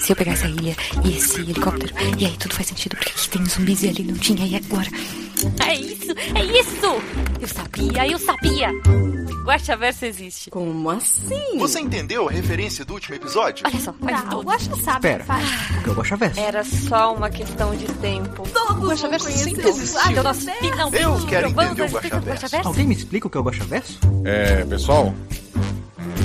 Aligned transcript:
Se 0.00 0.12
eu 0.12 0.16
pegar 0.16 0.32
essa 0.32 0.48
ilha 0.48 0.76
e 1.04 1.16
esse 1.16 1.40
helicóptero, 1.40 1.92
e 2.18 2.26
aí 2.26 2.36
tudo 2.36 2.54
faz 2.54 2.66
sentido, 2.68 2.96
porque 2.96 3.10
aqui 3.10 3.28
tem 3.28 3.44
zumbis 3.46 3.82
e 3.84 3.88
ali 3.88 4.02
não 4.04 4.14
tinha, 4.14 4.46
e 4.46 4.56
agora? 4.56 4.88
É 5.66 5.74
isso, 5.74 6.12
é 6.34 6.44
isso! 6.44 7.02
Eu 7.40 7.48
sabia, 7.48 8.08
eu 8.08 8.18
sabia! 8.18 8.70
Guaxaverso 9.44 10.04
existe. 10.04 10.50
Como 10.50 10.88
assim? 10.90 11.58
Você 11.58 11.80
entendeu 11.80 12.28
a 12.28 12.30
referência 12.32 12.84
do 12.84 12.94
último 12.94 13.16
episódio? 13.16 13.66
Olha 13.66 13.80
só, 13.80 13.92
faz 13.92 14.16
Não, 14.20 14.30
tudo. 14.30 14.38
o 14.38 14.42
Guaxa 14.44 14.76
sabe 14.76 15.00
Pera. 15.00 15.18
que 15.20 15.26
faz. 15.26 15.48
O 15.78 15.82
que 15.82 15.88
é 15.88 15.92
o 15.92 15.94
Guaxaverso? 15.96 16.40
Era 16.40 16.64
só 16.64 17.14
uma 17.14 17.28
questão 17.28 17.74
de 17.74 17.86
tempo. 17.94 18.48
Todos 18.52 18.76
vão 18.78 18.88
Guaxaverso 18.90 19.30
sempre 19.32 19.68
existiu. 19.68 20.00
o 20.00 20.10
Então 20.12 20.22
nós 20.22 20.44
finalmente 20.60 21.02
Eu 21.02 21.26
quero 21.26 21.48
entender 21.48 21.82
o 21.82 21.88
Guaxaverso. 21.88 22.68
Alguém 22.68 22.86
me 22.86 22.94
explica 22.94 23.26
o 23.26 23.30
que 23.30 23.36
é 23.36 23.40
o 23.40 23.42
Guaxaverso? 23.42 23.98
É, 24.24 24.64
pessoal, 24.64 25.12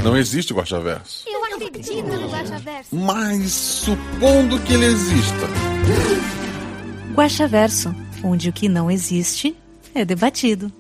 não 0.03 0.15
existe 0.15 0.53
Guaxaverso. 0.53 1.23
Eu 1.27 1.43
acredito 1.57 2.03
no 2.07 2.29
Guaxaverso. 2.29 2.95
Mas 2.95 3.51
supondo 3.51 4.59
que 4.61 4.73
ele 4.73 4.85
exista. 4.85 5.47
Guaxaverso, 7.13 7.93
onde 8.23 8.49
o 8.49 8.53
que 8.53 8.69
não 8.69 8.89
existe 8.91 9.55
é 9.95 10.05
debatido. 10.05 10.71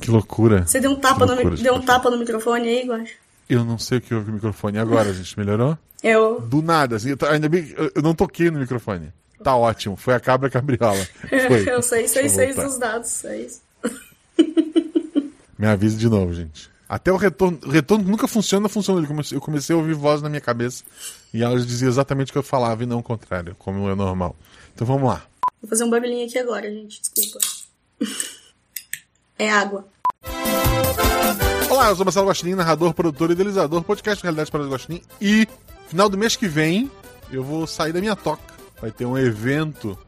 Que 0.00 0.10
loucura. 0.10 0.66
Você 0.66 0.80
deu 0.80 0.90
um 0.92 0.96
tapa, 0.96 1.26
no, 1.26 1.32
Loucura, 1.34 1.56
mi- 1.56 1.62
deu 1.62 1.74
um 1.74 1.80
tapa 1.82 2.10
no 2.10 2.18
microfone 2.18 2.68
aí, 2.68 2.86
Guaxa? 2.88 3.12
Eu 3.48 3.64
não 3.64 3.78
sei 3.78 3.98
o 3.98 4.00
que 4.00 4.14
houve 4.14 4.26
com 4.26 4.32
o 4.32 4.34
microfone. 4.34 4.76
E 4.78 4.80
agora, 4.80 5.12
gente? 5.12 5.38
Melhorou? 5.38 5.78
Eu. 6.02 6.40
Do 6.40 6.62
nada, 6.62 6.96
assim, 6.96 7.10
ainda 7.30 7.48
bem 7.48 7.64
que 7.64 7.74
eu- 7.94 8.02
não 8.02 8.14
toquei 8.14 8.50
no 8.50 8.58
microfone. 8.58 9.12
Tá 9.44 9.54
ótimo. 9.56 9.96
Foi 9.96 10.14
a 10.14 10.20
cabra 10.20 10.48
cabriola. 10.48 11.04
Foi. 11.48 11.66
Eu 11.68 11.82
sei, 11.82 12.06
sei, 12.08 12.28
sei 12.28 12.54
dos 12.54 12.78
dados, 12.78 13.10
sei. 13.10 13.48
Me 15.58 15.66
avise 15.66 15.96
de 15.96 16.08
novo, 16.08 16.32
gente. 16.32 16.70
Até 16.92 17.10
o 17.10 17.16
retorno. 17.16 17.58
O 17.64 17.70
retorno 17.70 18.04
nunca 18.04 18.28
funciona, 18.28 18.68
funciona. 18.68 19.00
Eu 19.00 19.08
comecei, 19.08 19.34
eu 19.38 19.40
comecei 19.40 19.74
a 19.74 19.78
ouvir 19.78 19.94
voz 19.94 20.20
na 20.20 20.28
minha 20.28 20.42
cabeça. 20.42 20.84
E 21.32 21.42
elas 21.42 21.66
diziam 21.66 21.88
exatamente 21.88 22.28
o 22.28 22.32
que 22.32 22.38
eu 22.38 22.42
falava 22.42 22.82
e 22.82 22.86
não 22.86 22.98
o 22.98 23.02
contrário, 23.02 23.56
como 23.58 23.88
é 23.88 23.94
normal. 23.94 24.36
Então 24.74 24.86
vamos 24.86 25.08
lá. 25.08 25.22
Vou 25.62 25.70
fazer 25.70 25.84
um 25.84 25.88
barulhinho 25.88 26.26
aqui 26.26 26.38
agora, 26.38 26.70
gente, 26.70 27.00
desculpa. 27.00 27.38
É 29.38 29.50
água. 29.50 29.88
Olá, 31.70 31.88
eu 31.88 31.96
sou 31.96 32.04
Marcelo 32.04 32.28
Guaxinim, 32.28 32.54
narrador, 32.54 32.92
produtor 32.92 33.30
e 33.30 33.32
idealizador, 33.32 33.82
podcast 33.82 34.22
Realidade 34.22 34.50
para 34.50 34.60
os 34.60 34.68
Guaxinim. 34.68 35.00
E 35.18 35.48
final 35.88 36.10
do 36.10 36.18
mês 36.18 36.36
que 36.36 36.46
vem 36.46 36.90
eu 37.30 37.42
vou 37.42 37.66
sair 37.66 37.94
da 37.94 38.00
minha 38.02 38.14
toca. 38.14 38.52
Vai 38.82 38.90
ter 38.90 39.06
um 39.06 39.16
evento 39.16 39.98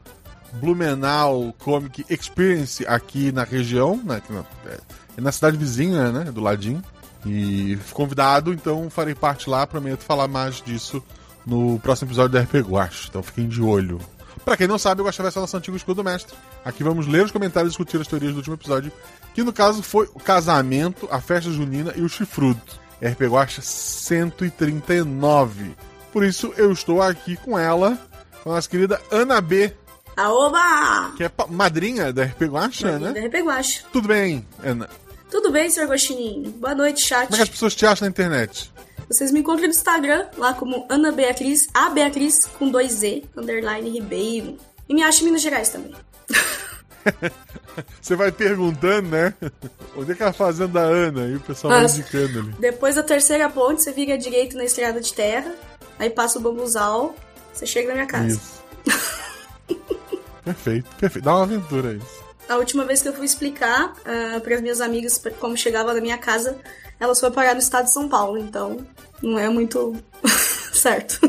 Blumenau 0.53 1.51
Comic 1.57 2.05
Experience 2.07 2.85
aqui 2.85 3.31
na 3.31 3.43
região, 3.43 3.99
né, 4.05 4.17
aqui 4.17 4.31
na, 4.31 4.45
é 4.67 5.04
na 5.21 5.31
cidade 5.31 5.57
vizinha, 5.57 6.11
né, 6.11 6.31
do 6.31 6.41
ladinho. 6.41 6.83
E 7.25 7.77
fui 7.77 7.95
convidado, 7.95 8.53
então 8.53 8.89
farei 8.89 9.15
parte 9.15 9.49
lá, 9.49 9.65
prometo 9.65 10.03
falar 10.03 10.27
mais 10.27 10.61
disso 10.61 11.03
no 11.45 11.79
próximo 11.79 12.09
episódio 12.09 12.33
da 12.33 12.41
RP 12.41 12.55
Guax. 12.67 13.07
Então 13.09 13.23
fiquem 13.23 13.47
de 13.47 13.61
olho. 13.61 13.99
Pra 14.43 14.55
quem 14.55 14.67
não 14.67 14.77
sabe, 14.77 15.01
eu 15.01 15.05
gostava 15.05 15.29
dessa 15.29 15.39
nosso 15.39 15.57
antigo 15.57 15.75
escudo 15.75 16.03
mestre. 16.03 16.35
Aqui 16.63 16.83
vamos 16.83 17.07
ler 17.07 17.25
os 17.25 17.31
comentários 17.31 17.69
e 17.69 17.73
discutir 17.73 17.99
as 17.99 18.07
teorias 18.07 18.33
do 18.33 18.37
último 18.37 18.55
episódio, 18.55 18.91
que 19.33 19.43
no 19.43 19.51
caso 19.51 19.81
foi 19.81 20.07
o 20.13 20.19
casamento, 20.19 21.07
a 21.09 21.19
festa 21.19 21.49
junina 21.49 21.93
e 21.95 22.01
o 22.01 22.09
chifrudo. 22.09 22.61
RP 23.01 23.21
Guacha 23.23 23.61
139. 23.61 25.75
Por 26.13 26.23
isso 26.23 26.53
eu 26.57 26.71
estou 26.71 27.01
aqui 27.01 27.35
com 27.37 27.57
ela, 27.57 27.97
com 28.43 28.51
a 28.51 28.55
nossa 28.55 28.69
querida 28.69 29.01
Ana 29.11 29.41
B, 29.41 29.73
Aoba! 30.15 31.11
que 31.17 31.23
é 31.23 31.31
madrinha 31.49 32.13
da 32.13 32.23
RP 32.23 32.43
Guacha, 32.43 32.99
Da 32.99 33.11
né? 33.11 33.27
RP 33.27 33.43
Guaxa. 33.43 33.83
Tudo 33.91 34.07
bem, 34.07 34.45
Ana. 34.63 34.87
Tudo 35.35 35.51
bem, 35.51 35.69
senhor 35.69 35.89
Guaxinim? 35.89 36.43
Boa 36.59 36.73
noite, 36.73 37.01
chat. 37.01 37.25
Como 37.25 37.35
é 37.35 37.37
que 37.39 37.43
as 37.43 37.49
pessoas 37.49 37.75
te 37.75 37.85
acham 37.85 38.05
na 38.05 38.09
internet? 38.09 38.71
Vocês 39.09 39.33
me 39.33 39.41
encontram 39.41 39.65
no 39.65 39.73
Instagram, 39.73 40.27
lá 40.37 40.53
como 40.53 40.85
Ana 40.87 41.11
Beatriz, 41.11 41.67
a 41.73 41.89
Beatriz 41.89 42.45
com 42.57 42.69
dois 42.69 42.93
Z, 42.93 43.25
underline 43.35 43.89
Ribeiro. 43.89 44.57
E 44.87 44.93
me 44.93 45.03
acha 45.03 45.21
em 45.21 45.25
Minas 45.25 45.41
Gerais 45.41 45.67
também. 45.67 45.93
Você 48.01 48.15
vai 48.15 48.31
perguntando, 48.31 49.09
né? 49.09 49.33
Onde 49.97 50.13
é 50.13 50.15
que 50.15 50.23
é 50.23 50.27
a 50.27 50.31
fazenda 50.31 50.69
da 50.69 50.83
Ana? 50.83 51.27
E 51.27 51.35
o 51.35 51.41
pessoal 51.41 51.73
vai 51.73 51.81
Nossa. 51.81 51.99
indicando 51.99 52.39
ali. 52.39 52.51
Depois 52.57 52.95
da 52.95 53.03
terceira 53.03 53.49
ponte, 53.49 53.83
você 53.83 53.91
vira 53.91 54.17
direito 54.17 54.55
na 54.55 54.63
estrada 54.63 55.01
de 55.01 55.13
terra, 55.13 55.53
aí 55.99 56.09
passa 56.09 56.39
o 56.39 56.41
bambuzal, 56.41 57.13
você 57.51 57.65
chega 57.65 57.89
na 57.89 57.95
minha 57.95 58.07
casa. 58.07 58.39
Isso. 58.39 58.63
perfeito, 60.45 60.95
perfeito. 60.95 61.25
Dá 61.25 61.35
uma 61.35 61.43
aventura 61.43 61.91
isso. 61.91 62.24
A 62.47 62.57
última 62.57 62.85
vez 62.85 63.01
que 63.01 63.07
eu 63.07 63.13
fui 63.13 63.25
explicar 63.25 63.93
para 64.43 64.55
as 64.55 64.61
minhas 64.61 64.81
amigas 64.81 65.21
como 65.39 65.57
chegava 65.57 65.93
na 65.93 66.01
minha 66.01 66.17
casa, 66.17 66.57
elas 66.99 67.19
foram 67.19 67.33
parar 67.33 67.53
no 67.53 67.59
estado 67.59 67.85
de 67.85 67.91
São 67.91 68.07
Paulo, 68.07 68.37
então 68.37 68.85
não 69.21 69.37
é 69.39 69.49
muito 69.49 69.95
certo. 70.73 71.19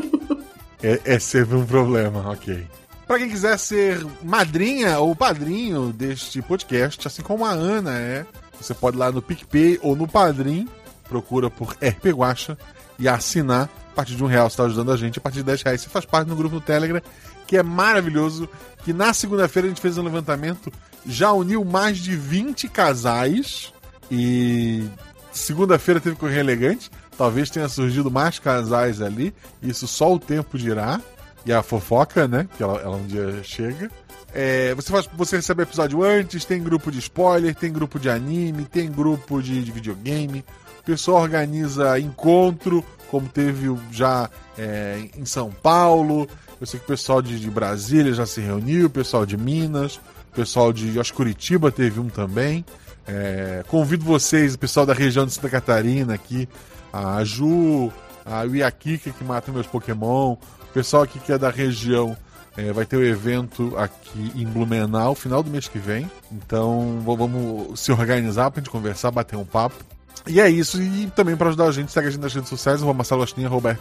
É, 0.81 0.99
é 1.03 1.19
sempre 1.19 1.55
um 1.55 1.65
problema, 1.65 2.31
ok. 2.31 2.65
Pra 3.07 3.17
quem 3.17 3.29
quiser 3.29 3.57
ser 3.57 4.05
madrinha 4.21 4.99
ou 4.99 5.15
padrinho 5.15 5.93
deste 5.93 6.41
podcast, 6.41 7.07
assim 7.07 7.21
como 7.21 7.45
a 7.45 7.51
Ana 7.51 7.97
é, 7.97 8.25
você 8.59 8.73
pode 8.73 8.97
ir 8.97 8.99
lá 8.99 9.11
no 9.11 9.21
PicPay 9.21 9.79
ou 9.81 9.95
no 9.95 10.07
Padrim, 10.07 10.67
procura 11.07 11.49
por 11.49 11.71
RP 11.81 12.07
Guacha 12.07 12.57
e 12.99 13.07
assinar. 13.07 13.69
A 13.91 13.95
partir 13.97 14.15
de 14.15 14.23
um 14.23 14.27
real 14.27 14.49
você 14.49 14.53
está 14.53 14.65
ajudando 14.65 14.91
a 14.91 14.97
gente, 14.97 15.17
a 15.17 15.21
partir 15.21 15.37
de 15.37 15.43
10 15.45 15.61
reais 15.63 15.81
você 15.81 15.89
faz 15.89 16.05
parte 16.05 16.27
do 16.27 16.35
grupo 16.35 16.55
no 16.55 16.61
Telegram, 16.61 17.01
que 17.47 17.57
é 17.57 17.63
maravilhoso, 17.63 18.47
que 18.83 18.93
na 18.93 19.11
segunda-feira 19.13 19.67
a 19.67 19.69
gente 19.69 19.81
fez 19.81 19.97
um 19.97 20.03
levantamento, 20.03 20.71
já 21.07 21.31
uniu 21.31 21.63
mais 21.63 21.97
de 21.97 22.15
20 22.15 22.67
casais 22.67 23.73
e 24.11 24.83
segunda-feira 25.31 25.99
teve 25.99 26.15
Correio 26.15 26.41
Elegante. 26.41 26.91
Talvez 27.17 27.49
tenha 27.49 27.67
surgido 27.67 28.11
mais 28.11 28.37
casais 28.37 29.01
ali. 29.01 29.33
Isso 29.61 29.87
só 29.87 30.13
o 30.13 30.19
tempo 30.19 30.57
dirá. 30.57 31.01
E 31.45 31.53
a 31.53 31.63
fofoca, 31.63 32.27
né? 32.27 32.47
Que 32.57 32.61
ela, 32.61 32.79
ela 32.79 32.97
um 32.97 33.07
dia 33.07 33.41
chega. 33.43 33.89
É, 34.33 34.75
você, 34.75 34.91
faz, 34.91 35.09
você 35.13 35.37
recebe 35.37 35.63
episódio 35.63 36.03
antes, 36.03 36.43
tem 36.43 36.61
grupo 36.61 36.91
de 36.91 36.99
spoiler, 36.99 37.55
tem 37.55 37.71
grupo 37.71 37.97
de 37.97 38.09
anime, 38.09 38.65
tem 38.65 38.91
grupo 38.91 39.41
de, 39.41 39.63
de 39.63 39.71
videogame. 39.71 40.43
O 40.79 40.83
pessoal 40.83 41.21
organiza 41.21 41.97
encontro, 41.99 42.83
como 43.09 43.27
teve 43.27 43.73
já 43.91 44.29
é, 44.57 45.09
em 45.17 45.25
São 45.25 45.49
Paulo. 45.49 46.27
Eu 46.59 46.67
sei 46.67 46.79
que 46.79 46.85
o 46.85 46.89
pessoal 46.89 47.21
de, 47.21 47.39
de 47.39 47.49
Brasília 47.49 48.13
já 48.13 48.25
se 48.25 48.41
reuniu, 48.41 48.87
o 48.87 48.89
pessoal 48.89 49.25
de 49.25 49.37
Minas, 49.37 49.99
pessoal 50.37 50.71
de 50.71 50.99
acho, 50.99 51.11
Curitiba 51.15 51.71
teve 51.71 51.99
um 51.99 52.09
também. 52.09 52.63
É, 53.07 53.63
convido 53.67 54.05
vocês, 54.05 54.53
o 54.53 54.59
pessoal 54.59 54.85
da 54.85 54.93
região 54.93 55.25
de 55.25 55.33
Santa 55.33 55.49
Catarina 55.49 56.13
aqui, 56.13 56.47
a 56.93 57.23
Ju, 57.23 57.91
a 58.23 58.43
Iakika 58.43 59.09
que 59.09 59.23
mata 59.23 59.51
meus 59.51 59.65
Pokémon, 59.65 60.33
o 60.33 60.73
pessoal 60.73 61.01
aqui 61.01 61.17
que 61.19 61.31
é 61.31 61.37
da 61.39 61.49
região 61.49 62.15
é, 62.55 62.71
vai 62.71 62.85
ter 62.85 62.97
o 62.97 63.03
evento 63.03 63.75
aqui 63.77 64.31
em 64.35 64.45
Blumenau, 64.45 65.15
final 65.15 65.41
do 65.41 65.49
mês 65.49 65.67
que 65.67 65.79
vem. 65.79 66.09
Então 66.31 67.01
vamos 67.03 67.79
se 67.79 67.91
organizar 67.91 68.51
pra 68.51 68.61
gente 68.61 68.69
conversar, 68.69 69.09
bater 69.09 69.37
um 69.37 69.45
papo. 69.45 69.83
E 70.27 70.39
é 70.39 70.47
isso, 70.47 70.79
e 70.79 71.07
também 71.15 71.35
para 71.35 71.47
ajudar 71.47 71.65
a 71.65 71.71
gente, 71.71 71.91
segue 71.91 72.07
a 72.07 72.11
gente 72.11 72.21
nas 72.21 72.33
redes 72.33 72.49
sociais, 72.49 72.81
arroba 72.81 72.97
Marcelo 72.97 73.21
Agostinho, 73.21 73.47
arroba 73.47 73.75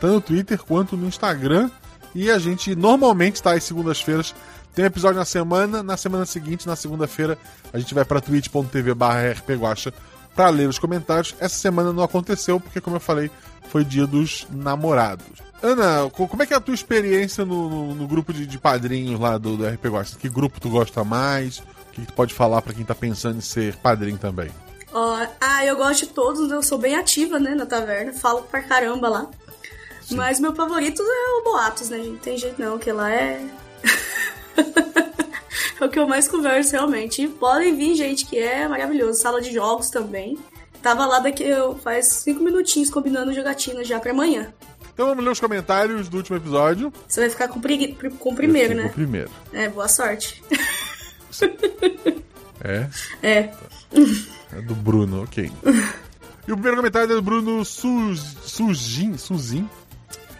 tanto 0.00 0.12
no 0.12 0.20
Twitter 0.20 0.58
quanto 0.58 0.96
no 0.98 1.06
Instagram. 1.06 1.70
E 2.14 2.30
a 2.30 2.38
gente 2.38 2.74
normalmente 2.74 3.42
tá 3.42 3.54
às 3.54 3.64
segundas-feiras, 3.64 4.34
tem 4.74 4.84
um 4.84 4.88
episódio 4.88 5.18
na 5.18 5.24
semana, 5.24 5.82
na 5.82 5.96
semana 5.96 6.24
seguinte, 6.26 6.66
na 6.66 6.76
segunda-feira, 6.76 7.38
a 7.72 7.78
gente 7.78 7.94
vai 7.94 8.04
para 8.04 8.20
twitch.tv 8.20 8.94
barra 8.94 9.32
rpguacha 9.32 9.92
para 10.34 10.48
ler 10.48 10.68
os 10.68 10.78
comentários. 10.78 11.34
Essa 11.38 11.56
semana 11.56 11.92
não 11.92 12.02
aconteceu, 12.02 12.58
porque 12.58 12.80
como 12.80 12.96
eu 12.96 13.00
falei, 13.00 13.30
foi 13.70 13.84
dia 13.84 14.06
dos 14.06 14.46
namorados. 14.50 15.26
Ana, 15.62 16.08
co- 16.10 16.26
como 16.26 16.42
é 16.42 16.46
que 16.46 16.52
é 16.54 16.56
a 16.56 16.60
tua 16.60 16.74
experiência 16.74 17.44
no, 17.44 17.68
no- 17.68 17.94
no 17.94 18.06
grupo 18.08 18.32
de, 18.32 18.46
de 18.46 18.58
padrinhos 18.58 19.20
lá 19.20 19.38
do, 19.38 19.56
do 19.56 19.66
RP 19.66 19.84
Guacha? 19.86 20.16
Que 20.18 20.28
grupo 20.28 20.60
tu 20.60 20.68
gosta 20.70 21.04
mais? 21.04 21.58
O 21.58 21.64
que, 21.92 22.00
que 22.00 22.06
tu 22.08 22.12
pode 22.14 22.32
falar 22.34 22.62
para 22.62 22.72
quem 22.74 22.84
tá 22.84 22.94
pensando 22.94 23.38
em 23.38 23.42
ser 23.42 23.76
padrinho 23.76 24.18
também? 24.18 24.50
Ah, 25.40 25.64
eu 25.64 25.76
gosto 25.76 26.00
de 26.06 26.12
todos, 26.12 26.50
eu 26.50 26.62
sou 26.62 26.78
bem 26.78 26.96
ativa, 26.96 27.38
né, 27.38 27.54
na 27.54 27.64
taverna, 27.66 28.12
falo 28.12 28.42
pra 28.42 28.60
caramba 28.62 29.08
lá. 29.08 29.26
Mas 30.10 30.40
meu 30.40 30.54
favorito 30.54 31.00
é 31.00 31.40
o 31.40 31.44
Boatos, 31.44 31.88
né, 31.88 31.98
gente? 31.98 32.18
Tem 32.18 32.36
jeito 32.36 32.60
não, 32.60 32.78
que 32.78 32.90
lá 32.92 33.10
é. 33.10 33.40
é 35.80 35.84
o 35.84 35.88
que 35.88 35.98
eu 35.98 36.06
mais 36.08 36.28
converso, 36.28 36.72
realmente. 36.72 37.22
E 37.22 37.28
podem 37.28 37.74
vir, 37.76 37.94
gente, 37.94 38.24
que 38.26 38.38
é 38.38 38.66
maravilhoso. 38.68 39.20
Sala 39.20 39.40
de 39.40 39.52
jogos 39.52 39.90
também. 39.90 40.38
Tava 40.82 41.06
lá 41.06 41.18
daqui, 41.20 41.44
eu, 41.44 41.76
faz 41.78 42.06
cinco 42.08 42.42
minutinhos 42.42 42.90
combinando 42.90 43.32
jogatina 43.32 43.84
já 43.84 44.00
pra 44.00 44.10
amanhã. 44.10 44.52
Então 44.92 45.06
vamos 45.06 45.24
ler 45.24 45.30
os 45.30 45.40
comentários 45.40 46.08
do 46.08 46.16
último 46.18 46.36
episódio. 46.36 46.92
Você 47.08 47.20
vai 47.20 47.30
ficar 47.30 47.48
com, 47.48 47.60
pregui- 47.60 47.96
com 48.18 48.30
o 48.30 48.34
primeiro, 48.34 48.74
né? 48.74 48.86
O 48.86 48.90
primeiro. 48.90 49.30
É, 49.52 49.68
boa 49.68 49.88
sorte. 49.88 50.42
É? 52.64 52.88
É. 53.22 53.50
É 54.56 54.60
do 54.62 54.74
Bruno, 54.74 55.24
ok. 55.24 55.50
E 56.46 56.52
o 56.52 56.54
primeiro 56.54 56.76
comentário 56.76 57.10
é 57.10 57.14
do 57.14 57.22
Bruno 57.22 57.64
Sujin. 57.64 59.16
Suzin. 59.18 59.68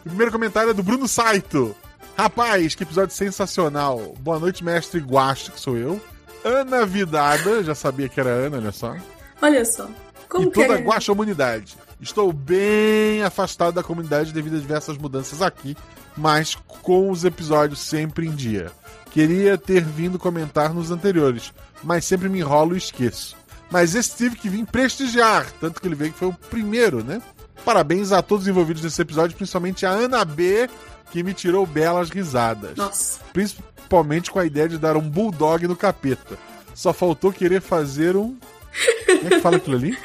O 0.04 0.08
primeiro 0.08 0.30
comentário 0.30 0.70
é 0.70 0.74
do 0.74 0.82
Bruno 0.82 1.08
Saito. 1.08 1.74
Rapaz, 2.22 2.76
que 2.76 2.84
episódio 2.84 3.12
sensacional. 3.12 4.14
Boa 4.20 4.38
noite, 4.38 4.62
mestre 4.62 5.00
Guache, 5.00 5.50
que 5.50 5.58
sou 5.58 5.76
eu. 5.76 6.00
Ana 6.44 6.86
Vidada, 6.86 7.64
já 7.64 7.74
sabia 7.74 8.08
que 8.08 8.20
era 8.20 8.30
Ana, 8.30 8.58
olha 8.58 8.70
só. 8.70 8.94
Olha 9.42 9.64
só. 9.64 9.88
Como 10.28 10.46
e 10.46 10.52
toda 10.52 10.68
que 10.68 10.72
é? 10.74 10.84
guaxa 10.84 11.10
humanidade. 11.10 11.76
Estou 12.00 12.32
bem 12.32 13.24
afastado 13.24 13.74
da 13.74 13.82
comunidade 13.82 14.32
devido 14.32 14.54
a 14.54 14.60
diversas 14.60 14.96
mudanças 14.96 15.42
aqui, 15.42 15.76
mas 16.16 16.54
com 16.54 17.10
os 17.10 17.24
episódios 17.24 17.80
sempre 17.80 18.28
em 18.28 18.30
dia. 18.36 18.70
Queria 19.10 19.58
ter 19.58 19.82
vindo 19.82 20.16
comentar 20.16 20.72
nos 20.72 20.92
anteriores, 20.92 21.52
mas 21.82 22.04
sempre 22.04 22.28
me 22.28 22.38
enrolo 22.38 22.76
e 22.76 22.78
esqueço. 22.78 23.36
Mas 23.68 23.96
esse 23.96 24.16
tive 24.16 24.36
que 24.36 24.48
vir 24.48 24.64
prestigiar, 24.64 25.50
tanto 25.60 25.80
que 25.80 25.88
ele 25.88 25.96
veio 25.96 26.12
que 26.12 26.20
foi 26.20 26.28
o 26.28 26.38
primeiro, 26.48 27.02
né? 27.02 27.20
Parabéns 27.64 28.12
a 28.12 28.22
todos 28.22 28.44
os 28.44 28.48
envolvidos 28.48 28.82
nesse 28.84 29.02
episódio, 29.02 29.36
principalmente 29.36 29.84
a 29.84 29.90
Ana 29.90 30.24
B, 30.24 30.68
que 31.12 31.22
me 31.22 31.34
tirou 31.34 31.66
belas 31.66 32.08
risadas. 32.08 32.74
Nossa. 32.76 33.20
Principalmente 33.32 34.30
com 34.30 34.38
a 34.38 34.46
ideia 34.46 34.68
de 34.68 34.78
dar 34.78 34.96
um 34.96 35.08
bulldog 35.08 35.68
no 35.68 35.76
capeta. 35.76 36.38
Só 36.74 36.92
faltou 36.92 37.30
querer 37.30 37.60
fazer 37.60 38.16
um. 38.16 38.36
Como 39.06 39.26
é 39.26 39.28
que 39.28 39.40
fala 39.40 39.58
aquilo 39.58 39.76
ali? 39.76 39.98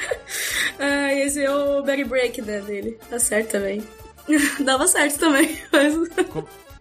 Ah, 0.79 1.13
esse 1.13 1.41
é 1.43 1.49
o 1.49 1.81
Berry 1.81 2.03
Break 2.03 2.41
né, 2.41 2.59
dele. 2.61 2.99
Tá 3.09 3.17
certo 3.17 3.53
também. 3.53 3.81
Dava 4.63 4.87
certo 4.87 5.17
também. 5.17 5.57
Mas... 5.71 5.95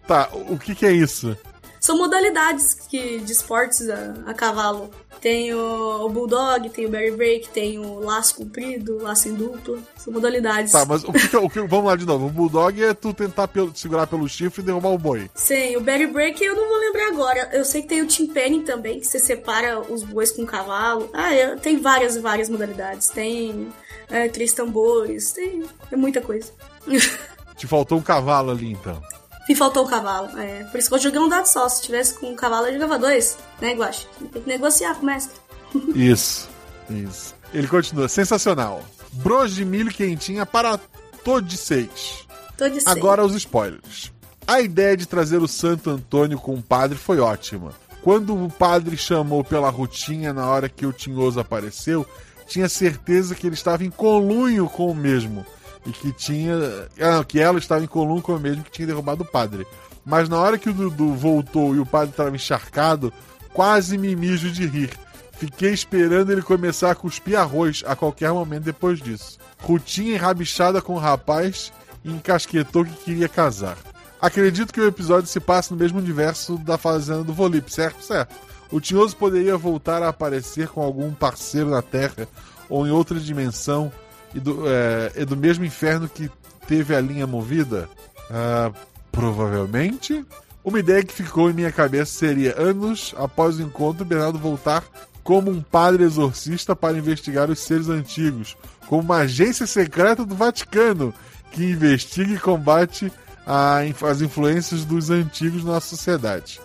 Tá, 0.05 0.29
o 0.33 0.57
que, 0.59 0.75
que 0.75 0.85
é 0.85 0.91
isso? 0.91 1.35
São 1.79 1.97
modalidades 1.97 2.73
que, 2.73 3.19
de 3.19 3.31
esportes 3.31 3.89
a, 3.89 4.13
a 4.25 4.33
cavalo. 4.33 4.89
Tem 5.21 5.51
o, 5.51 6.05
o 6.05 6.09
Bulldog, 6.09 6.69
tem 6.69 6.85
o 6.85 6.89
Berry 6.89 7.09
Break, 7.11 7.49
tem 7.49 7.79
o 7.79 7.99
laço 7.99 8.35
comprido, 8.35 8.99
laço 9.01 9.27
em 9.27 9.33
dupla. 9.33 9.79
São 9.97 10.13
modalidades. 10.13 10.71
Tá, 10.71 10.85
mas 10.85 11.03
o 11.03 11.11
que, 11.11 11.35
o 11.37 11.49
que- 11.49 11.61
Vamos 11.61 11.85
lá 11.85 11.95
de 11.95 12.05
novo. 12.05 12.27
O 12.27 12.29
bulldog 12.29 12.81
é 12.83 12.93
tu 12.93 13.13
tentar 13.13 13.47
pelo- 13.47 13.75
segurar 13.75 14.05
pelo 14.05 14.29
chifre 14.29 14.61
e 14.61 14.65
derrubar 14.65 14.89
o 14.89 14.97
boi. 14.97 15.29
Sim, 15.33 15.75
o 15.75 15.81
Berry 15.81 16.05
Break 16.07 16.43
eu 16.43 16.55
não 16.55 16.67
vou 16.67 16.77
lembrar 16.77 17.07
agora. 17.07 17.49
Eu 17.51 17.65
sei 17.65 17.81
que 17.81 17.87
tem 17.87 18.01
o 18.01 18.07
Team 18.07 18.27
Penning 18.29 18.61
também, 18.63 18.99
que 18.99 19.07
você 19.07 19.17
separa 19.19 19.79
os 19.79 20.03
bois 20.03 20.31
com 20.31 20.43
o 20.43 20.45
cavalo. 20.45 21.09
Ah, 21.13 21.33
é, 21.33 21.55
tem 21.55 21.79
várias, 21.79 22.15
várias 22.17 22.47
modalidades. 22.47 23.09
Tem 23.09 23.69
é, 24.11 24.27
três 24.29 24.53
tambores, 24.53 25.31
tem 25.31 25.63
é 25.91 25.95
muita 25.95 26.21
coisa. 26.21 26.51
Te 27.57 27.65
faltou 27.65 27.97
um 27.97 28.03
cavalo 28.03 28.51
ali, 28.51 28.71
então. 28.71 29.01
Me 29.47 29.55
faltou 29.55 29.85
o 29.85 29.87
cavalo. 29.87 30.37
É, 30.37 30.63
por 30.65 30.77
isso 30.77 30.89
que 30.89 30.95
eu 30.95 30.99
joguei 30.99 31.19
um 31.19 31.29
dado 31.29 31.45
só. 31.45 31.67
Se 31.69 31.81
tivesse 31.81 32.15
com 32.15 32.31
um 32.31 32.35
cavalo, 32.35 32.67
eu 32.67 32.73
jogava 32.73 32.99
dois. 32.99 33.37
Né, 33.61 33.73
Guache? 33.73 34.07
Tem 34.31 34.41
que 34.41 34.47
negociar 34.47 34.95
com 34.95 35.03
o 35.03 35.05
mestre. 35.05 35.35
Isso, 35.93 36.49
isso. 36.89 37.35
Ele 37.53 37.67
continua. 37.67 38.07
Sensacional. 38.07 38.83
Bros 39.11 39.53
de 39.53 39.65
milho 39.65 39.91
quentinha 39.91 40.45
para 40.45 40.79
todos 41.23 41.59
seis. 41.59 42.25
De 42.57 42.81
seis. 42.81 42.87
Agora 42.87 43.25
os 43.25 43.35
spoilers. 43.35 44.11
A 44.47 44.61
ideia 44.61 44.95
de 44.95 45.05
trazer 45.05 45.41
o 45.41 45.47
Santo 45.47 45.89
Antônio 45.89 46.39
com 46.39 46.53
o 46.53 46.61
padre 46.61 46.97
foi 46.97 47.19
ótima. 47.19 47.73
Quando 48.01 48.33
o 48.33 48.49
padre 48.49 48.95
chamou 48.95 49.43
pela 49.43 49.69
rotinha 49.69 50.31
na 50.31 50.49
hora 50.49 50.69
que 50.69 50.85
o 50.85 50.93
Tinhoso 50.93 51.39
apareceu, 51.39 52.07
tinha 52.47 52.69
certeza 52.69 53.35
que 53.35 53.45
ele 53.45 53.55
estava 53.55 53.83
em 53.83 53.91
colunho 53.91 54.69
com 54.69 54.89
o 54.89 54.95
mesmo. 54.95 55.45
E 55.87 55.91
que 55.91 56.11
tinha. 56.11 56.53
ah, 56.99 57.23
que 57.23 57.39
ela 57.39 57.57
estava 57.57 57.83
em 57.83 57.87
colunho 57.87 58.21
com 58.21 58.35
o 58.35 58.39
mesmo 58.39 58.63
que 58.63 58.71
tinha 58.71 58.87
derrubado 58.87 59.23
o 59.23 59.25
padre. 59.25 59.65
Mas 60.05 60.29
na 60.29 60.37
hora 60.37 60.57
que 60.57 60.69
o 60.69 60.73
Dudu 60.73 61.13
voltou 61.15 61.75
e 61.75 61.79
o 61.79 61.85
padre 61.85 62.11
estava 62.11 62.35
encharcado, 62.35 63.11
quase 63.53 63.97
me 63.97 64.15
mijo 64.15 64.51
de 64.51 64.67
rir. 64.67 64.91
Fiquei 65.33 65.71
esperando 65.71 66.31
ele 66.31 66.41
começar 66.41 66.91
a 66.91 66.95
cuspir 66.95 67.37
arroz 67.37 67.83
a 67.85 67.95
qualquer 67.95 68.31
momento 68.31 68.63
depois 68.63 68.99
disso. 68.99 69.37
Rutinha 69.59 70.15
enrabixada 70.15 70.81
com 70.81 70.93
o 70.93 70.99
rapaz 70.99 71.71
e 72.03 72.11
encasquetou 72.11 72.85
que 72.85 73.03
queria 73.03 73.29
casar. 73.29 73.77
Acredito 74.19 74.73
que 74.73 74.81
o 74.81 74.87
episódio 74.87 75.29
se 75.29 75.39
passa 75.39 75.73
no 75.73 75.79
mesmo 75.79 75.99
universo 75.99 76.57
da 76.57 76.77
Fazenda 76.77 77.23
do 77.23 77.33
Volip, 77.33 77.71
certo? 77.71 78.03
Certo. 78.03 78.35
O 78.71 78.81
Tinhoso 78.81 79.15
poderia 79.15 79.55
voltar 79.57 80.01
a 80.01 80.09
aparecer 80.09 80.67
com 80.69 80.81
algum 80.81 81.13
parceiro 81.13 81.69
na 81.69 81.81
Terra 81.81 82.27
ou 82.67 82.87
em 82.87 82.91
outra 82.91 83.19
dimensão 83.19 83.91
e 84.33 84.39
do, 84.39 84.63
é, 84.67 85.11
e 85.15 85.25
do 85.25 85.35
mesmo 85.35 85.65
inferno 85.65 86.07
que 86.07 86.29
teve 86.67 86.95
a 86.95 87.01
linha 87.01 87.27
movida? 87.27 87.89
Ah, 88.29 88.71
provavelmente. 89.11 90.25
Uma 90.63 90.79
ideia 90.79 91.03
que 91.03 91.13
ficou 91.13 91.49
em 91.49 91.53
minha 91.53 91.71
cabeça 91.71 92.11
seria, 92.11 92.59
anos 92.59 93.15
após 93.17 93.57
o 93.57 93.61
encontro, 93.61 94.03
Bernardo 94.03 94.37
voltar 94.37 94.83
como 95.23 95.49
um 95.49 95.61
padre 95.61 96.03
exorcista 96.03 96.75
para 96.75 96.97
investigar 96.97 97.49
os 97.49 97.59
seres 97.59 97.89
antigos, 97.89 98.55
como 98.87 99.01
uma 99.01 99.17
agência 99.17 99.65
secreta 99.65 100.25
do 100.25 100.35
Vaticano 100.35 101.13
que 101.51 101.71
investiga 101.71 102.33
e 102.33 102.39
combate 102.39 103.11
a 103.45 103.79
as 104.09 104.21
influências 104.21 104.83
dos 104.83 105.09
antigos 105.09 105.63
na 105.63 105.79
sociedade. 105.79 106.59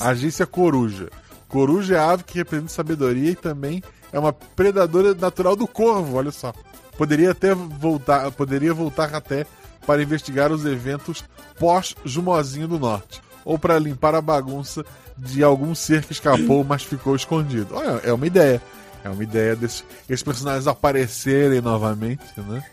Agência 0.00 0.46
Coruja. 0.46 1.08
Coruja 1.48 1.96
é 1.96 1.98
a 1.98 2.10
ave 2.10 2.24
que 2.24 2.38
representa 2.38 2.68
sabedoria 2.68 3.30
e 3.30 3.34
também 3.34 3.82
é 4.12 4.18
uma 4.18 4.32
predadora 4.32 5.14
natural 5.14 5.56
do 5.56 5.66
corvo, 5.66 6.16
olha 6.16 6.30
só. 6.30 6.52
Poderia 6.98 7.30
até 7.30 7.54
voltar, 7.54 8.30
poderia 8.32 8.74
voltar 8.74 9.14
até 9.14 9.46
para 9.86 10.02
investigar 10.02 10.52
os 10.52 10.66
eventos 10.66 11.24
pós-Jumozinho 11.58 12.66
do 12.66 12.78
Norte, 12.78 13.22
ou 13.44 13.58
para 13.58 13.78
limpar 13.78 14.16
a 14.16 14.20
bagunça 14.20 14.84
de 15.16 15.42
algum 15.42 15.74
ser 15.74 16.04
que 16.04 16.12
escapou, 16.12 16.64
mas 16.64 16.82
ficou 16.82 17.16
escondido. 17.16 17.74
Olha, 17.74 18.00
é 18.04 18.12
uma 18.12 18.26
ideia. 18.26 18.60
É 19.04 19.08
uma 19.08 19.22
ideia 19.22 19.54
desses 19.54 19.84
esses 20.08 20.24
personagens 20.24 20.66
aparecerem 20.66 21.60
novamente, 21.60 22.24
né? 22.36 22.64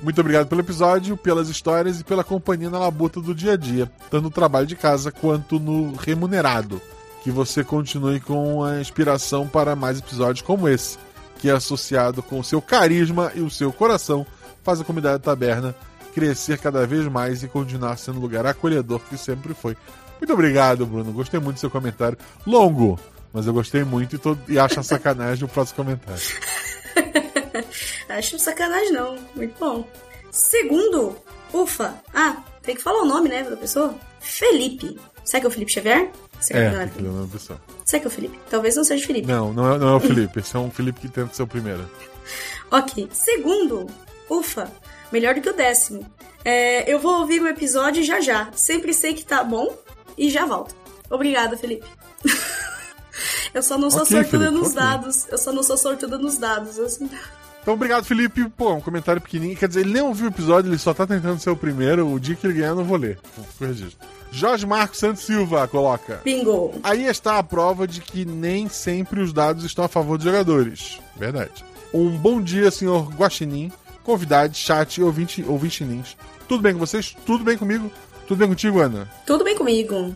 Muito 0.00 0.20
obrigado 0.20 0.46
pelo 0.46 0.60
episódio, 0.60 1.16
pelas 1.16 1.48
histórias 1.48 2.00
e 2.00 2.04
pela 2.04 2.22
companhia 2.22 2.70
na 2.70 2.78
labuta 2.78 3.20
do 3.20 3.34
dia 3.34 3.54
a 3.54 3.56
dia, 3.56 3.90
tanto 4.10 4.24
no 4.24 4.30
trabalho 4.30 4.66
de 4.66 4.76
casa 4.76 5.10
quanto 5.10 5.58
no 5.58 5.94
remunerado. 5.96 6.80
Que 7.22 7.30
você 7.30 7.64
continue 7.64 8.20
com 8.20 8.62
a 8.62 8.80
inspiração 8.80 9.48
para 9.48 9.74
mais 9.74 9.98
episódios 9.98 10.46
como 10.46 10.68
esse, 10.68 10.98
que 11.38 11.48
é 11.48 11.52
associado 11.52 12.22
com 12.22 12.38
o 12.38 12.44
seu 12.44 12.60
carisma 12.62 13.32
e 13.34 13.40
o 13.40 13.50
seu 13.50 13.72
coração, 13.72 14.26
faz 14.62 14.80
a 14.80 14.84
comunidade 14.84 15.22
taberna 15.22 15.74
crescer 16.14 16.58
cada 16.58 16.86
vez 16.86 17.06
mais 17.08 17.42
e 17.42 17.48
continuar 17.48 17.96
sendo 17.98 18.18
o 18.18 18.22
lugar 18.22 18.46
acolhedor 18.46 19.00
que 19.00 19.18
sempre 19.18 19.52
foi. 19.52 19.76
Muito 20.20 20.32
obrigado, 20.32 20.86
Bruno. 20.86 21.12
Gostei 21.12 21.40
muito 21.40 21.56
do 21.56 21.60
seu 21.60 21.70
comentário. 21.70 22.16
Longo, 22.46 22.98
mas 23.32 23.46
eu 23.46 23.52
gostei 23.52 23.82
muito 23.82 24.14
e, 24.14 24.18
tô, 24.18 24.36
e 24.48 24.58
acho 24.58 24.82
sacanagem 24.82 25.44
o 25.44 25.48
próximo 25.48 25.84
comentário. 25.84 26.22
Acho 28.08 28.38
sacanagem 28.38 28.92
não. 28.92 29.18
Muito 29.34 29.58
bom. 29.58 29.88
Segundo, 30.30 31.16
ufa. 31.52 31.94
Ah, 32.12 32.36
tem 32.62 32.76
que 32.76 32.82
falar 32.82 33.02
o 33.02 33.06
nome, 33.06 33.28
né, 33.28 33.42
da 33.42 33.56
pessoa? 33.56 33.94
Felipe. 34.20 34.98
Será 35.24 35.40
que 35.40 35.46
é 35.46 35.48
o 35.48 35.52
Felipe 35.52 35.72
Xavier? 35.72 36.10
Será 36.44 36.60
É, 36.60 36.84
é 36.84 36.86
que 36.88 37.02
pessoa. 37.32 37.60
Será 37.84 38.00
que 38.00 38.06
é 38.06 38.08
o 38.08 38.10
Felipe? 38.10 38.38
Talvez 38.50 38.76
não 38.76 38.84
seja 38.84 39.02
o 39.02 39.06
Felipe. 39.06 39.26
Não, 39.26 39.52
não 39.52 39.72
é, 39.74 39.78
não 39.78 39.88
é 39.88 39.94
o 39.96 40.00
Felipe. 40.00 40.40
Esse 40.40 40.54
é 40.56 40.58
um 40.58 40.70
Felipe 40.70 41.00
que 41.00 41.08
tenta 41.08 41.32
ser 41.34 41.42
o 41.42 41.46
primeiro. 41.46 41.88
Ok. 42.70 43.08
Segundo, 43.12 43.86
ufa. 44.28 44.70
Melhor 45.12 45.34
do 45.34 45.40
que 45.40 45.48
o 45.50 45.54
décimo. 45.54 46.04
É, 46.44 46.92
eu 46.92 46.98
vou 46.98 47.20
ouvir 47.20 47.40
o 47.40 47.48
episódio 47.48 48.02
já 48.02 48.20
já. 48.20 48.48
Sempre 48.54 48.92
sei 48.92 49.14
que 49.14 49.24
tá 49.24 49.42
bom 49.44 49.76
e 50.18 50.28
já 50.28 50.44
volto. 50.44 50.74
Obrigada, 51.10 51.56
Felipe. 51.56 51.86
eu 53.54 53.62
só 53.62 53.78
não 53.78 53.90
sou 53.90 54.02
Ok, 54.02 54.16
sortuda 54.16 54.46
Felipe, 54.46 54.58
nos 54.58 54.68
ok. 54.72 54.80
dados. 54.82 55.26
Eu 55.30 55.38
só 55.38 55.52
não 55.52 55.62
sou 55.62 55.76
sortuda 55.76 56.18
nos 56.18 56.36
dados. 56.38 56.78
Assim. 56.78 57.08
Então, 57.62 57.74
obrigado, 57.74 58.04
Felipe. 58.04 58.48
Pô, 58.50 58.74
um 58.74 58.80
comentário 58.80 59.22
pequenininho. 59.22 59.56
Quer 59.56 59.68
dizer, 59.68 59.80
ele 59.80 59.92
nem 59.92 60.02
ouviu 60.02 60.26
o 60.26 60.30
episódio, 60.30 60.70
ele 60.70 60.78
só 60.78 60.92
tá 60.92 61.06
tentando 61.06 61.38
ser 61.40 61.50
o 61.50 61.56
primeiro. 61.56 62.06
O 62.12 62.18
dia 62.20 62.34
que 62.34 62.46
ele 62.46 62.54
ganhar, 62.54 62.68
eu 62.70 62.76
não 62.76 62.84
vou 62.84 62.96
ler. 62.98 63.18
Fico 63.52 63.64
registro. 63.64 64.06
Jorge 64.34 64.66
Marcos 64.66 64.98
Santos 64.98 65.22
Silva 65.22 65.68
coloca. 65.68 66.20
Bingo. 66.24 66.74
Aí 66.82 67.06
está 67.06 67.38
a 67.38 67.42
prova 67.42 67.86
de 67.86 68.00
que 68.00 68.24
nem 68.24 68.68
sempre 68.68 69.20
os 69.20 69.32
dados 69.32 69.62
estão 69.62 69.84
a 69.84 69.88
favor 69.88 70.18
dos 70.18 70.24
jogadores. 70.24 70.98
Verdade. 71.16 71.64
Um 71.92 72.10
bom 72.18 72.42
dia, 72.42 72.68
senhor 72.72 73.14
Guaxinim, 73.14 73.70
convidado, 74.02 74.52
chat 74.56 74.96
e 74.96 75.04
ouvinte, 75.04 75.44
ouvintinins. 75.46 76.16
Tudo 76.48 76.62
bem 76.62 76.72
com 76.72 76.80
vocês? 76.80 77.16
Tudo 77.24 77.44
bem 77.44 77.56
comigo? 77.56 77.88
Tudo 78.26 78.38
bem 78.38 78.48
contigo, 78.48 78.80
Ana? 78.80 79.08
Tudo 79.24 79.44
bem 79.44 79.56
comigo? 79.56 80.12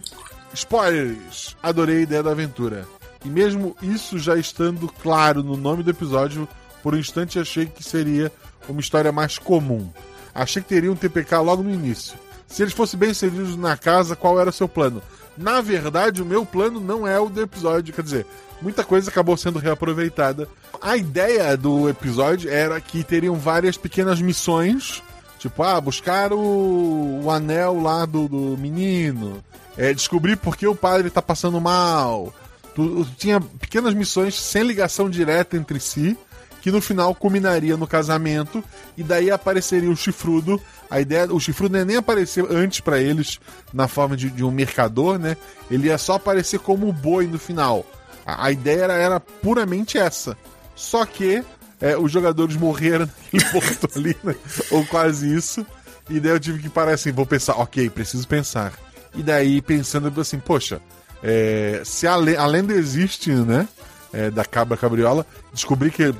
Spoilers! 0.53 1.57
Adorei 1.63 1.99
a 1.99 2.03
ideia 2.03 2.23
da 2.23 2.33
aventura. 2.33 2.89
E 3.25 3.29
mesmo 3.29 3.77
isso 3.81 4.19
já 4.19 4.37
estando 4.37 4.89
claro 5.01 5.45
no 5.45 5.57
nome 5.57 5.85
do 5.85 5.91
episódio, 5.91 6.49
por 6.83 6.93
um 6.93 6.99
instante 6.99 7.39
achei 7.39 7.67
que 7.67 7.85
seria 7.85 8.33
uma 8.69 8.81
história 8.81 9.13
mais 9.13 9.39
comum. 9.39 9.89
Achei 10.35 10.61
que 10.61 10.69
teria 10.69 10.91
um 10.91 10.97
TPK 10.97 11.37
logo 11.39 11.63
no 11.63 11.71
início. 11.71 12.19
Se 12.49 12.63
eles 12.63 12.75
fossem 12.75 12.99
bem 12.99 13.15
servidos 13.15 13.57
na 13.57 13.77
casa, 13.77 14.17
qual 14.17 14.41
era 14.41 14.51
o 14.51 14.53
seu 14.53 14.69
plano? 14.69 15.03
Na 15.37 15.61
verdade, 15.61 16.23
o 16.23 16.27
meu 16.27 16.45
plano 16.45 16.81
não 16.81 17.07
é 17.07 17.19
o 17.21 17.29
do 17.29 17.41
episódio, 17.41 17.95
quer 17.95 18.03
dizer, 18.03 18.27
muita 18.61 18.83
coisa 18.83 19.11
acabou 19.11 19.37
sendo 19.37 19.59
reaproveitada. 19.59 20.49
A 20.81 20.97
ideia 20.97 21.57
do 21.57 21.89
episódio 21.89 22.51
era 22.51 22.81
que 22.81 23.05
teriam 23.05 23.37
várias 23.37 23.77
pequenas 23.77 24.21
missões, 24.21 25.03
tipo, 25.39 25.63
ah, 25.63 25.81
buscar 25.81 26.33
o, 26.33 27.21
o 27.23 27.31
anel 27.31 27.81
lá 27.81 28.05
do, 28.05 28.27
do 28.29 28.57
menino, 28.59 29.45
é, 29.77 29.95
descobrir 29.95 30.37
por 30.37 30.57
que 30.57 30.67
o 30.67 30.75
padre 30.75 31.11
tá 31.11 31.23
passando 31.23 31.61
mal. 31.61 32.35
Tu, 32.75 33.07
tinha 33.17 33.41
pequenas 33.41 33.95
missões 33.95 34.35
sem 34.35 34.63
ligação 34.65 35.09
direta 35.09 35.57
entre 35.57 35.79
si, 35.79 36.19
que 36.69 36.73
no 36.73 36.83
final 36.83 37.15
culminaria 37.15 37.79
no 37.79 37.87
casamento, 37.87 38.63
e 38.95 39.03
daí 39.03 39.31
apareceria 39.31 39.91
o 39.91 39.97
chifrudo. 39.97 40.61
A 40.91 41.01
ideia, 41.01 41.33
o 41.33 41.41
chifrudo 41.41 41.79
ia 41.79 41.85
nem 41.85 41.97
aparecer 41.97 42.45
antes 42.51 42.81
pra 42.81 43.01
eles 43.01 43.41
na 43.73 43.89
forma 43.89 44.15
de, 44.15 44.29
de 44.29 44.45
um 44.45 44.51
mercador, 44.51 45.19
né? 45.19 45.35
Ele 45.71 45.87
ia 45.87 45.97
só 45.97 46.15
aparecer 46.15 46.61
como 46.61 46.93
boi 46.93 47.27
no 47.27 47.39
final. 47.39 47.87
A, 48.27 48.47
a 48.47 48.53
ideia 48.53 48.83
era, 48.83 48.93
era 48.95 49.21
puramente 49.21 49.97
essa. 49.97 50.37
Só 50.77 51.07
que 51.07 51.43
é, 51.81 51.97
os 51.97 52.13
jogadores 52.13 52.55
morreram 52.55 53.09
naquele 53.33 53.45
porto 53.51 53.89
ali, 53.99 54.17
né? 54.23 54.35
Ou 54.71 54.85
quase 54.85 55.35
isso. 55.35 55.67
E 56.11 56.21
daí 56.21 56.33
eu 56.33 56.41
tive 56.41 56.61
que 56.61 56.69
parar 56.69 56.93
assim, 56.93 57.13
vou 57.13 57.25
pensar, 57.25 57.55
ok, 57.55 57.89
preciso 57.89 58.29
pensar. 58.29 58.75
E 59.15 59.23
daí 59.23 59.63
pensando 59.63 60.21
assim, 60.21 60.39
poxa, 60.39 60.83
é, 61.23 61.81
se 61.83 62.07
a, 62.07 62.13
a 62.13 62.47
lenda 62.47 62.75
existe, 62.75 63.31
né? 63.31 63.67
é, 64.13 64.31
da 64.31 64.45
cabra 64.45 64.77
cabriola, 64.77 65.27
descobri 65.53 65.91
que 65.91 66.15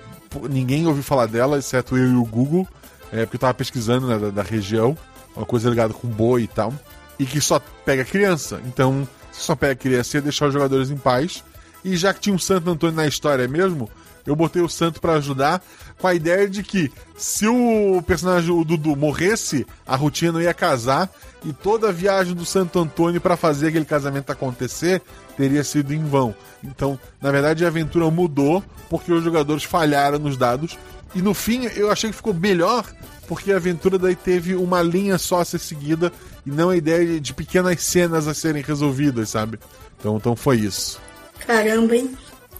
ninguém 0.51 0.87
ouviu 0.87 1.03
falar 1.03 1.27
dela, 1.27 1.59
exceto 1.59 1.97
eu 1.97 2.11
e 2.11 2.15
o 2.17 2.25
Google, 2.25 2.67
é, 3.13 3.25
porque 3.25 3.37
eu 3.37 3.41
tava 3.41 3.55
pesquisando 3.55 4.07
né, 4.07 4.19
da, 4.19 4.31
da 4.31 4.43
região, 4.43 4.97
uma 5.35 5.47
coisa 5.47 5.69
ligada 5.69 5.95
com 5.95 6.09
boi 6.09 6.43
e 6.43 6.49
tal, 6.49 6.73
e 7.19 7.25
que 7.25 7.41
só 7.41 7.61
pega 7.85 8.05
criança. 8.05 8.61
Então, 8.67 9.07
se 9.33 9.43
só 9.43 9.55
pega 9.55 9.75
criança, 9.75 10.17
ia 10.17 10.23
deixar 10.23 10.47
os 10.47 10.53
jogadores 10.53 10.91
em 10.91 10.97
paz. 10.97 11.43
E 11.85 11.97
já 11.97 12.13
que 12.13 12.21
tinha 12.21 12.35
um 12.35 12.39
Santo 12.39 12.71
Antônio 12.71 12.97
na 12.97 13.07
história 13.07 13.47
mesmo, 13.47 13.89
eu 14.27 14.37
botei 14.37 14.61
o 14.61 14.69
Santo 14.69 15.01
pra 15.01 15.15
ajudar 15.15 15.63
com 15.99 16.07
a 16.07 16.15
ideia 16.15 16.49
de 16.49 16.63
que 16.63 16.93
se 17.17 17.47
o 17.47 18.03
personagem, 18.03 18.51
o 18.51 18.65
Dudu, 18.65 18.95
morresse, 18.95 19.67
a 19.87 19.97
rotina 19.97 20.33
não 20.33 20.43
ia 20.43 20.53
casar 20.53 21.11
e 21.45 21.53
toda 21.53 21.89
a 21.89 21.93
viagem 21.93 22.35
do 22.35 22.45
Santo 22.45 22.79
Antônio 22.79 23.21
pra 23.21 23.37
fazer 23.37 23.69
aquele 23.69 23.85
casamento 23.85 24.31
acontecer 24.31 25.03
teria 25.37 25.63
sido 25.63 25.95
em 25.95 26.05
vão. 26.05 26.35
Então, 26.65 26.99
na 27.21 27.31
verdade, 27.31 27.65
a 27.65 27.69
aventura 27.69 28.11
mudou 28.11 28.63
porque 28.91 29.13
os 29.13 29.23
jogadores 29.23 29.65
falharam 29.65 30.19
nos 30.19 30.37
dados 30.37 30.79
e 31.15 31.23
no 31.23 31.35
fim 31.35 31.67
eu 31.77 31.91
achei 31.91 32.11
que 32.11 32.17
ficou 32.17 32.35
melhor 32.35 32.85
porque 33.27 33.53
a 33.53 33.57
aventura 33.57 33.99
daí 33.99 34.17
teve 34.17 34.55
uma 34.55 34.83
linha 34.83 35.19
só 35.19 35.41
a 35.41 35.45
ser 35.45 35.59
seguida 35.59 36.13
e 36.45 36.51
não 36.51 36.71
a 36.71 36.77
ideia 36.77 37.21
de 37.21 37.35
pequenas 37.35 37.83
cenas 37.83 38.27
a 38.27 38.35
serem 38.35 38.63
resolvidas, 38.63 39.29
sabe? 39.29 39.59
Então, 39.99 40.17
então 40.17 40.35
foi 40.35 40.57
isso. 40.59 41.01
Caramba, 41.47 41.95
hein? 41.95 42.17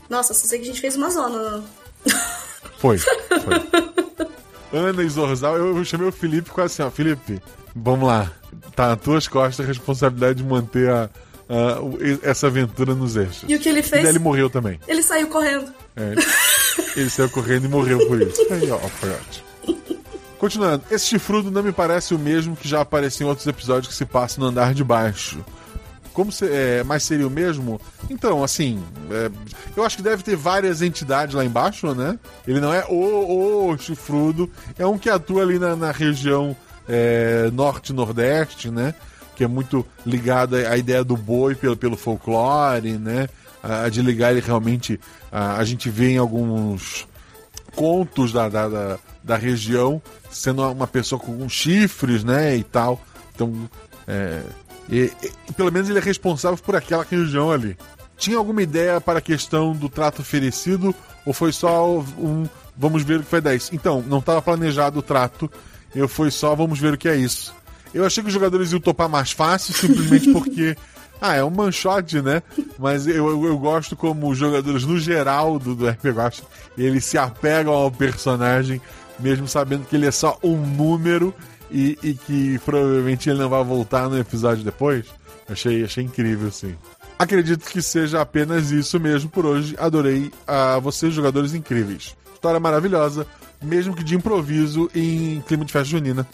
Nossa, 0.09 0.35
só 0.35 0.47
sei 0.47 0.59
que 0.59 0.65
a 0.65 0.69
gente 0.69 0.81
fez 0.81 0.97
uma 0.97 1.11
zona. 1.11 1.65
Foi, 2.79 2.99
foi. 2.99 4.29
Ana 4.73 5.03
e 5.03 5.09
Zorzal, 5.09 5.57
eu, 5.57 5.85
chamei 5.85 6.07
o 6.09 6.13
Felipe 6.13 6.51
com 6.51 6.61
assim, 6.61 6.83
ó, 6.83 6.91
Felipe, 6.91 7.41
vamos 7.75 8.07
lá. 8.07 8.31
Tá 8.77 8.89
nas 8.89 9.01
tuas 9.01 9.27
costas 9.29 9.65
a 9.65 9.69
responsabilidade 9.69 10.43
de 10.43 10.45
manter 10.49 10.91
a, 10.91 11.05
a- 11.49 11.79
essa 12.23 12.47
aventura 12.49 12.95
nos 12.95 13.17
eixos. 13.17 13.45
E 13.49 13.55
o 13.57 13.59
que 13.61 13.69
ele 13.69 13.81
E 13.81 13.83
fez? 13.83 14.03
daí 14.03 14.13
ele 14.13 14.19
morreu 14.19 14.49
também. 14.51 14.79
Ele 14.87 15.03
saiu 15.03 15.29
correndo. 15.29 15.73
É, 15.97 16.15
ele 16.97 17.11
saiu 17.11 17.29
correndo 17.31 17.65
e 17.65 17.69
morreu 17.69 17.99
por 18.07 18.21
isso. 18.21 18.41
Aí, 18.51 18.71
ó, 18.71 18.79
foi 18.79 19.11
ótimo. 19.11 19.49
Continuando, 20.39 20.85
esse 20.91 21.07
chifrudo 21.07 21.51
não 21.51 21.63
me 21.65 21.73
parece 21.73 22.15
o 22.15 22.19
mesmo 22.19 22.55
que 22.55 22.69
já 22.69 22.81
apareceu 22.81 23.27
em 23.27 23.29
outros 23.31 23.47
episódios 23.49 23.89
que 23.89 23.95
se 23.95 24.05
passa 24.07 24.41
no 24.41 24.47
andar 24.47 24.73
de 24.73 24.85
baixo. 24.85 25.45
Como 26.19 26.33
se, 26.33 26.47
é, 26.47 26.83
mas 26.83 27.05
seria 27.05 27.29
o 27.29 27.31
mesmo? 27.31 27.81
Então, 28.11 28.43
assim, 28.43 28.83
é, 29.09 29.31
eu 29.77 29.85
acho 29.85 29.99
que 29.99 30.03
deve 30.03 30.25
ter 30.25 30.35
várias 30.35 30.83
entidades 30.83 31.33
lá 31.33 31.45
embaixo, 31.45 31.95
né? 31.95 32.19
Ele 32.45 32.59
não 32.59 32.75
é 32.75 32.85
o, 32.89 33.71
o 33.71 33.79
chifrudo, 33.79 34.51
é 34.77 34.85
um 34.85 34.99
que 34.99 35.09
atua 35.09 35.43
ali 35.43 35.61
na, 35.61 35.77
na 35.77 35.93
região 35.93 36.57
é, 36.89 37.49
norte-nordeste, 37.53 38.69
né? 38.69 38.97
Que 39.37 39.45
é 39.45 39.47
muito 39.47 39.87
ligado 40.05 40.57
à 40.57 40.77
ideia 40.77 41.05
do 41.05 41.17
boi 41.17 41.55
pelo, 41.55 41.77
pelo 41.77 41.97
folclore, 41.97 42.99
né? 42.99 43.29
A, 43.63 43.89
de 43.89 44.03
ligar 44.03 44.33
ele 44.33 44.41
realmente. 44.41 44.99
A, 45.31 45.59
a 45.59 45.65
gente 45.65 45.89
vê 45.89 46.15
em 46.15 46.19
alguns 46.19 47.07
contos 47.77 48.33
da, 48.33 48.49
da, 48.49 48.69
da, 48.69 48.99
da 49.23 49.37
região 49.37 50.03
sendo 50.29 50.69
uma 50.69 50.89
pessoa 50.89 51.21
com 51.21 51.49
chifres, 51.49 52.25
né? 52.25 52.57
E 52.57 52.65
tal. 52.65 53.01
Então, 53.33 53.71
é, 54.09 54.43
e- 54.89 55.13
e- 55.23 55.53
pelo 55.53 55.71
menos 55.73 55.89
ele 55.89 55.99
é 55.99 56.03
responsável 56.03 56.59
por 56.59 56.77
aquela 56.77 57.05
região 57.09 57.51
ali. 57.51 57.77
Tinha 58.17 58.37
alguma 58.37 58.63
ideia 58.63 59.01
para 59.01 59.19
a 59.19 59.23
questão 59.23 59.73
do 59.73 59.89
trato 59.89 60.23
oferecido 60.23 60.95
ou 61.25 61.33
foi 61.33 61.53
só 61.53 61.99
um 62.19 62.49
vamos 62.79 63.03
ver 63.03 63.21
o 63.21 63.23
que 63.25 63.41
dar 63.41 63.55
isso? 63.55 63.75
Então, 63.75 64.03
não 64.07 64.19
estava 64.21 64.41
planejado 64.41 65.01
o 65.01 65.03
trato, 65.03 65.51
eu 65.95 66.09
foi 66.09 66.31
só 66.31 66.55
vamos 66.55 66.79
ver 66.79 66.95
o 66.95 66.99
que 66.99 67.09
é 67.09 67.17
isso. 67.17 67.53
Eu 67.93 68.07
achei 68.07 68.23
que 68.23 68.29
os 68.29 68.35
jogadores 68.35 68.71
iam 68.71 68.81
topar 68.81 69.09
mais 69.09 69.33
fácil 69.33 69.75
simplesmente 69.75 70.33
porque 70.33 70.77
ah, 71.21 71.35
é 71.35 71.43
um 71.43 71.51
manchote, 71.51 72.23
né? 72.23 72.43
Mas 72.79 73.07
eu, 73.07 73.29
eu, 73.29 73.45
eu 73.47 73.59
gosto 73.59 73.97
como 73.97 74.31
os 74.31 74.39
jogadores 74.39 74.85
no 74.85 74.99
geral 74.99 75.59
do, 75.59 75.75
do 75.75 75.89
RP 75.89 76.07
Guacha, 76.07 76.43
eles 76.77 77.05
se 77.05 77.19
apegam 77.19 77.73
ao 77.73 77.91
personagem, 77.91 78.81
mesmo 79.19 79.49
sabendo 79.49 79.85
que 79.87 79.97
ele 79.97 80.07
é 80.07 80.13
só 80.13 80.39
um 80.43 80.57
número 80.57 81.35
e, 81.71 81.99
e 82.03 82.15
que 82.15 82.59
provavelmente 82.61 83.29
ele 83.29 83.39
não 83.41 83.49
vai 83.49 83.63
voltar 83.65 84.09
no 84.09 84.19
episódio 84.19 84.65
depois. 84.65 85.07
Achei, 85.49 85.85
achei 85.85 86.05
incrível, 86.05 86.51
sim. 86.51 86.75
Acredito 87.19 87.65
que 87.69 87.83
seja 87.83 88.21
apenas 88.21 88.71
isso 88.71 89.01
mesmo 89.01 89.29
por 89.29 89.45
hoje. 89.45 89.75
Adorei 89.79 90.31
a 90.47 90.79
vocês, 90.79 91.13
jogadores 91.13 91.55
incríveis. 91.55 92.17
História 92.35 92.61
maravilhosa, 92.61 93.27
mesmo 93.61 93.95
que 93.95 94.05
de 94.05 94.15
improviso 94.15 94.89
em 94.95 95.43
clima 95.47 95.65
de 95.65 95.73
festa 95.73 95.89
junina. 95.89 96.27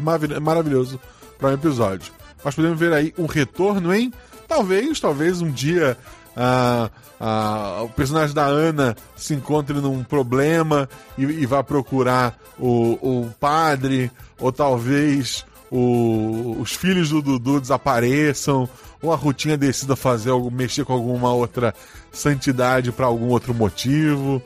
Maravilhoso, 0.00 0.40
maravilhoso 0.40 1.00
para 1.38 1.50
um 1.50 1.54
episódio. 1.54 2.12
Mas 2.42 2.54
podemos 2.54 2.78
ver 2.78 2.92
aí 2.92 3.14
um 3.16 3.26
retorno, 3.26 3.94
hein? 3.94 4.12
Talvez, 4.48 5.00
talvez 5.00 5.40
um 5.40 5.50
dia 5.50 5.96
ah, 6.36 6.90
ah, 7.20 7.80
o 7.84 7.88
personagem 7.90 8.34
da 8.34 8.44
Ana 8.44 8.96
se 9.16 9.34
encontre 9.34 9.74
num 9.80 10.02
problema 10.04 10.88
e, 11.16 11.22
e 11.22 11.46
vá 11.46 11.62
procurar 11.62 12.38
o, 12.58 12.92
o 13.24 13.30
padre, 13.40 14.10
ou 14.38 14.50
talvez 14.52 15.44
o- 15.70 16.56
os 16.60 16.72
filhos 16.74 17.10
do 17.10 17.20
Dudu 17.22 17.60
desapareçam, 17.60 18.68
ou 19.02 19.12
a 19.12 19.16
Rutinha 19.16 19.56
decida 19.56 19.94
fazer 19.96 20.30
algo, 20.30 20.50
mexer 20.50 20.84
com 20.84 20.92
alguma 20.92 21.32
outra 21.32 21.74
santidade 22.12 22.90
para 22.92 23.06
algum 23.06 23.28
outro 23.28 23.52
motivo, 23.54 24.40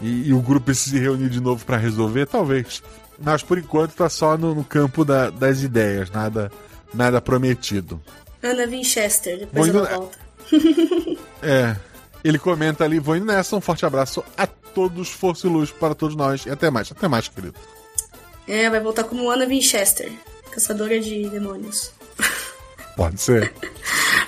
e, 0.00 0.28
e 0.28 0.32
o 0.34 0.40
grupo 0.40 0.74
se 0.74 0.98
reunir 0.98 1.28
de 1.30 1.40
novo 1.40 1.64
para 1.64 1.76
resolver, 1.76 2.26
talvez. 2.26 2.82
Mas 3.22 3.42
por 3.42 3.58
enquanto 3.58 3.92
tá 3.92 4.08
só 4.08 4.36
no, 4.36 4.54
no 4.54 4.64
campo 4.64 5.04
da- 5.04 5.30
das 5.30 5.62
ideias, 5.62 6.10
nada, 6.10 6.50
nada 6.92 7.20
prometido. 7.20 8.00
Ana 8.42 8.66
Winchester, 8.66 9.38
depois 9.38 9.68
Vou 9.72 9.80
ela 9.80 9.88
indo- 9.90 9.98
volta. 10.00 10.18
É. 11.42 11.76
Ele 12.22 12.38
comenta 12.38 12.84
ali, 12.84 12.98
vou 12.98 13.16
indo 13.16 13.26
nessa, 13.26 13.54
um 13.54 13.60
forte 13.60 13.84
abraço 13.84 14.24
a 14.36 14.46
todos, 14.46 15.10
força 15.10 15.46
e 15.46 15.50
luz 15.50 15.70
para 15.70 15.94
todos 15.94 16.16
nós. 16.16 16.46
E 16.46 16.50
até 16.50 16.70
mais, 16.70 16.90
até 16.90 17.06
mais, 17.06 17.28
querido. 17.28 17.54
É, 18.48 18.68
vai 18.70 18.80
voltar 18.80 19.04
como 19.04 19.30
Ana 19.30 19.46
Winchester, 19.46 20.10
caçadora 20.50 20.98
de 20.98 21.28
demônios. 21.28 21.92
Pode 22.96 23.20
ser. 23.20 23.52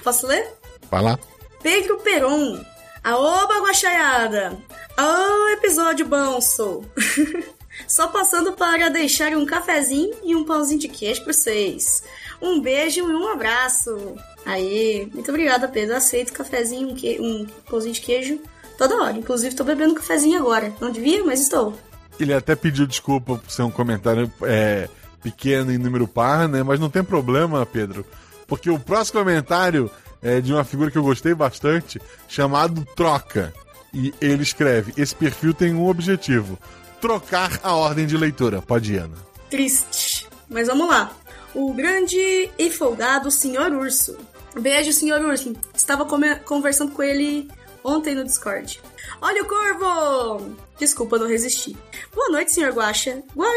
Posso 0.04 0.26
ler? 0.26 0.46
Vai 0.90 1.02
lá. 1.02 1.18
Pedro 1.62 1.98
Peron. 1.98 2.64
Aoba, 3.02 3.60
guaxaiada! 3.60 4.58
Ô, 4.98 5.48
episódio 5.50 6.06
bom, 6.06 6.40
sou! 6.40 6.84
Só 7.86 8.08
passando 8.08 8.52
para 8.52 8.88
deixar 8.88 9.32
um 9.36 9.46
cafezinho 9.46 10.16
e 10.24 10.34
um 10.34 10.44
pãozinho 10.44 10.80
de 10.80 10.88
queijo 10.88 11.22
para 11.22 11.32
vocês. 11.32 12.02
Um 12.42 12.60
beijo 12.60 13.00
e 13.00 13.02
um 13.02 13.28
abraço. 13.28 14.16
Aí, 14.46 15.10
muito 15.12 15.28
obrigada, 15.28 15.66
Pedro. 15.66 15.96
Aceito 15.96 16.32
cafezinho, 16.32 16.90
um, 16.90 16.94
que... 16.94 17.20
um 17.20 17.46
pãozinho 17.68 17.92
de 17.92 18.00
queijo 18.00 18.40
toda 18.78 18.94
hora. 19.02 19.18
Inclusive, 19.18 19.56
tô 19.56 19.64
bebendo 19.64 19.94
cafezinho 19.94 20.38
agora. 20.38 20.72
Não 20.80 20.92
devia, 20.92 21.24
mas 21.24 21.40
estou. 21.40 21.74
Ele 22.18 22.32
até 22.32 22.54
pediu 22.54 22.86
desculpa 22.86 23.36
por 23.36 23.50
ser 23.50 23.62
um 23.62 23.70
comentário 23.70 24.32
é, 24.42 24.88
pequeno 25.20 25.72
em 25.72 25.78
número 25.78 26.06
par, 26.06 26.48
né? 26.48 26.62
Mas 26.62 26.78
não 26.78 26.88
tem 26.88 27.02
problema, 27.02 27.66
Pedro. 27.66 28.06
Porque 28.46 28.70
o 28.70 28.78
próximo 28.78 29.18
comentário 29.18 29.90
é 30.22 30.40
de 30.40 30.52
uma 30.52 30.64
figura 30.64 30.92
que 30.92 30.96
eu 30.96 31.02
gostei 31.02 31.34
bastante, 31.34 32.00
chamado 32.28 32.86
Troca. 32.94 33.52
E 33.92 34.14
ele 34.20 34.44
escreve: 34.44 34.94
Esse 34.96 35.14
perfil 35.14 35.52
tem 35.52 35.74
um 35.74 35.88
objetivo: 35.88 36.56
trocar 37.00 37.58
a 37.64 37.74
ordem 37.74 38.06
de 38.06 38.16
leitura. 38.16 38.62
Pode 38.62 38.94
ir, 38.94 38.98
Ana. 38.98 39.16
Triste. 39.50 40.28
Mas 40.48 40.68
vamos 40.68 40.88
lá. 40.88 41.12
O 41.52 41.72
grande 41.72 42.50
e 42.56 42.70
folgado 42.70 43.30
Senhor 43.30 43.72
Urso. 43.72 44.16
Beijo, 44.60 44.92
Senhor 44.92 45.20
Urso. 45.20 45.54
Estava 45.74 46.04
conversando 46.44 46.92
com 46.92 47.02
ele 47.02 47.48
ontem 47.84 48.14
no 48.14 48.24
Discord. 48.24 48.80
Olha 49.20 49.42
o 49.42 49.46
corvo! 49.46 50.56
Desculpa, 50.78 51.18
não 51.18 51.26
resisti. 51.26 51.76
Boa 52.14 52.28
noite, 52.30 52.52
Senhor 52.52 52.72
Guaxa. 52.72 53.22
Gua... 53.34 53.48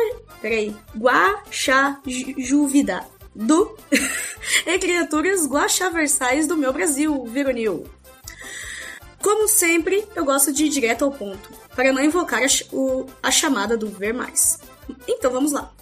Peraí. 0.41 0.75
Guaxa 0.98 2.00
Juvida. 2.38 3.06
Do... 3.36 3.77
e 4.65 4.79
criaturas 4.79 5.48
guaxaversais 5.48 6.48
do 6.48 6.58
meu 6.58 6.74
Brasil, 6.74 7.24
Vironil. 7.25 7.86
Como 9.22 9.48
sempre, 9.48 10.06
eu 10.15 10.24
gosto 10.24 10.51
de 10.51 10.65
ir 10.65 10.70
direto 10.70 11.03
ao 11.03 11.12
ponto, 11.12 11.50
para 11.75 11.91
não 11.91 12.01
invocar 12.01 12.41
a, 12.41 12.75
o- 12.75 13.06
a 13.22 13.29
chamada 13.29 13.75
do 13.75 13.88
ver 13.88 14.13
mais. 14.13 14.60
Então 15.08 15.29
vamos 15.29 15.51
lá. 15.51 15.74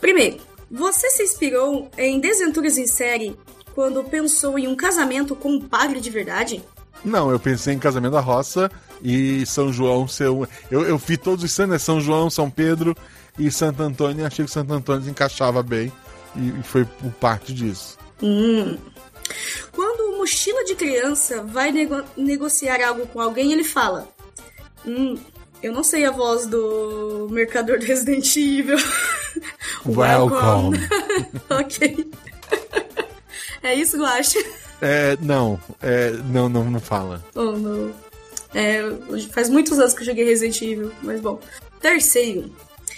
Primeiro, 0.00 0.40
você 0.70 1.10
se 1.10 1.24
inspirou 1.24 1.90
em 1.98 2.20
Desventuras 2.20 2.78
em 2.78 2.86
Série 2.86 3.36
quando 3.74 4.02
pensou 4.04 4.58
em 4.58 4.66
um 4.68 4.74
casamento 4.76 5.34
com 5.34 5.50
um 5.52 5.60
padre 5.60 6.00
de 6.00 6.10
verdade? 6.10 6.62
Não, 7.04 7.30
eu 7.30 7.38
pensei 7.40 7.74
em 7.74 7.78
Casamento 7.78 8.12
da 8.12 8.20
Roça 8.20 8.70
e 9.02 9.44
São 9.46 9.72
João 9.72 10.06
ser 10.06 10.28
um. 10.30 10.46
Eu, 10.70 10.82
eu 10.82 10.96
vi 10.96 11.16
todos 11.16 11.44
os 11.44 11.50
santos, 11.50 11.72
né? 11.72 11.78
São 11.78 12.00
João, 12.00 12.30
São 12.30 12.48
Pedro 12.48 12.96
e 13.38 13.50
Santo 13.50 13.82
Antônio, 13.82 14.22
e 14.22 14.24
achei 14.26 14.44
que 14.44 14.50
Santo 14.50 14.72
Antônio 14.72 15.02
se 15.02 15.10
encaixava 15.10 15.62
bem 15.64 15.92
e, 16.36 16.48
e 16.60 16.62
foi 16.62 16.84
por 16.84 17.10
parte 17.14 17.52
disso. 17.52 17.98
Hum. 18.22 18.76
Quando 19.72 20.12
o 20.14 20.18
mochila 20.18 20.62
de 20.64 20.74
criança 20.76 21.42
vai 21.42 21.72
nego- 21.72 22.04
negociar 22.16 22.80
algo 22.86 23.04
com 23.08 23.20
alguém, 23.20 23.52
ele 23.52 23.64
fala: 23.64 24.06
Hum, 24.86 25.18
Eu 25.60 25.72
não 25.72 25.82
sei 25.82 26.04
a 26.04 26.10
voz 26.12 26.46
do 26.46 27.26
mercador 27.32 27.78
do 27.80 27.84
Resident 27.86 28.36
Evil. 28.36 28.78
Welcome. 29.86 30.78
ok. 31.50 32.10
É 33.62 33.74
isso, 33.74 33.98
Guacha? 33.98 34.38
É, 34.80 35.16
não, 35.20 35.60
é, 35.80 36.10
não, 36.10 36.48
não, 36.48 36.70
não 36.70 36.80
fala. 36.80 37.24
Oh, 37.34 37.52
não. 37.52 37.94
É, 38.54 38.82
faz 39.32 39.48
muitos 39.48 39.78
anos 39.78 39.94
que 39.94 40.02
eu 40.02 40.06
joguei 40.06 40.24
Resident 40.24 40.60
Evil, 40.60 40.92
mas 41.02 41.20
bom. 41.20 41.40
Terceiro. 41.80 42.50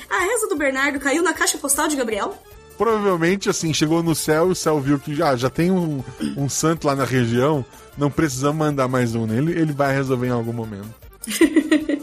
A 0.09 0.21
reza 0.21 0.49
do 0.49 0.57
Bernardo 0.57 0.99
caiu 0.99 1.23
na 1.23 1.33
caixa 1.33 1.59
postal 1.59 1.89
de 1.89 1.97
Gabriel? 1.97 2.37
Provavelmente, 2.77 3.49
assim, 3.49 3.73
chegou 3.73 4.03
no 4.03 4.15
céu 4.15 4.49
e 4.49 4.53
o 4.53 4.55
céu 4.55 4.81
viu 4.81 4.99
que 4.99 5.15
já, 5.15 5.37
já 5.37 5.49
tem 5.49 5.71
um, 5.71 6.03
um 6.37 6.49
santo 6.49 6.87
lá 6.87 6.97
na 6.97 7.05
região, 7.05 7.65
não 7.97 8.11
precisamos 8.11 8.59
mandar 8.59 8.89
mais 8.89 9.15
um 9.15 9.27
nele, 9.27 9.53
ele 9.53 9.73
vai 9.73 9.95
resolver 9.95 10.27
em 10.27 10.31
algum 10.31 10.53
momento. 10.53 10.93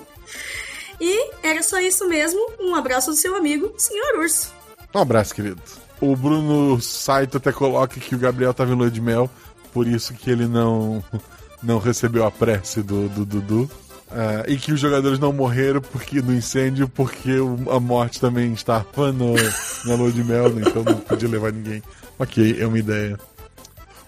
e 0.99 1.31
era 1.43 1.61
só 1.61 1.79
isso 1.79 2.07
mesmo. 2.07 2.39
Um 2.59 2.73
abraço 2.73 3.11
do 3.11 3.17
seu 3.17 3.35
amigo, 3.35 3.73
Senhor 3.77 4.19
Urso. 4.19 4.53
Um 4.95 4.99
abraço, 4.99 5.35
querido. 5.35 5.61
O 6.01 6.15
Bruno 6.15 6.81
Saito 6.81 7.37
até 7.37 7.51
coloca 7.51 7.99
que 7.99 8.15
o 8.15 8.17
Gabriel 8.17 8.53
tava 8.53 8.71
em 8.71 8.75
lua 8.75 8.89
de 8.89 8.99
mel, 8.99 9.29
por 9.71 9.87
isso 9.87 10.13
que 10.15 10.31
ele 10.31 10.47
não, 10.47 11.03
não 11.61 11.77
recebeu 11.77 12.25
a 12.25 12.31
prece 12.31 12.81
do 12.81 13.07
Dudu. 13.07 13.69
Uh, 14.11 14.43
e 14.45 14.57
que 14.57 14.73
os 14.73 14.79
jogadores 14.79 15.19
não 15.19 15.31
morreram 15.31 15.79
porque 15.79 16.21
no 16.21 16.33
incêndio, 16.33 16.89
porque 16.89 17.39
o, 17.39 17.71
a 17.71 17.79
morte 17.79 18.19
também 18.19 18.51
estava 18.51 19.11
no, 19.13 19.35
na 19.85 19.95
lua 19.95 20.11
de 20.11 20.21
mel, 20.21 20.49
né? 20.49 20.63
então 20.67 20.83
não 20.83 20.97
podia 20.97 21.29
levar 21.29 21.53
ninguém. 21.53 21.81
Ok, 22.19 22.57
é 22.59 22.67
uma 22.67 22.77
ideia. 22.77 23.17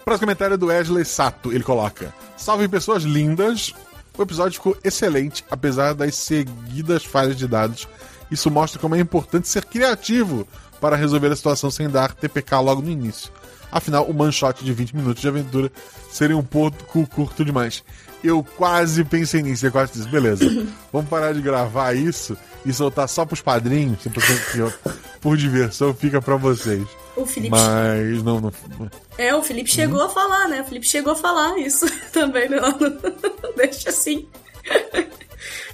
O 0.01 0.03
próximo 0.03 0.25
comentário 0.25 0.55
é 0.55 0.57
do 0.57 0.65
Wesley 0.65 1.05
Sato. 1.05 1.53
Ele 1.53 1.63
coloca: 1.63 2.13
Salve 2.35 2.67
pessoas 2.67 3.03
lindas. 3.03 3.71
O 4.17 4.21
episódio 4.21 4.53
ficou 4.53 4.77
excelente, 4.83 5.45
apesar 5.49 5.93
das 5.93 6.15
seguidas 6.15 7.05
falhas 7.05 7.37
de 7.37 7.47
dados. 7.47 7.87
Isso 8.29 8.51
mostra 8.51 8.79
como 8.79 8.95
é 8.95 8.99
importante 8.99 9.47
ser 9.47 9.63
criativo 9.63 10.45
para 10.83 10.97
resolver 10.97 11.31
a 11.31 11.35
situação 11.35 11.71
sem 11.71 11.89
dar 11.89 12.13
TPK 12.13 12.57
logo 12.57 12.81
no 12.81 12.91
início. 12.91 13.31
Afinal, 13.71 14.03
o 14.03 14.13
manshot 14.13 14.61
de 14.61 14.73
20 14.73 14.97
minutos 14.97 15.21
de 15.21 15.27
aventura 15.29 15.71
seria 16.11 16.35
um 16.37 16.43
pouco 16.43 17.07
curto 17.07 17.45
demais 17.45 17.81
eu 18.23 18.43
quase 18.55 19.03
pensei 19.03 19.41
nisso, 19.41 19.65
eu 19.65 19.71
quase 19.71 19.93
disse, 19.93 20.07
beleza, 20.07 20.45
vamos 20.93 21.09
parar 21.09 21.33
de 21.33 21.41
gravar 21.41 21.93
isso 21.93 22.37
e 22.65 22.71
soltar 22.71 23.09
só 23.09 23.25
pros 23.25 23.41
padrinhos, 23.41 23.99
por 25.19 25.35
diversão, 25.35 25.93
fica 25.93 26.21
pra 26.21 26.37
vocês. 26.37 26.87
O 27.15 27.25
Felipe. 27.25 27.51
Mas 27.51 28.23
não, 28.23 28.39
não. 28.39 28.51
É, 29.17 29.35
o 29.35 29.43
Felipe 29.43 29.69
chegou 29.69 29.99
uhum. 29.99 30.05
a 30.05 30.09
falar, 30.09 30.47
né? 30.47 30.61
O 30.61 30.65
Felipe 30.65 30.87
chegou 30.87 31.13
a 31.13 31.15
falar 31.15 31.59
isso 31.59 31.85
também, 32.11 32.49
não. 32.49 32.73
Deixa 33.55 33.89
assim. 33.89 34.25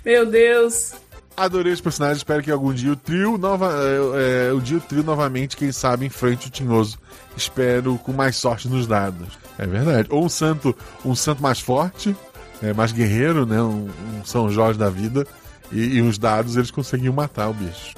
Meu 0.03 0.25
Deus. 0.25 0.93
Adorei 1.39 1.71
os 1.71 1.79
personagens, 1.79 2.17
espero 2.17 2.43
que 2.43 2.51
algum 2.51 2.73
dia 2.73 2.91
o 2.91 2.97
trio 2.97 3.37
nova, 3.37 3.71
é, 3.73 4.49
é, 4.49 4.51
o 4.51 4.59
dia 4.59 4.77
o 4.77 4.81
trio 4.81 5.03
novamente, 5.03 5.55
quem 5.55 5.71
sabe, 5.71 6.05
enfrente 6.05 6.47
o 6.47 6.51
Tinhoso. 6.51 6.99
Espero 7.35 7.97
com 7.99 8.11
mais 8.11 8.35
sorte 8.35 8.67
nos 8.67 8.85
dados. 8.85 9.39
É 9.57 9.65
verdade. 9.65 10.09
Ou 10.11 10.25
um 10.25 10.29
santo, 10.29 10.75
um 11.05 11.15
santo 11.15 11.41
mais 11.41 11.61
forte, 11.61 12.13
é, 12.61 12.73
mais 12.73 12.91
guerreiro, 12.91 13.45
né? 13.45 13.61
Um, 13.61 13.87
um, 13.87 14.25
São 14.25 14.49
Jorge 14.49 14.77
da 14.77 14.89
vida. 14.89 15.25
E, 15.71 15.79
e 15.79 16.01
os 16.01 16.17
dados 16.17 16.57
eles 16.57 16.71
conseguiam 16.71 17.13
matar 17.13 17.49
o 17.49 17.53
bicho. 17.53 17.95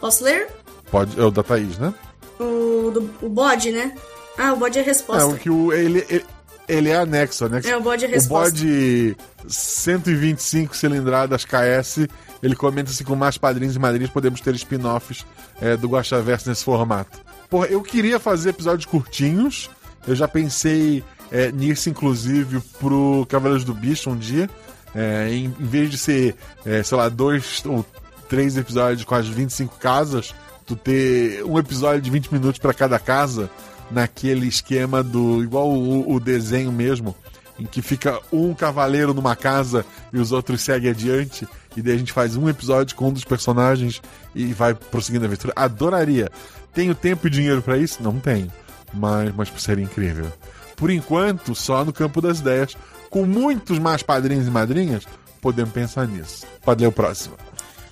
Posso 0.00 0.24
ler? 0.24 0.48
Pode, 0.90 1.18
é 1.20 1.22
o 1.22 1.30
da 1.30 1.44
Thaís, 1.44 1.78
né? 1.78 1.94
O, 2.40 2.90
do, 2.90 3.08
o 3.22 3.28
bode, 3.28 3.70
né? 3.70 3.94
Ah, 4.36 4.52
o 4.52 4.56
bode 4.56 4.78
é 4.78 4.82
a 4.82 4.84
resposta. 4.84 5.22
É, 5.22 5.26
o 5.26 5.36
que 5.36 5.48
o, 5.48 5.72
ele, 5.72 6.04
ele, 6.08 6.24
ele 6.68 6.90
é 6.90 6.96
anexo, 6.96 7.46
anexo. 7.46 7.68
É, 7.68 7.76
o 7.76 7.80
bode 7.80 8.06
resposta. 8.06 8.48
O 8.48 8.60
bode 8.60 9.16
125 9.48 10.76
cilindradas 10.76 11.44
KS, 11.44 12.06
ele 12.42 12.54
comenta 12.54 12.90
assim, 12.90 13.04
com 13.04 13.16
mais 13.16 13.38
padrinhos 13.38 13.74
e 13.74 13.78
madrinhas 13.78 14.10
podemos 14.10 14.40
ter 14.40 14.54
spin-offs 14.54 15.24
é, 15.60 15.76
do 15.76 15.88
Guaxaverso 15.88 16.48
nesse 16.48 16.64
formato. 16.64 17.18
Porra, 17.48 17.66
eu 17.66 17.80
queria 17.82 18.20
fazer 18.20 18.50
episódios 18.50 18.84
curtinhos, 18.84 19.70
eu 20.06 20.14
já 20.14 20.28
pensei 20.28 21.02
é, 21.30 21.50
nisso, 21.50 21.88
inclusive, 21.88 22.60
pro 22.78 23.26
Cavaleiros 23.28 23.64
do 23.64 23.74
Bicho 23.74 24.10
um 24.10 24.16
dia. 24.16 24.48
É, 24.94 25.28
em, 25.30 25.44
em, 25.44 25.66
vez 25.66 25.90
de 25.90 25.98
ser, 25.98 26.34
é, 26.64 26.82
sei 26.82 26.96
lá, 26.96 27.08
dois 27.08 27.62
ou 27.66 27.84
três 28.28 28.56
episódios 28.56 29.04
com 29.04 29.14
as 29.14 29.26
25 29.26 29.76
casas, 29.78 30.34
tu 30.66 30.76
ter 30.76 31.42
um 31.44 31.58
episódio 31.58 32.00
de 32.00 32.10
20 32.10 32.32
minutos 32.32 32.58
para 32.58 32.74
cada 32.74 32.98
casa, 32.98 33.50
naquele 33.90 34.46
esquema 34.46 35.02
do. 35.02 35.42
igual 35.42 35.68
o, 35.68 36.14
o, 36.14 36.20
desenho 36.20 36.72
mesmo, 36.72 37.14
em 37.58 37.64
que 37.64 37.82
fica 37.82 38.20
um 38.32 38.54
cavaleiro 38.54 39.14
numa 39.14 39.36
casa 39.36 39.84
e 40.12 40.18
os 40.18 40.32
outros 40.32 40.62
seguem 40.62 40.90
adiante, 40.90 41.46
e 41.76 41.82
daí 41.82 41.94
a 41.94 41.98
gente 41.98 42.12
faz 42.12 42.36
um 42.36 42.48
episódio 42.48 42.96
com 42.96 43.08
um 43.08 43.12
dos 43.12 43.24
personagens 43.24 44.00
e 44.34 44.46
vai 44.52 44.74
prosseguindo 44.74 45.24
a 45.24 45.28
aventura. 45.28 45.52
Adoraria. 45.56 46.30
Tenho 46.72 46.94
tempo 46.94 47.26
e 47.26 47.30
dinheiro 47.30 47.62
para 47.62 47.78
isso? 47.78 48.02
Não 48.02 48.18
tenho. 48.18 48.52
Mas, 48.92 49.34
mas 49.34 49.52
seria 49.58 49.84
incrível 49.84 50.30
por 50.78 50.90
enquanto, 50.90 51.54
só 51.54 51.84
no 51.84 51.92
campo 51.92 52.22
das 52.22 52.38
ideias. 52.38 52.76
Com 53.10 53.26
muitos 53.26 53.78
mais 53.78 54.02
padrinhos 54.02 54.46
e 54.46 54.50
madrinhas, 54.50 55.04
podemos 55.40 55.72
pensar 55.72 56.06
nisso. 56.06 56.46
Pode 56.62 56.80
ler 56.80 56.88
o 56.88 56.92
próximo. 56.92 57.36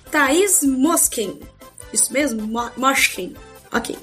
Thaís 0.09 0.63
Moskin. 0.63 1.39
Isso 1.91 2.13
mesmo? 2.13 2.47
Mo 2.47 2.69
Moskin. 2.77 3.35
Ok. 3.73 3.97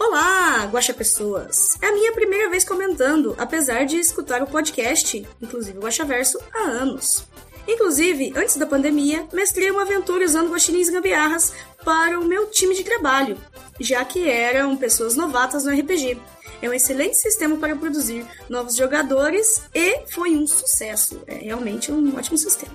Olá, 0.00 0.64
Guaxa 0.66 0.94
Pessoas! 0.94 1.76
É 1.82 1.88
a 1.88 1.92
minha 1.92 2.12
primeira 2.12 2.48
vez 2.48 2.62
comentando, 2.62 3.34
apesar 3.36 3.84
de 3.84 3.96
escutar 3.96 4.40
o 4.40 4.46
podcast, 4.46 5.26
inclusive 5.42 5.76
o 5.76 5.82
Guaxa 5.82 6.04
Verso, 6.04 6.38
há 6.54 6.68
anos. 6.68 7.26
Inclusive, 7.66 8.32
antes 8.36 8.56
da 8.56 8.64
pandemia, 8.64 9.26
mestrei 9.32 9.70
uma 9.72 9.82
aventura 9.82 10.24
usando 10.24 10.50
guaxinins 10.50 10.88
gambiarras 10.88 11.52
para 11.84 12.18
o 12.18 12.24
meu 12.24 12.46
time 12.46 12.76
de 12.76 12.84
trabalho, 12.84 13.36
já 13.80 14.04
que 14.04 14.30
eram 14.30 14.76
pessoas 14.76 15.16
novatas 15.16 15.64
no 15.64 15.72
RPG. 15.72 16.16
É 16.62 16.68
um 16.68 16.72
excelente 16.72 17.16
sistema 17.16 17.56
para 17.56 17.74
produzir 17.74 18.24
novos 18.48 18.76
jogadores 18.76 19.62
e 19.74 20.06
foi 20.12 20.30
um 20.36 20.46
sucesso. 20.46 21.20
É 21.26 21.34
realmente 21.34 21.90
um 21.90 22.16
ótimo 22.16 22.38
sistema. 22.38 22.72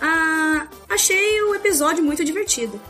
Ah, 0.00 0.68
achei 0.88 1.42
o 1.42 1.54
episódio 1.56 2.04
muito 2.04 2.24
divertido. 2.24 2.80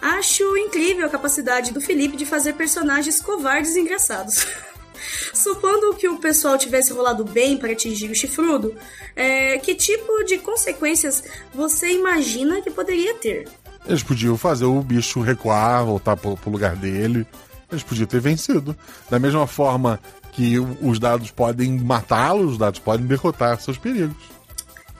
Acho 0.00 0.56
incrível 0.56 1.06
a 1.06 1.10
capacidade 1.10 1.72
do 1.72 1.80
Felipe 1.80 2.16
de 2.16 2.24
fazer 2.24 2.54
personagens 2.54 3.20
covardes 3.20 3.74
e 3.74 3.80
engraçados. 3.80 4.46
Supondo 5.32 5.94
que 5.94 6.08
o 6.08 6.18
pessoal 6.18 6.58
tivesse 6.58 6.92
rolado 6.92 7.24
bem 7.24 7.56
para 7.56 7.72
atingir 7.72 8.10
o 8.10 8.14
chifrudo, 8.14 8.74
é, 9.14 9.58
que 9.58 9.74
tipo 9.74 10.24
de 10.24 10.38
consequências 10.38 11.22
você 11.54 11.92
imagina 11.92 12.60
que 12.60 12.70
poderia 12.70 13.14
ter? 13.14 13.48
Eles 13.86 14.02
podiam 14.02 14.36
fazer 14.36 14.66
o 14.66 14.82
bicho 14.82 15.20
recuar, 15.20 15.84
voltar 15.84 16.16
pro, 16.16 16.36
pro 16.36 16.50
lugar 16.50 16.76
dele. 16.76 17.26
Eles 17.70 17.82
podiam 17.82 18.06
ter 18.06 18.20
vencido. 18.20 18.76
Da 19.08 19.18
mesma 19.18 19.46
forma 19.46 20.00
que 20.32 20.58
os 20.58 20.98
dados 20.98 21.30
podem 21.30 21.78
matá-los, 21.78 22.52
os 22.52 22.58
dados 22.58 22.80
podem 22.80 23.06
derrotar 23.06 23.60
seus 23.60 23.78
perigos. 23.78 24.37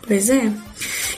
Pois 0.08 0.30
é. 0.30 0.50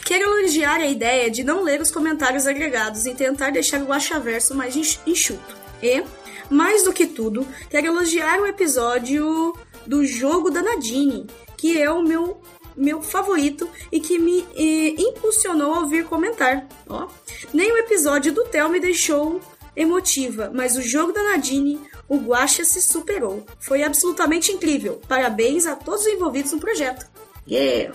Quero 0.04 0.40
elogiar 0.40 0.80
a 0.80 0.86
ideia 0.86 1.30
de 1.30 1.44
não 1.44 1.62
ler 1.62 1.80
os 1.80 1.92
comentários 1.92 2.44
agregados 2.44 3.06
e 3.06 3.14
tentar 3.14 3.50
deixar 3.50 3.80
o 3.82 3.92
achaverso 3.92 4.52
mais 4.52 4.74
enxuto. 5.06 5.56
E, 5.80 6.02
mais 6.50 6.82
do 6.82 6.92
que 6.92 7.06
tudo, 7.06 7.46
quero 7.70 7.86
elogiar 7.86 8.40
o 8.40 8.46
episódio 8.46 9.56
do 9.86 10.04
jogo 10.04 10.50
da 10.50 10.60
Nadine, 10.60 11.28
que 11.56 11.80
é 11.80 11.88
o 11.88 12.02
meu 12.02 12.40
meu 12.76 13.02
favorito 13.02 13.68
e 13.92 14.00
que 14.00 14.18
me 14.18 14.46
eh, 14.54 14.94
impulsionou 14.98 15.74
a 15.74 15.80
ouvir 15.80 16.06
comentar. 16.06 16.66
Ó. 16.88 17.08
Nem 17.52 17.70
o 17.72 17.76
episódio 17.76 18.32
do 18.32 18.44
Theo 18.44 18.70
me 18.70 18.80
deixou 18.80 19.40
emotiva, 19.76 20.50
mas 20.52 20.76
o 20.76 20.82
jogo 20.82 21.12
da 21.12 21.22
Nadine, 21.22 21.80
o 22.08 22.16
Guacha 22.16 22.64
se 22.64 22.80
superou. 22.80 23.44
Foi 23.60 23.82
absolutamente 23.82 24.50
incrível. 24.50 25.00
Parabéns 25.06 25.66
a 25.66 25.76
todos 25.76 26.02
os 26.02 26.06
envolvidos 26.06 26.52
no 26.52 26.60
projeto. 26.60 27.06
Yeah! 27.46 27.94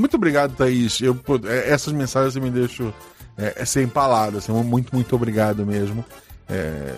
Muito 0.00 0.16
obrigado, 0.16 0.56
Thaís. 0.56 1.00
Eu, 1.00 1.18
é, 1.46 1.70
essas 1.70 1.92
mensagens 1.92 2.34
me 2.36 2.50
deixam 2.50 2.92
é, 3.36 3.62
é 3.62 3.64
sem 3.64 3.86
palavras. 3.86 4.44
Assim, 4.44 4.52
muito, 4.64 4.94
muito 4.94 5.14
obrigado 5.14 5.64
mesmo. 5.64 6.04
É, 6.48 6.94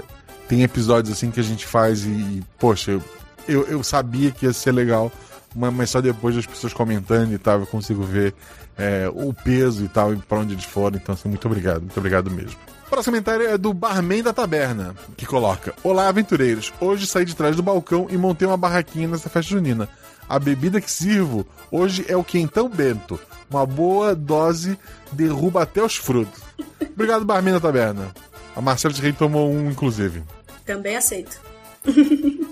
tem 0.49 0.63
episódios 0.63 1.13
assim 1.13 1.31
que 1.31 1.41
a 1.41 1.43
gente 1.43 1.67
faz 1.67 2.05
e, 2.05 2.43
poxa, 2.59 2.93
eu, 2.93 3.03
eu, 3.49 3.63
eu 3.65 3.83
sabia 3.83 4.31
que 4.31 4.47
ia 4.47 4.53
ser 4.53 4.73
legal, 4.73 5.11
mas, 5.55 5.91
só 5.91 6.01
depois 6.01 6.35
das 6.35 6.47
pessoas 6.47 6.73
comentando 6.73 7.33
e 7.33 7.39
tal, 7.39 7.61
eu 7.61 7.67
consigo 7.67 8.03
ver 8.03 8.35
é, 8.79 9.11
o 9.13 9.35
peso 9.35 9.85
e 9.85 9.89
tal, 9.89 10.15
e 10.15 10.17
pra 10.17 10.39
onde 10.39 10.55
eles 10.55 10.65
foram. 10.65 10.97
Então, 10.97 11.15
assim, 11.15 11.29
muito 11.29 11.47
obrigado, 11.47 11.81
muito 11.81 11.99
obrigado 11.99 12.31
mesmo 12.31 12.57
próximo 12.93 13.15
comentário 13.15 13.49
é 13.49 13.57
do 13.57 13.73
Barman 13.73 14.23
da 14.23 14.35
Taberna, 14.35 14.95
que 15.17 15.25
coloca: 15.25 15.73
Olá, 15.83 16.09
aventureiros. 16.09 16.75
Hoje 16.79 17.07
saí 17.07 17.25
de 17.25 17.35
trás 17.35 17.57
do 17.57 17.63
balcão 17.63 18.07
e 18.11 18.19
montei 18.19 18.47
uma 18.47 18.59
barraquinha 18.59 19.09
nessa 19.09 19.31
festa 19.31 19.51
junina. 19.51 19.89
A 20.33 20.39
bebida 20.39 20.81
que 20.81 20.91
sirvo 20.91 21.47
hoje 21.71 22.07
é 22.09 22.17
o 22.17 22.25
quentão 22.25 22.67
bento. 22.67 23.21
Uma 23.51 23.67
boa 23.67 24.15
dose 24.15 24.79
derruba 25.13 25.63
até 25.63 25.85
os 25.85 25.97
frutos. 25.97 26.41
Obrigado, 26.81 27.23
Barman 27.23 27.53
da 27.53 27.61
Taberna. 27.61 28.15
A 28.57 28.63
Marcela 28.63 28.95
de 28.95 29.03
Rei 29.03 29.13
tomou 29.13 29.53
um, 29.53 29.71
inclusive. 29.71 30.23
Também 30.65 30.97
aceito. 30.97 31.39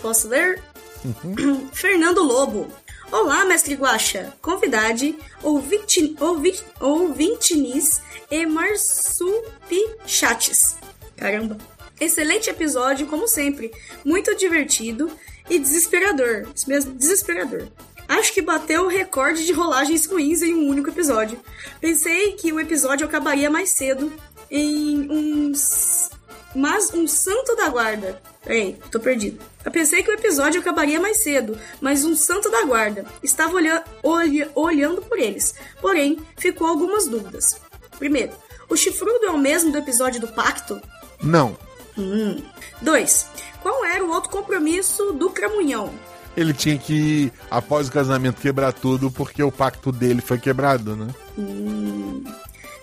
Posso 0.00 0.28
ler? 0.28 0.62
Uhum. 1.04 1.68
Fernando 1.74 2.22
Lobo. 2.22 2.66
Olá, 3.10 3.44
mestre 3.44 3.74
Guaxa, 3.74 4.32
convidade, 4.40 5.14
ouvinte, 5.42 6.16
ouvinte, 6.18 6.64
ouvintinis 6.80 8.00
e 8.30 8.46
marsupichates. 8.46 10.76
Caramba. 11.18 11.58
Excelente 12.00 12.48
episódio, 12.48 13.06
como 13.08 13.28
sempre. 13.28 13.70
Muito 14.02 14.34
divertido 14.34 15.12
e 15.52 15.58
desesperador. 15.58 16.46
Isso 16.54 16.68
mesmo, 16.68 16.94
desesperador. 16.94 17.68
Acho 18.08 18.32
que 18.32 18.42
bateu 18.42 18.84
o 18.84 18.88
recorde 18.88 19.44
de 19.44 19.52
rolagens 19.52 20.06
ruins 20.06 20.42
em 20.42 20.54
um 20.54 20.68
único 20.68 20.88
episódio. 20.88 21.38
Pensei 21.80 22.32
que 22.32 22.52
o 22.52 22.60
episódio 22.60 23.06
acabaria 23.06 23.50
mais 23.50 23.70
cedo 23.70 24.12
em 24.50 25.10
uns. 25.10 26.10
Mas 26.54 26.92
um 26.92 27.06
santo 27.06 27.54
da 27.56 27.68
guarda. 27.68 28.20
Peraí, 28.44 28.78
tô 28.90 28.98
perdido. 28.98 29.40
Eu 29.64 29.70
pensei 29.70 30.02
que 30.02 30.10
o 30.10 30.14
episódio 30.14 30.60
acabaria 30.60 31.00
mais 31.00 31.22
cedo, 31.22 31.56
mas 31.80 32.04
um 32.04 32.16
santo 32.16 32.50
da 32.50 32.64
guarda 32.64 33.06
estava 33.22 33.56
olha 33.56 33.84
olha 34.02 34.50
olhando 34.54 35.00
por 35.02 35.18
eles. 35.18 35.54
Porém, 35.80 36.18
ficou 36.36 36.66
algumas 36.66 37.06
dúvidas. 37.06 37.60
Primeiro, 37.98 38.32
o 38.68 38.76
chifrudo 38.76 39.26
é 39.26 39.30
o 39.30 39.38
mesmo 39.38 39.70
do 39.70 39.78
episódio 39.78 40.20
do 40.20 40.28
pacto? 40.28 40.80
Não. 41.22 41.56
Hum. 41.96 42.42
2. 42.80 43.26
Qual 43.62 43.84
era 43.84 44.04
o 44.04 44.10
outro 44.10 44.30
compromisso 44.30 45.12
do 45.12 45.30
Cramunhão? 45.30 45.92
Ele 46.36 46.52
tinha 46.54 46.78
que, 46.78 47.30
após 47.50 47.88
o 47.88 47.92
casamento, 47.92 48.40
quebrar 48.40 48.72
tudo 48.72 49.10
porque 49.10 49.42
o 49.42 49.52
pacto 49.52 49.92
dele 49.92 50.20
foi 50.20 50.38
quebrado, 50.38 50.96
né? 50.96 51.08
Hum. 51.38 52.24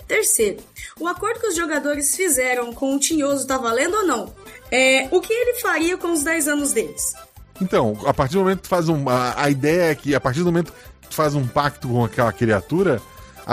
Terceiro, 0.08 0.58
o 1.00 1.08
acordo 1.08 1.40
que 1.40 1.48
os 1.48 1.56
jogadores 1.56 2.16
fizeram 2.16 2.74
com 2.74 2.96
o 2.96 3.00
Tinhoso 3.00 3.46
tá 3.46 3.58
valendo 3.58 3.96
ou 3.96 4.08
não? 4.08 4.34
É, 4.72 5.08
o 5.12 5.22
que 5.22 5.32
ele 5.34 5.60
faria 5.60 5.98
com 5.98 6.12
os 6.12 6.24
10 6.24 6.48
anos 6.48 6.72
deles? 6.74 7.14
Então, 7.62 7.98
a 8.06 8.14
partir 8.14 8.34
do 8.34 8.40
momento 8.40 8.58
que 8.58 8.64
tu 8.64 8.70
faz 8.70 8.90
um. 8.90 9.08
A, 9.10 9.44
a 9.44 9.50
ideia 9.50 9.92
é 9.92 9.96
que, 9.96 10.16
a 10.16 10.20
partir 10.20 10.40
do 10.40 10.46
momento 10.46 10.74
que 11.02 11.10
tu 11.10 11.16
faz 11.16 11.36
um 11.36 11.46
pacto 11.46 11.88
com 11.88 12.04
aquela 12.04 12.32
criatura, 12.32 13.02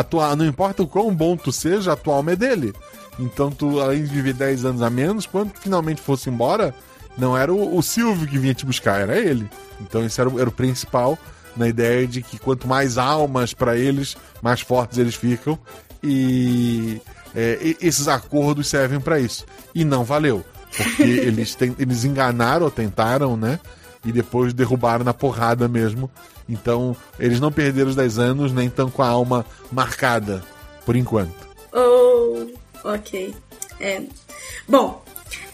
tua, 0.09 0.37
não 0.37 0.47
importa 0.47 0.83
o 0.83 0.87
quão 0.87 1.15
bom 1.15 1.37
tu 1.37 1.53
seja, 1.53 1.93
a 1.93 1.97
tua 1.97 2.15
alma 2.15 2.33
é 2.33 2.37
dele. 2.37 2.73
Então, 3.19 3.51
tu, 3.51 3.81
além 3.81 4.05
de 4.05 4.11
viver 4.11 4.35
10 4.35 4.65
anos 4.65 4.83
a 4.83 4.91
menos, 4.91 5.27
quando 5.27 5.53
tu 5.53 5.61
finalmente 5.61 6.01
fosse 6.01 6.29
embora, 6.29 6.75
não 7.19 7.37
era 7.37 7.53
o, 7.53 7.77
o 7.77 7.83
Silvio 7.83 8.27
que 8.27 8.39
vinha 8.39 8.55
te 8.55 8.65
buscar, 8.67 9.01
era 9.01 9.19
ele. 9.19 9.49
Então, 9.81 10.05
isso 10.05 10.21
era, 10.21 10.29
o- 10.31 10.39
era 10.41 10.49
o 10.49 10.53
principal 10.53 11.19
na 11.57 11.69
ideia 11.69 12.07
de 12.07 12.21
que 12.23 12.39
quanto 12.39 12.67
mais 12.69 12.99
almas 12.99 13.55
para 13.55 13.77
eles, 13.77 14.17
mais 14.43 14.61
fortes 14.61 14.99
eles 14.99 15.15
ficam. 15.15 15.59
E, 16.03 17.01
é, 17.35 17.77
esses 17.81 18.09
acordos 18.09 18.69
servem 18.69 19.01
para 19.01 19.19
isso. 19.19 19.45
E 19.75 19.85
não 19.85 20.05
valeu. 20.05 20.45
Porque 20.77 21.03
eles, 21.03 21.55
ten- 21.55 21.75
eles 21.79 22.05
enganaram 22.05 22.65
ou 22.67 22.71
tentaram, 22.71 23.37
né? 23.37 23.59
E 24.05 24.13
depois 24.13 24.53
derrubaram 24.53 25.05
na 25.05 25.15
porrada 25.15 25.67
mesmo. 25.69 26.11
Então, 26.49 26.97
eles 27.19 27.41
não 27.41 27.51
perderam 27.51 27.91
os 27.91 27.97
10 27.97 28.19
anos, 28.19 28.53
nem 28.53 28.69
estão 28.69 28.89
com 28.89 29.03
a 29.03 29.09
alma 29.09 29.45
marcada, 29.73 30.45
por 30.85 30.95
enquanto. 30.95 31.35
Oh, 31.73 32.47
ok. 32.85 33.35
É. 33.81 34.03
Bom, 34.69 35.03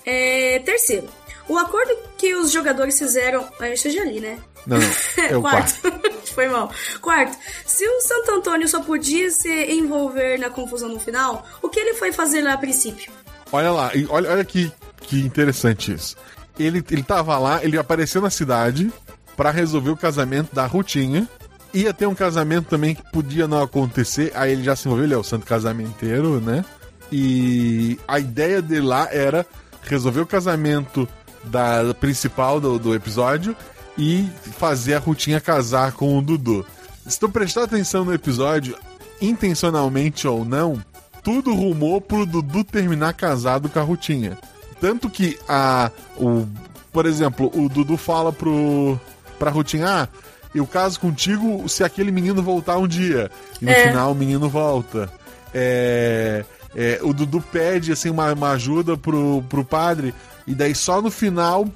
é, 0.04 0.58
terceiro, 0.58 1.08
o 1.52 1.58
acordo 1.58 1.94
que 2.16 2.34
os 2.34 2.50
jogadores 2.50 2.98
fizeram. 2.98 3.46
Eu 3.60 3.76
já 3.76 4.04
li, 4.04 4.20
né? 4.20 4.38
Não. 4.66 4.78
É 5.28 5.36
o 5.36 5.42
quarto. 5.42 5.74
Foi 6.34 6.48
mal. 6.48 6.70
Quarto, 7.00 7.36
se 7.66 7.86
o 7.86 8.00
Santo 8.00 8.32
Antônio 8.32 8.66
só 8.66 8.80
podia 8.80 9.30
se 9.30 9.50
envolver 9.72 10.38
na 10.38 10.48
confusão 10.48 10.88
no 10.88 10.98
final, 10.98 11.46
o 11.60 11.68
que 11.68 11.78
ele 11.78 11.94
foi 11.94 12.10
fazer 12.10 12.40
lá 12.40 12.54
a 12.54 12.56
princípio? 12.56 13.12
Olha 13.52 13.70
lá, 13.70 13.90
olha, 14.08 14.30
olha 14.30 14.44
que, 14.44 14.72
que 15.02 15.20
interessante 15.20 15.92
isso. 15.92 16.16
Ele, 16.58 16.82
ele 16.90 17.02
tava 17.02 17.38
lá, 17.38 17.62
ele 17.62 17.76
apareceu 17.76 18.22
na 18.22 18.30
cidade 18.30 18.90
pra 19.36 19.50
resolver 19.50 19.90
o 19.90 19.96
casamento 19.96 20.54
da 20.54 20.64
Rutinha. 20.64 21.28
Ia 21.74 21.92
ter 21.92 22.06
um 22.06 22.14
casamento 22.14 22.68
também 22.68 22.94
que 22.94 23.02
podia 23.12 23.46
não 23.46 23.62
acontecer, 23.62 24.32
aí 24.34 24.52
ele 24.52 24.62
já 24.62 24.74
se 24.74 24.86
envolveu, 24.86 25.04
ele 25.04 25.14
é 25.14 25.18
o 25.18 25.24
santo 25.24 25.44
casamenteiro, 25.44 26.40
né? 26.40 26.64
E 27.10 27.98
a 28.08 28.18
ideia 28.18 28.62
dele 28.62 28.86
lá 28.86 29.06
era 29.10 29.46
resolver 29.82 30.20
o 30.20 30.26
casamento 30.26 31.06
da 31.44 31.94
principal 31.98 32.60
do, 32.60 32.78
do 32.78 32.94
episódio 32.94 33.56
e 33.98 34.28
fazer 34.58 34.94
a 34.94 34.98
Rutinha 34.98 35.40
casar 35.40 35.92
com 35.92 36.18
o 36.18 36.22
Dudu. 36.22 36.64
Se 37.06 37.18
tu 37.18 37.28
prestar 37.28 37.64
atenção 37.64 38.04
no 38.04 38.14
episódio, 38.14 38.76
intencionalmente 39.20 40.26
ou 40.26 40.44
não, 40.44 40.82
tudo 41.22 41.54
rumou 41.54 42.00
pro 42.00 42.26
Dudu 42.26 42.64
terminar 42.64 43.12
casado 43.14 43.68
com 43.68 43.78
a 43.78 43.82
Rutinha. 43.82 44.38
Tanto 44.80 45.08
que 45.08 45.38
a. 45.48 45.90
O, 46.16 46.46
por 46.92 47.06
exemplo, 47.06 47.50
o 47.54 47.68
Dudu 47.68 47.96
fala 47.96 48.32
pro. 48.32 48.98
pra 49.38 49.50
Rutinha, 49.50 49.86
ah, 49.88 50.08
eu 50.54 50.66
caso 50.66 50.98
contigo 51.00 51.68
se 51.68 51.84
aquele 51.84 52.10
menino 52.10 52.42
voltar 52.42 52.76
um 52.78 52.88
dia. 52.88 53.30
E 53.60 53.64
no 53.64 53.70
É. 53.70 53.88
final 53.88 54.12
o 54.12 54.14
menino 54.14 54.48
volta. 54.48 55.08
É, 55.54 56.44
é, 56.74 56.98
o 57.02 57.12
Dudu 57.12 57.40
pede 57.40 57.92
assim, 57.92 58.10
uma, 58.10 58.32
uma 58.32 58.50
ajuda 58.52 58.96
pro, 58.96 59.42
pro 59.48 59.64
padre, 59.64 60.14
e 60.46 60.54
daí 60.54 60.74
só 60.74 61.00
no 61.02 61.10
final 61.10 61.66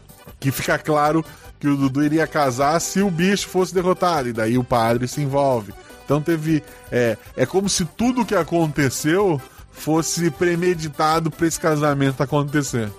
que 0.40 0.50
fica 0.50 0.78
claro 0.78 1.24
que 1.58 1.68
o 1.68 1.76
Dudu 1.76 2.02
iria 2.04 2.26
casar 2.26 2.80
se 2.80 3.00
o 3.00 3.10
bicho 3.10 3.48
fosse 3.48 3.72
derrotado. 3.74 4.28
E 4.28 4.32
daí 4.32 4.58
o 4.58 4.64
padre 4.64 5.06
se 5.08 5.20
envolve. 5.22 5.72
Então 6.04 6.20
teve. 6.20 6.62
É, 6.92 7.16
é 7.36 7.46
como 7.46 7.68
se 7.68 7.84
tudo 7.84 8.24
que 8.24 8.34
aconteceu 8.34 9.40
fosse 9.72 10.30
premeditado 10.30 11.30
pra 11.30 11.46
esse 11.46 11.58
casamento 11.58 12.22
acontecer. 12.22 12.90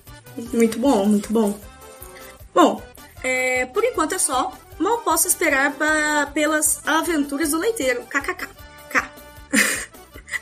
Muito 0.53 0.77
bom, 0.79 1.05
muito 1.05 1.31
bom. 1.31 1.57
Bom, 2.53 2.81
é, 3.23 3.65
por 3.67 3.83
enquanto 3.83 4.13
é 4.13 4.19
só. 4.19 4.51
Mal 4.79 4.99
posso 4.99 5.27
esperar 5.27 5.71
pa- 5.73 6.29
pelas 6.33 6.81
aventuras 6.88 7.51
do 7.51 7.57
leiteiro. 7.60 8.01
KKK. 8.03 8.47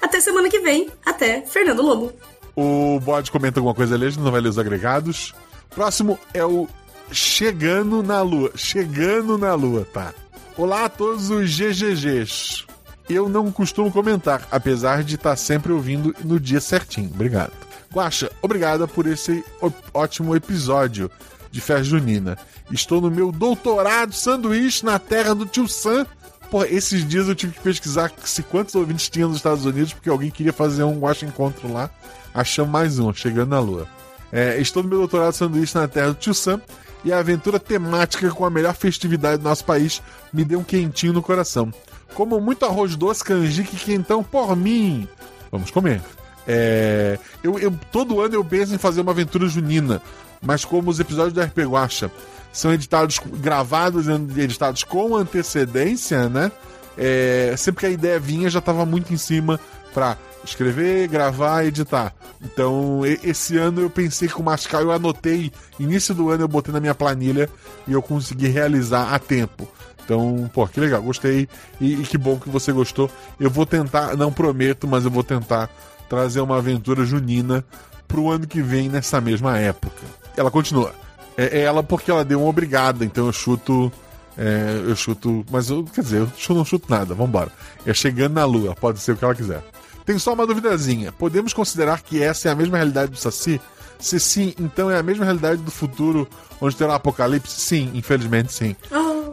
Até 0.06 0.22
semana 0.22 0.48
que 0.52 0.60
vem. 0.60 0.88
Até, 1.04 1.42
Fernando 1.42 1.82
Lobo. 1.82 2.14
O 2.56 3.00
bode 3.00 3.32
comenta 3.32 3.60
alguma 3.60 3.74
coisa 3.74 3.96
ali, 3.96 4.06
a 4.06 4.10
gente 4.12 4.22
não 4.22 4.32
vai 4.32 4.40
ler 4.40 4.50
os 4.50 4.60
agregados. 4.60 5.34
Próximo 5.72 6.20
é 6.32 6.46
o 6.46 6.68
Chegando 7.12 8.04
na 8.04 8.22
Lua. 8.22 8.52
Chegando 8.56 9.36
na 9.36 9.56
Lua, 9.56 9.84
tá? 9.92 10.14
Olá 10.56 10.86
a 10.86 10.90
todos 10.90 11.32
os 11.32 11.50
GGGs. 11.50 12.66
Eu 13.10 13.28
não 13.28 13.52
costumo 13.52 13.92
comentar, 13.92 14.48
apesar 14.52 15.04
de 15.04 15.16
estar 15.16 15.36
sempre 15.36 15.72
ouvindo 15.72 16.16
no 16.24 16.40
dia 16.40 16.62
certinho. 16.62 17.10
Obrigado. 17.12 17.54
Guaxa, 17.92 18.32
obrigada 18.44 18.88
por 18.88 19.08
esse 19.08 19.44
ótimo 19.92 20.36
episódio 20.36 21.10
de 21.50 21.60
festa 21.60 21.84
junina. 21.84 22.38
Estou 22.72 23.02
no 23.02 23.10
meu 23.10 23.32
doutorado 23.32 24.14
sanduíche 24.14 24.86
na 24.86 25.00
terra 25.00 25.34
do 25.34 25.48
tio 25.48 25.68
Sam. 25.68 26.06
Porra, 26.50 26.68
esses 26.68 27.08
dias 27.08 27.28
eu 27.28 27.36
tive 27.36 27.54
que 27.54 27.60
pesquisar 27.62 28.12
se 28.24 28.44
quantos 28.44 28.76
ouvintes 28.76 29.10
tinha 29.10 29.28
nos 29.28 29.38
Estados 29.38 29.66
Unidos, 29.66 29.94
porque 29.94 30.10
alguém 30.10 30.30
queria 30.32 30.54
fazer 30.54 30.84
um 30.84 31.00
Guaxa 31.00 31.26
Encontro 31.26 31.72
lá. 31.72 31.90
Achamos 32.34 32.72
mais 32.72 33.00
um, 33.00 33.12
chegando 33.14 33.50
na 33.50 33.60
lua. 33.60 33.88
É, 34.32 34.60
estou 34.60 34.84
no 34.84 34.90
meu 34.90 35.00
doutorado 35.00 35.34
sanduíche 35.34 35.76
na 35.76 35.88
terra 35.88 36.08
do 36.10 36.16
tio 36.16 36.34
Sam 36.34 36.62
e 37.04 37.12
a 37.12 37.20
aventura 37.20 37.60
temática 37.60 38.30
com 38.32 38.46
a 38.46 38.50
melhor 38.50 38.74
festividade 38.74 39.38
do 39.38 39.44
nosso 39.44 39.64
país 39.66 40.02
me 40.34 40.44
deu 40.44 40.60
um 40.60 40.64
quentinho 40.64 41.14
no 41.14 41.22
coração. 41.22 41.74
Como 42.14 42.40
muito 42.40 42.66
arroz 42.66 42.96
doce, 42.96 43.24
canjique 43.24 43.76
e 43.76 43.80
quentão 43.80 44.24
por 44.24 44.56
mim. 44.56 45.08
Vamos 45.52 45.72
comer. 45.72 46.02
É, 46.48 47.18
eu, 47.44 47.58
eu- 47.60 47.78
todo 47.92 48.22
ano 48.22 48.36
eu 48.36 48.44
penso 48.46 48.74
em 48.74 48.78
fazer 48.78 49.02
uma 49.02 49.12
aventura 49.12 49.48
junina, 49.48 50.02
mas 50.42 50.64
como 50.64 50.90
os 50.92 51.00
episódios 51.00 51.34
do 51.34 51.42
RP 51.42 51.60
Guacha 51.66 52.12
são 52.56 52.74
editados, 52.74 53.20
gravados 53.20 54.08
editados 54.08 54.82
com 54.86 55.14
antecedência, 55.14 56.30
né? 56.30 56.50
É, 56.98 57.54
sempre 57.58 57.82
que 57.82 57.86
a 57.86 57.90
ideia 57.90 58.18
vinha, 58.18 58.50
já 58.50 58.60
estava 58.60 58.86
muito 58.86 59.14
em 59.14 59.18
cima 59.18 59.60
para 59.94 60.18
escrever, 60.42 61.10
gravar 61.10 61.66
editar. 61.66 62.16
Então, 62.42 63.02
esse 63.24 63.58
ano 63.58 63.82
eu 63.82 63.90
pensei 63.90 64.30
com 64.30 64.42
o 64.42 64.46
Mascal, 64.46 64.84
eu 64.84 64.94
anotei, 64.94 65.52
início 65.78 66.16
do 66.16 66.30
ano 66.30 66.44
eu 66.44 66.48
botei 66.48 66.74
na 66.74 66.80
minha 66.80 66.96
planilha 66.96 67.50
e 67.86 67.92
eu 67.92 68.02
consegui 68.02 68.48
realizar 68.48 69.14
a 69.14 69.20
tempo. 69.20 69.68
Então, 70.06 70.50
pô, 70.54 70.66
que 70.66 70.80
legal, 70.80 71.02
gostei 71.02 71.50
e, 71.82 71.96
e 71.96 72.04
que 72.04 72.18
bom 72.18 72.40
que 72.40 72.48
você 72.48 72.72
gostou. 72.72 73.12
Eu 73.38 73.50
vou 73.50 73.66
tentar, 73.66 74.16
não 74.16 74.32
prometo, 74.32 74.88
mas 74.88 75.04
eu 75.04 75.12
vou 75.12 75.24
tentar 75.24 75.70
trazer 76.08 76.40
uma 76.40 76.58
aventura 76.58 77.04
junina 77.04 77.66
pro 78.08 78.30
ano 78.30 78.48
que 78.48 78.62
vem 78.62 78.88
nessa 78.88 79.20
mesma 79.20 79.58
época. 79.58 80.04
Ela 80.38 80.50
continua. 80.50 81.05
É, 81.38 81.60
é 81.60 81.62
ela 81.62 81.84
porque 81.84 82.10
ela 82.12 82.24
deu 82.26 82.40
uma 82.42 82.50
obrigada, 82.50 83.04
então 83.04 83.26
eu 83.28 83.34
chuto. 83.34 83.92
é, 84.38 84.82
eu 84.88 84.96
chuto. 84.96 85.46
Mas 85.50 85.70
eu, 85.70 85.84
quer 85.84 86.02
dizer, 86.02 86.22
eu 86.22 86.56
não 86.56 86.66
chuto 86.66 86.90
nada, 86.90 87.14
vambora. 87.14 87.52
É 87.86 87.94
chegando 87.94 88.34
na 88.34 88.46
lua, 88.46 88.76
pode 88.76 89.00
ser 89.00 89.14
o 89.14 89.18
que 89.18 89.24
ela 89.24 89.36
quiser. 89.36 89.64
Tem 90.06 90.20
só 90.20 90.34
uma 90.34 90.46
duvidazinha. 90.46 91.12
Podemos 91.12 91.52
considerar 91.54 92.02
que 92.02 92.22
essa 92.22 92.50
é 92.50 92.52
a 92.52 92.56
mesma 92.56 92.78
realidade 92.78 93.12
do 93.12 93.18
Saci? 93.18 93.60
Se 93.98 94.20
sim, 94.20 94.54
então 94.60 94.92
é 94.92 95.00
a 95.00 95.04
mesma 95.04 95.24
realidade 95.26 95.62
do 95.62 95.72
futuro 95.72 96.28
onde 96.62 96.76
terá 96.76 96.96
apocalipse? 96.96 97.60
Sim, 97.60 97.92
infelizmente 97.96 98.54
sim. 98.54 98.76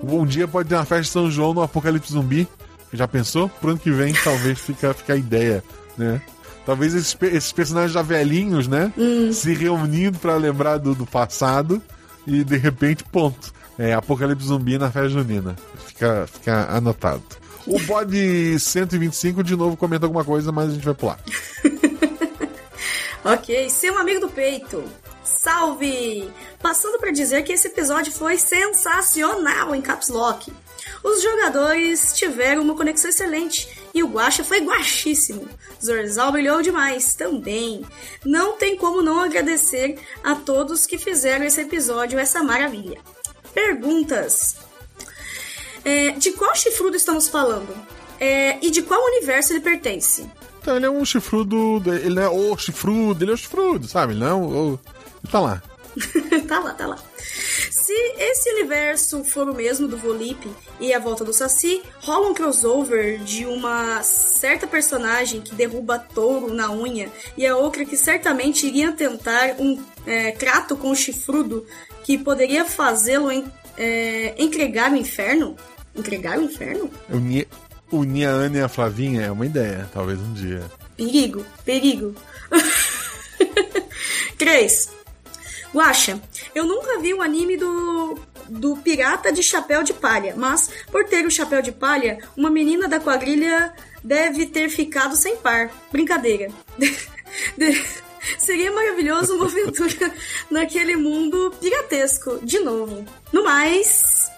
Um 0.02 0.24
dia 0.24 0.48
pode 0.48 0.68
ter 0.68 0.74
uma 0.76 0.84
festa 0.84 1.02
de 1.02 1.08
São 1.10 1.30
João 1.30 1.52
no 1.52 1.62
apocalipse 1.62 2.12
zumbi. 2.12 2.48
Já 2.92 3.06
pensou? 3.06 3.48
Pro 3.48 3.70
ano 3.70 3.78
que 3.78 3.90
vem 3.90 4.14
talvez 4.14 4.58
fica, 4.60 4.94
fica 4.94 5.12
a 5.14 5.16
ideia, 5.16 5.62
né? 5.96 6.22
Talvez 6.64 6.94
esses, 6.94 7.16
esses 7.22 7.52
personagens 7.52 7.92
já 7.92 8.02
velhinhos, 8.02 8.68
né? 8.68 8.92
Se 9.32 9.52
reunindo 9.52 10.18
pra 10.18 10.36
lembrar 10.36 10.78
do, 10.78 10.94
do 10.94 11.06
passado 11.06 11.82
e 12.26 12.44
de 12.44 12.56
repente, 12.56 13.04
ponto. 13.04 13.52
É, 13.78 13.94
Apocalipse 13.94 14.46
Zumbi 14.46 14.78
na 14.78 14.90
festa 14.90 15.08
junina. 15.08 15.56
Fica, 15.86 16.26
fica 16.30 16.68
anotado. 16.70 17.22
O 17.66 17.78
bode 17.80 18.58
125 18.58 19.42
de 19.42 19.56
novo 19.56 19.76
comenta 19.76 20.06
alguma 20.06 20.24
coisa, 20.24 20.52
mas 20.52 20.70
a 20.70 20.72
gente 20.74 20.84
vai 20.84 20.94
pular. 20.94 21.18
Ok, 23.24 23.70
seu 23.70 23.96
amigo 23.98 24.20
do 24.20 24.28
peito. 24.28 24.82
Salve! 25.22 26.28
Passando 26.60 26.98
para 26.98 27.12
dizer 27.12 27.42
que 27.42 27.52
esse 27.52 27.68
episódio 27.68 28.12
foi 28.12 28.36
sensacional 28.36 29.72
em 29.76 29.80
Caps 29.80 30.08
Lock. 30.08 30.52
Os 31.02 31.22
jogadores 31.22 32.12
tiveram 32.12 32.62
uma 32.62 32.76
conexão 32.76 33.10
excelente 33.10 33.68
e 33.94 34.02
o 34.02 34.08
Guacha 34.08 34.44
foi 34.44 34.60
guachíssimo. 34.60 35.48
Zorzal 35.84 36.32
brilhou 36.32 36.62
demais 36.62 37.14
também. 37.14 37.84
Não 38.24 38.56
tem 38.56 38.76
como 38.76 39.02
não 39.02 39.20
agradecer 39.20 39.98
a 40.22 40.34
todos 40.34 40.86
que 40.86 40.98
fizeram 40.98 41.44
esse 41.44 41.60
episódio 41.60 42.18
essa 42.18 42.42
maravilha. 42.42 42.98
Perguntas: 43.52 44.56
É, 45.84 46.12
De 46.12 46.32
qual 46.32 46.54
chifrudo 46.54 46.96
estamos 46.96 47.28
falando? 47.28 47.74
É, 48.20 48.58
e 48.64 48.70
de 48.70 48.82
qual 48.82 49.04
universo 49.04 49.52
ele 49.52 49.60
pertence? 49.60 50.24
Então 50.60 50.76
ele 50.76 50.86
é 50.86 50.90
um 50.90 51.04
chifrudo. 51.04 51.82
Ele 51.92 52.14
não 52.14 52.22
é 52.22 52.28
o 52.28 52.56
chifrudo, 52.56 53.24
ele 53.24 53.32
é 53.32 53.34
o 53.34 53.36
chifrudo, 53.36 53.88
sabe? 53.88 54.12
Ele 54.12 54.20
não 54.20 54.28
é 54.28 54.34
o. 54.34 54.78
Ele 55.24 55.32
tá 55.32 55.40
lá. 55.40 55.62
tá 56.48 56.58
lá, 56.58 56.72
tá 56.72 56.86
lá. 56.86 56.98
Se 57.70 57.92
esse 58.18 58.50
universo 58.52 59.24
for 59.24 59.48
o 59.48 59.54
mesmo 59.54 59.86
do 59.86 59.96
Volip 59.96 60.48
e 60.80 60.92
a 60.92 60.98
volta 60.98 61.24
do 61.24 61.32
Saci, 61.32 61.82
rola 62.00 62.28
um 62.28 62.34
crossover 62.34 63.18
de 63.18 63.44
uma 63.44 64.02
certa 64.02 64.66
personagem 64.66 65.40
que 65.40 65.54
derruba 65.54 65.98
touro 65.98 66.52
na 66.54 66.70
unha 66.70 67.10
e 67.36 67.46
a 67.46 67.56
outra 67.56 67.84
que 67.84 67.96
certamente 67.96 68.66
iria 68.66 68.92
tentar 68.92 69.56
um 69.58 69.82
é, 70.06 70.32
trato 70.32 70.76
com 70.76 70.90
o 70.90 70.96
chifrudo 70.96 71.66
que 72.04 72.18
poderia 72.18 72.64
fazê-lo 72.64 73.30
en, 73.30 73.44
é, 73.76 74.34
entregar 74.38 74.92
o 74.92 74.96
inferno? 74.96 75.56
Entregar 75.94 76.38
o 76.38 76.42
inferno? 76.42 76.90
Unir, 77.10 77.46
unir 77.90 78.26
a 78.26 78.30
Ana 78.30 78.58
e 78.58 78.62
a 78.62 78.68
Flavinha 78.68 79.22
é 79.22 79.30
uma 79.30 79.46
ideia, 79.46 79.88
talvez 79.92 80.18
um 80.18 80.32
dia. 80.32 80.62
Perigo, 80.96 81.44
perigo. 81.64 82.14
3. 84.38 85.01
Guaxa, 85.74 86.20
eu 86.54 86.64
nunca 86.66 86.98
vi 86.98 87.14
o 87.14 87.22
anime 87.22 87.56
do, 87.56 88.18
do 88.48 88.76
Pirata 88.76 89.32
de 89.32 89.42
Chapéu 89.42 89.82
de 89.82 89.92
Palha, 89.94 90.34
mas 90.36 90.68
por 90.90 91.04
ter 91.04 91.24
o 91.26 91.30
chapéu 91.30 91.62
de 91.62 91.72
palha, 91.72 92.18
uma 92.36 92.50
menina 92.50 92.88
da 92.88 93.00
quadrilha 93.00 93.72
deve 94.04 94.46
ter 94.46 94.68
ficado 94.68 95.16
sem 95.16 95.36
par. 95.36 95.70
Brincadeira. 95.90 96.50
De- 97.56 97.82
Seria 98.38 98.70
maravilhoso 98.70 99.34
uma 99.34 99.46
aventura 99.46 100.12
naquele 100.50 100.94
mundo 100.96 101.52
piratesco, 101.60 102.38
de 102.42 102.60
novo. 102.60 103.04
No 103.32 103.42
mais, 103.42 104.30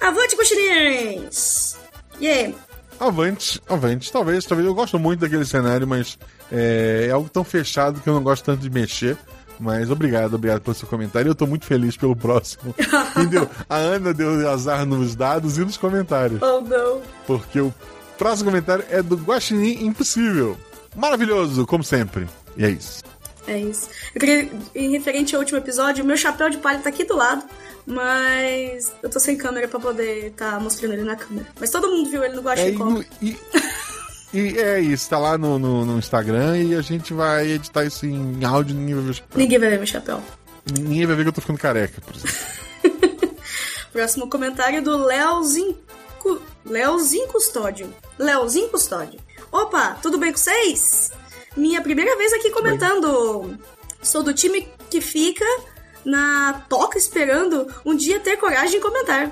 avante 0.00 0.36
cochilinhas! 0.36 1.76
Yeah! 2.20 2.54
Avante, 3.00 3.60
avante. 3.68 4.12
Talvez, 4.12 4.44
talvez. 4.44 4.64
Eu 4.68 4.74
gosto 4.74 4.96
muito 4.96 5.20
daquele 5.20 5.44
cenário, 5.44 5.88
mas 5.88 6.16
é, 6.52 7.06
é 7.08 7.10
algo 7.10 7.28
tão 7.28 7.42
fechado 7.42 8.00
que 8.00 8.08
eu 8.08 8.14
não 8.14 8.22
gosto 8.22 8.44
tanto 8.44 8.60
de 8.60 8.70
mexer. 8.70 9.16
Mas 9.62 9.90
obrigado, 9.90 10.34
obrigado 10.34 10.60
pelo 10.60 10.74
seu 10.74 10.88
comentário. 10.88 11.28
Eu 11.30 11.34
tô 11.36 11.46
muito 11.46 11.64
feliz 11.64 11.96
pelo 11.96 12.16
próximo. 12.16 12.74
Entendeu? 13.16 13.48
A 13.68 13.76
Ana 13.76 14.12
deu 14.12 14.50
azar 14.50 14.84
nos 14.84 15.14
dados 15.14 15.56
e 15.56 15.60
nos 15.60 15.76
comentários. 15.76 16.42
Oh 16.42 16.60
não! 16.60 17.00
Porque 17.28 17.60
o 17.60 17.72
próximo 18.18 18.50
comentário 18.50 18.84
é 18.90 19.00
do 19.00 19.14
Guaxinim 19.16 19.86
Impossível. 19.86 20.56
Maravilhoso, 20.96 21.64
como 21.64 21.84
sempre. 21.84 22.28
E 22.56 22.64
é 22.64 22.70
isso. 22.70 23.04
É 23.46 23.56
isso. 23.58 23.88
Eu 24.14 24.20
queria, 24.20 24.50
em 24.74 24.90
referente 24.90 25.34
ao 25.34 25.40
último 25.40 25.58
episódio, 25.58 26.04
meu 26.04 26.16
chapéu 26.16 26.50
de 26.50 26.58
palha 26.58 26.78
tá 26.80 26.88
aqui 26.88 27.04
do 27.04 27.16
lado, 27.16 27.42
mas 27.86 28.92
eu 29.02 29.08
tô 29.10 29.18
sem 29.20 29.36
câmera 29.36 29.68
pra 29.68 29.78
poder 29.80 30.32
tá 30.36 30.58
mostrando 30.60 30.94
ele 30.94 31.02
na 31.04 31.16
câmera. 31.16 31.46
Mas 31.60 31.70
todo 31.70 31.88
mundo 31.88 32.10
viu 32.10 32.24
ele 32.24 32.34
no 32.34 32.40
É, 32.40 32.42
e, 32.42 32.44
Guaxicó. 32.74 32.84
no- 32.84 33.04
e- 33.22 33.36
e 34.32 34.58
é 34.58 34.80
isso, 34.80 35.10
tá 35.10 35.18
lá 35.18 35.36
no, 35.36 35.58
no, 35.58 35.84
no 35.84 35.98
Instagram 35.98 36.58
e 36.58 36.74
a 36.74 36.80
gente 36.80 37.12
vai 37.12 37.50
editar 37.52 37.84
isso 37.84 38.06
em 38.06 38.44
áudio 38.44 38.74
ninguém 38.74 38.94
vai 38.94 39.04
ver. 39.04 39.10
o 39.10 39.14
chapéu. 39.14 39.36
Ninguém 39.36 39.58
vai 39.58 39.68
ver 39.68 39.76
meu 39.76 39.86
chapéu. 39.86 40.22
Ninguém 40.78 41.06
vai 41.06 41.16
ver 41.16 41.22
que 41.22 41.28
eu 41.28 41.32
tô 41.32 41.40
ficando 41.40 41.58
careca, 41.58 42.00
por 42.00 42.14
exemplo. 42.14 43.36
Próximo 43.92 44.28
comentário 44.28 44.82
do 44.82 44.96
Leozinho. 44.96 45.76
Leozinho 46.64 47.28
Custódio. 47.28 47.92
Leozinho 48.18 48.68
Custódio. 48.68 49.20
Opa, 49.50 49.98
tudo 50.00 50.18
bem 50.18 50.32
com 50.32 50.38
vocês? 50.38 51.10
Minha 51.56 51.82
primeira 51.82 52.16
vez 52.16 52.32
aqui 52.32 52.50
comentando. 52.50 53.58
Sou 54.00 54.22
do 54.22 54.32
time 54.32 54.66
que 54.88 55.00
fica 55.00 55.44
na 56.04 56.64
toca 56.68 56.96
esperando 56.96 57.72
um 57.84 57.94
dia 57.94 58.20
ter 58.20 58.36
coragem 58.36 58.78
de 58.78 58.80
comentar. 58.80 59.30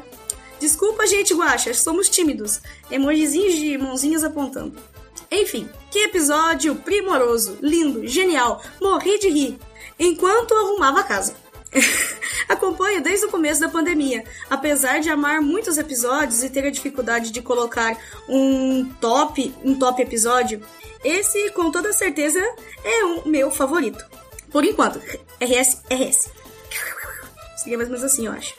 Desculpa, 0.61 1.07
gente, 1.07 1.35
guacha, 1.35 1.73
somos 1.73 2.09
tímidos. 2.09 2.61
Emojizinhos 2.91 3.55
de 3.55 3.79
mãozinhas 3.79 4.23
apontando. 4.23 4.77
Enfim, 5.31 5.69
que 5.91 6.01
episódio 6.01 6.77
primoroso, 6.77 7.59
lindo, 7.63 8.07
genial, 8.07 8.63
morri 8.81 9.19
de 9.19 9.31
rir. 9.31 9.59
Enquanto 9.99 10.55
arrumava 10.55 11.01
a 11.01 11.05
casa. 11.05 11.35
Acompanho 12.49 13.03
desde 13.03 13.27
o 13.27 13.31
começo 13.31 13.61
da 13.61 13.69
pandemia. 13.69 14.25
Apesar 14.51 15.01
de 15.01 15.09
amar 15.09 15.41
muitos 15.41 15.79
episódios 15.79 16.43
e 16.43 16.51
ter 16.51 16.67
a 16.67 16.71
dificuldade 16.71 17.31
de 17.31 17.41
colocar 17.41 17.97
um 18.29 18.85
top, 19.01 19.55
um 19.65 19.79
top 19.79 20.03
episódio, 20.03 20.61
esse 21.03 21.51
com 21.51 21.71
toda 21.71 21.93
certeza 21.93 22.41
é 22.85 23.05
o 23.05 23.27
meu 23.27 23.51
favorito. 23.51 24.05
Por 24.51 24.65
enquanto, 24.65 25.01
RS, 25.41 25.83
RS. 25.89 26.29
Seria 27.57 27.79
mais 27.79 27.89
ou 27.89 27.95
menos 27.97 28.05
assim, 28.05 28.27
eu 28.27 28.33
acho. 28.33 28.55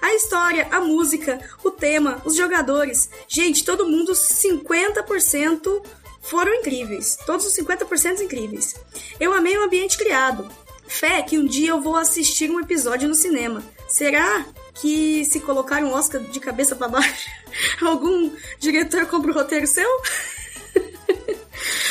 A 0.00 0.14
história, 0.14 0.68
a 0.70 0.80
música, 0.80 1.40
o 1.64 1.70
tema, 1.70 2.20
os 2.24 2.36
jogadores. 2.36 3.10
Gente, 3.26 3.64
todo 3.64 3.88
mundo 3.88 4.12
50% 4.12 5.82
foram 6.22 6.54
incríveis. 6.54 7.18
Todos 7.26 7.46
os 7.46 7.54
50% 7.54 8.20
incríveis. 8.20 8.74
Eu 9.18 9.32
amei 9.32 9.56
o 9.56 9.64
ambiente 9.64 9.96
criado. 9.96 10.48
Fé 10.86 11.22
que 11.22 11.38
um 11.38 11.44
dia 11.44 11.70
eu 11.70 11.80
vou 11.80 11.96
assistir 11.96 12.50
um 12.50 12.60
episódio 12.60 13.08
no 13.08 13.14
cinema. 13.14 13.62
Será 13.88 14.46
que 14.74 15.24
se 15.24 15.40
colocar 15.40 15.82
um 15.82 15.92
Oscar 15.92 16.20
de 16.20 16.40
cabeça 16.40 16.76
para 16.76 16.88
baixo, 16.88 17.28
algum 17.82 18.30
diretor 18.58 19.06
compra 19.06 19.30
o 19.30 19.34
roteiro 19.34 19.66
seu? 19.66 19.88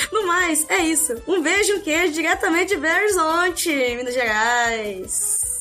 No 0.10 0.26
mais, 0.26 0.66
é 0.70 0.80
isso. 0.80 1.22
Um 1.28 1.42
beijo, 1.42 1.76
um 1.76 1.82
queijo 1.82 2.14
diretamente 2.14 2.74
de 2.74 2.82
Belo 2.82 2.98
Horizonte, 2.98 3.70
Minas 3.70 4.14
Gerais. 4.14 5.57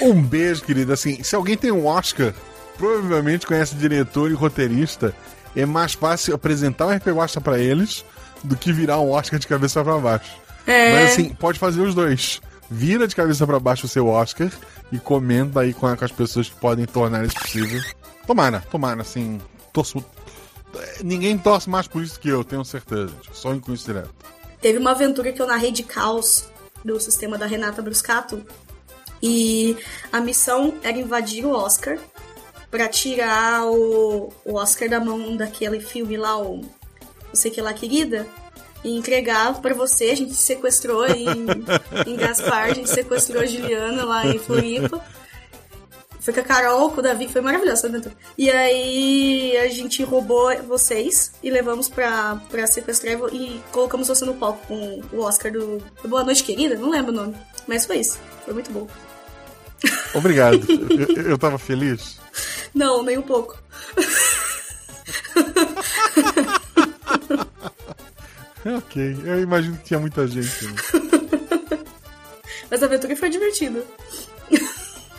Um 0.00 0.22
beijo, 0.22 0.62
querido. 0.62 0.92
Assim, 0.92 1.22
se 1.22 1.34
alguém 1.34 1.56
tem 1.56 1.72
um 1.72 1.86
Oscar, 1.86 2.32
provavelmente 2.76 3.46
conhece 3.46 3.74
diretor 3.74 4.30
e 4.30 4.34
roteirista. 4.34 5.14
É 5.54 5.66
mais 5.66 5.92
fácil 5.92 6.34
apresentar 6.34 6.86
um 6.86 6.96
RP 6.96 7.08
Guacha 7.08 7.40
pra 7.40 7.58
eles 7.58 8.04
do 8.42 8.56
que 8.56 8.72
virar 8.72 8.98
um 9.00 9.10
Oscar 9.10 9.38
de 9.38 9.46
cabeça 9.46 9.82
pra 9.84 9.98
baixo. 9.98 10.32
É. 10.66 10.92
Mas 10.92 11.12
assim, 11.12 11.30
pode 11.30 11.58
fazer 11.58 11.80
os 11.80 11.94
dois. 11.94 12.40
Vira 12.70 13.06
de 13.06 13.14
cabeça 13.14 13.46
pra 13.46 13.60
baixo 13.60 13.86
o 13.86 13.88
seu 13.88 14.06
Oscar 14.08 14.50
e 14.90 14.98
comenta 14.98 15.60
aí 15.60 15.74
com, 15.74 15.86
as 15.86 16.12
pessoas 16.12 16.48
que 16.48 16.56
podem 16.56 16.86
tornar 16.86 17.24
isso 17.24 17.38
possível. 17.38 17.80
Tomara, 18.26 18.60
tomara, 18.70 19.02
assim. 19.02 19.40
Torço. 19.72 20.04
Ninguém 21.02 21.36
torce 21.36 21.68
mais 21.68 21.86
por 21.86 22.02
isso 22.02 22.18
que 22.18 22.28
eu, 22.28 22.42
tenho 22.42 22.64
certeza. 22.64 23.08
gente. 23.08 23.36
Sonho 23.36 23.60
com 23.60 23.72
isso 23.72 23.84
direto. 23.84 24.14
Teve 24.60 24.78
uma 24.78 24.92
aventura 24.92 25.32
que 25.32 25.42
eu 25.42 25.46
narrei 25.46 25.70
de 25.70 25.82
caos 25.82 26.48
do 26.84 26.98
sistema 27.00 27.36
da 27.36 27.46
Renata 27.46 27.82
Bruscato. 27.82 28.44
E 29.22 29.76
a 30.10 30.20
missão 30.20 30.74
era 30.82 30.98
invadir 30.98 31.46
o 31.46 31.50
Oscar 31.50 31.98
pra 32.70 32.88
tirar 32.88 33.66
o, 33.66 34.32
o 34.44 34.54
Oscar 34.54 34.88
da 34.88 34.98
mão 34.98 35.36
daquele 35.36 35.78
filme 35.80 36.16
lá, 36.16 36.38
o 36.38 36.56
não 36.56 37.34
sei 37.34 37.50
que 37.50 37.60
lá, 37.60 37.72
querida, 37.72 38.26
e 38.84 38.96
entregar 38.96 39.60
pra 39.60 39.74
você. 39.74 40.06
A 40.06 40.16
gente 40.16 40.34
sequestrou 40.34 41.06
em, 41.06 41.26
em 42.06 42.16
Gaspar, 42.16 42.64
a 42.64 42.74
gente 42.74 42.90
sequestrou 42.90 43.42
a 43.42 43.46
Juliana 43.46 44.04
lá 44.04 44.26
em 44.26 44.38
Floripa. 44.38 45.04
Foi 46.20 46.32
com 46.32 46.40
a 46.40 46.44
Carol, 46.44 46.90
com 46.90 47.00
o 47.00 47.02
Davi, 47.02 47.26
foi 47.26 47.40
maravilhosa 47.40 47.80
essa 47.80 47.86
aventura. 47.88 48.14
E 48.38 48.48
aí 48.48 49.56
a 49.56 49.68
gente 49.68 50.04
roubou 50.04 50.56
vocês 50.62 51.32
e 51.42 51.50
levamos 51.50 51.88
pra, 51.88 52.40
pra 52.48 52.64
sequestrar 52.66 53.18
e 53.32 53.36
e 53.36 53.62
colocamos 53.72 54.06
você 54.06 54.24
no 54.24 54.34
palco 54.34 54.64
com 54.68 55.00
o 55.12 55.20
Oscar 55.20 55.50
do, 55.50 55.78
do 56.00 56.08
Boa 56.08 56.22
Noite 56.22 56.44
Querida, 56.44 56.76
não 56.76 56.90
lembro 56.90 57.10
o 57.10 57.14
nome. 57.14 57.36
Mas 57.66 57.86
foi 57.86 57.98
isso. 57.98 58.20
Foi 58.44 58.54
muito 58.54 58.70
bom. 58.70 58.86
Obrigado. 60.14 60.60
eu, 61.16 61.30
eu 61.30 61.38
tava 61.38 61.58
feliz. 61.58 62.18
Não, 62.74 63.02
nem 63.02 63.18
um 63.18 63.22
pouco. 63.22 63.56
Ok. 68.64 69.18
Eu 69.24 69.40
imagino 69.40 69.76
que 69.76 69.84
tinha 69.84 69.98
muita 69.98 70.26
gente. 70.26 70.66
Né? 70.66 70.74
Mas 72.70 72.82
a 72.82 72.86
aventura 72.86 73.16
foi 73.16 73.28
divertida. 73.28 73.84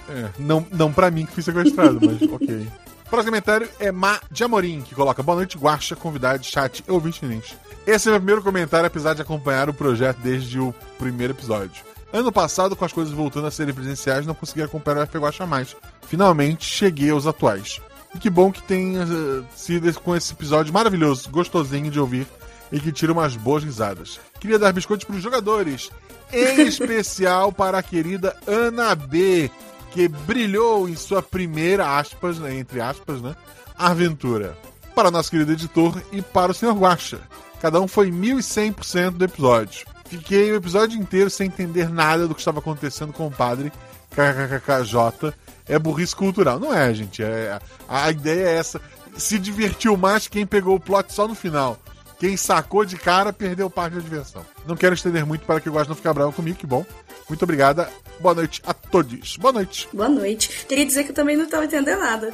É, 0.10 0.30
não, 0.39 0.65
não 0.71 0.91
pra 0.91 1.12
mim 1.12 1.26
que 1.26 1.34
fui 1.34 1.43
sequestrado, 1.43 1.99
mas 2.02 2.21
ok. 2.32 2.67
Próximo 3.10 3.32
comentário 3.32 3.69
é 3.80 3.91
Ma 3.91 4.19
de 4.32 4.43
Amorim, 4.43 4.82
que 4.82 4.95
coloca 4.95 5.21
Boa 5.21 5.36
noite, 5.36 5.58
Guaxa, 5.58 5.95
convidado, 5.95 6.43
chat 6.43 6.84
e 6.88 6.91
ouvinte. 6.91 7.56
Esse 7.86 8.08
é 8.08 8.12
o 8.12 8.13
meu 8.13 8.21
primeiro 8.21 8.41
comentário, 8.41 8.88
apesar 8.88 9.13
de 9.13 9.21
acompanhar 9.21 9.69
o 9.69 9.73
projeto 9.73 10.17
desde 10.17 10.60
o 10.60 10.73
primeiro 10.97 11.34
episódio. 11.34 11.84
Ano 12.13 12.32
passado, 12.32 12.76
com 12.76 12.86
as 12.86 12.93
coisas 12.93 13.12
voltando 13.12 13.47
a 13.47 13.52
serem 13.52 13.73
presenciais, 13.73 14.28
não 14.28 14.36
consegui 14.36 14.62
acompanhar 14.62 15.02
o 15.02 15.08
FP 15.08 15.17
Guaxa 15.17 15.47
mais. 15.47 15.76
Finalmente 16.04 16.63
cheguei 16.63 17.10
aos 17.10 17.26
atuais. 17.26 17.82
E 18.13 18.19
que 18.19 18.30
bom 18.30 18.52
que 18.52 18.62
tenha 18.62 19.02
eh, 19.02 19.43
sido 19.56 19.91
com 19.99 20.15
esse 20.15 20.32
episódio 20.32 20.71
maravilhoso, 20.71 21.28
gostosinho 21.32 21.89
de 21.89 21.99
ouvir 21.99 22.28
e 22.71 22.80
que 22.80 22.91
tira 22.91 23.12
umas 23.12 23.36
boas 23.36 23.63
risadas. 23.63 24.19
Queria 24.39 24.60
dar 24.60 24.71
biscoitos 24.71 25.08
para 25.08 25.15
os 25.15 25.23
jogadores, 25.23 25.89
em 26.32 26.62
especial 26.67 27.52
para 27.52 27.80
a 27.80 27.84
querida 27.84 28.38
Ana 28.45 28.93
B, 28.93 29.49
que 29.89 30.08
brilhou 30.08 30.88
em 30.88 30.95
sua 30.95 31.23
primeira 31.23 31.97
aspas, 31.97 32.38
né, 32.38 32.56
entre 32.56 32.80
aspas, 32.80 33.23
né, 33.23 33.36
aventura. 33.76 34.56
Para 34.93 35.08
o 35.08 35.12
nosso 35.12 35.32
querido 35.32 35.52
editor 35.52 35.99
e 36.12 36.21
para 36.21 36.52
o 36.52 36.54
Sr. 36.54 36.78
Guaxa. 36.78 37.21
Cada 37.60 37.82
um 37.82 37.88
foi 37.88 38.12
1100% 38.12 39.12
do 39.12 39.26
episódio. 39.26 39.92
Fiquei 40.17 40.52
o 40.52 40.56
episódio 40.56 40.99
inteiro 40.99 41.30
sem 41.30 41.47
entender 41.47 41.89
nada 41.89 42.28
do 42.28 42.36
que 42.36 42.41
estava 42.41 42.60
acontecendo 42.60 43.12
com 43.13 43.28
o 43.28 43.32
padre 43.32 43.71
KKKJ. 44.12 45.34
É 45.67 45.80
burrice 45.80 46.15
cultural. 46.15 46.60
Não 46.60 46.73
é, 46.73 46.93
gente. 46.93 47.23
É, 47.23 47.60
a, 47.88 48.12
ideia 48.12 48.47
é 48.49 48.56
essa. 48.58 48.82
Se 49.17 49.39
divertiu 49.39 49.95
mais 49.97 50.28
quem 50.28 50.45
pegou 50.45 50.76
o 50.76 50.80
plot 50.80 51.12
só 51.13 51.28
no 51.28 51.36
final. 51.36 51.78
Quem 52.19 52.38
sacou 52.38 52.86
de 52.86 52.95
cara 52.97 53.34
perdeu 53.34 53.69
parte 53.69 53.95
da 53.95 54.02
diversão. 54.02 54.45
Não 54.65 54.76
quero 54.78 54.93
estender 54.95 55.26
muito 55.26 55.45
para 55.45 55.60
que 55.60 55.67
o 55.69 55.73
Guaxa 55.73 55.89
não 55.89 55.95
fique 55.95 56.13
bravo 56.13 56.32
comigo, 56.32 56.58
que 56.58 56.65
bom. 56.65 56.86
Muito 57.28 57.43
obrigada. 57.43 57.89
Boa 58.19 58.36
noite 58.36 58.62
a 58.65 58.73
todos. 58.73 59.36
Boa 59.38 59.52
noite. 59.52 59.89
Boa 59.91 60.08
noite. 60.10 60.65
Queria 60.67 60.86
dizer 60.86 61.04
que 61.04 61.10
eu 61.12 61.15
também 61.15 61.36
não 61.36 61.47
tava 61.49 61.65
entendendo 61.65 61.99
nada. 61.99 62.34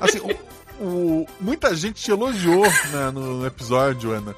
Assim, 0.00 0.20
o- 0.20 0.84
o- 0.84 1.26
muita 1.40 1.74
gente 1.74 2.00
te 2.02 2.10
elogiou 2.10 2.62
né, 2.92 3.10
no 3.12 3.44
episódio, 3.46 4.12
Ana. 4.12 4.34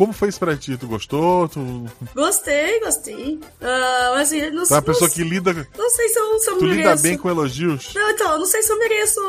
Como 0.00 0.14
foi 0.14 0.30
isso 0.30 0.38
pra 0.38 0.56
ti? 0.56 0.78
Tu 0.78 0.86
gostou? 0.86 1.46
Tu, 1.46 1.84
Gostei, 2.14 2.80
gostei. 2.80 3.38
Ah, 3.60 4.12
mas 4.14 4.28
assim, 4.32 4.48
não, 4.50 4.64
tu 4.64 4.72
é 4.72 4.76
uma 4.76 4.82
pessoa 4.82 5.08
não, 5.08 5.14
que 5.14 5.22
lida, 5.22 5.52
não 5.76 5.90
sei 5.90 6.08
se 6.08 6.18
eu, 6.18 6.38
se 6.38 6.48
eu 6.50 6.56
tu 6.58 6.64
mereço. 6.64 6.78
lida 6.78 6.96
bem 6.96 7.18
com 7.18 7.28
elogios? 7.28 7.92
Não, 7.94 8.10
então, 8.10 8.38
não 8.38 8.46
sei 8.46 8.62
se 8.62 8.72
eu 8.72 8.78
mereço 8.78 9.20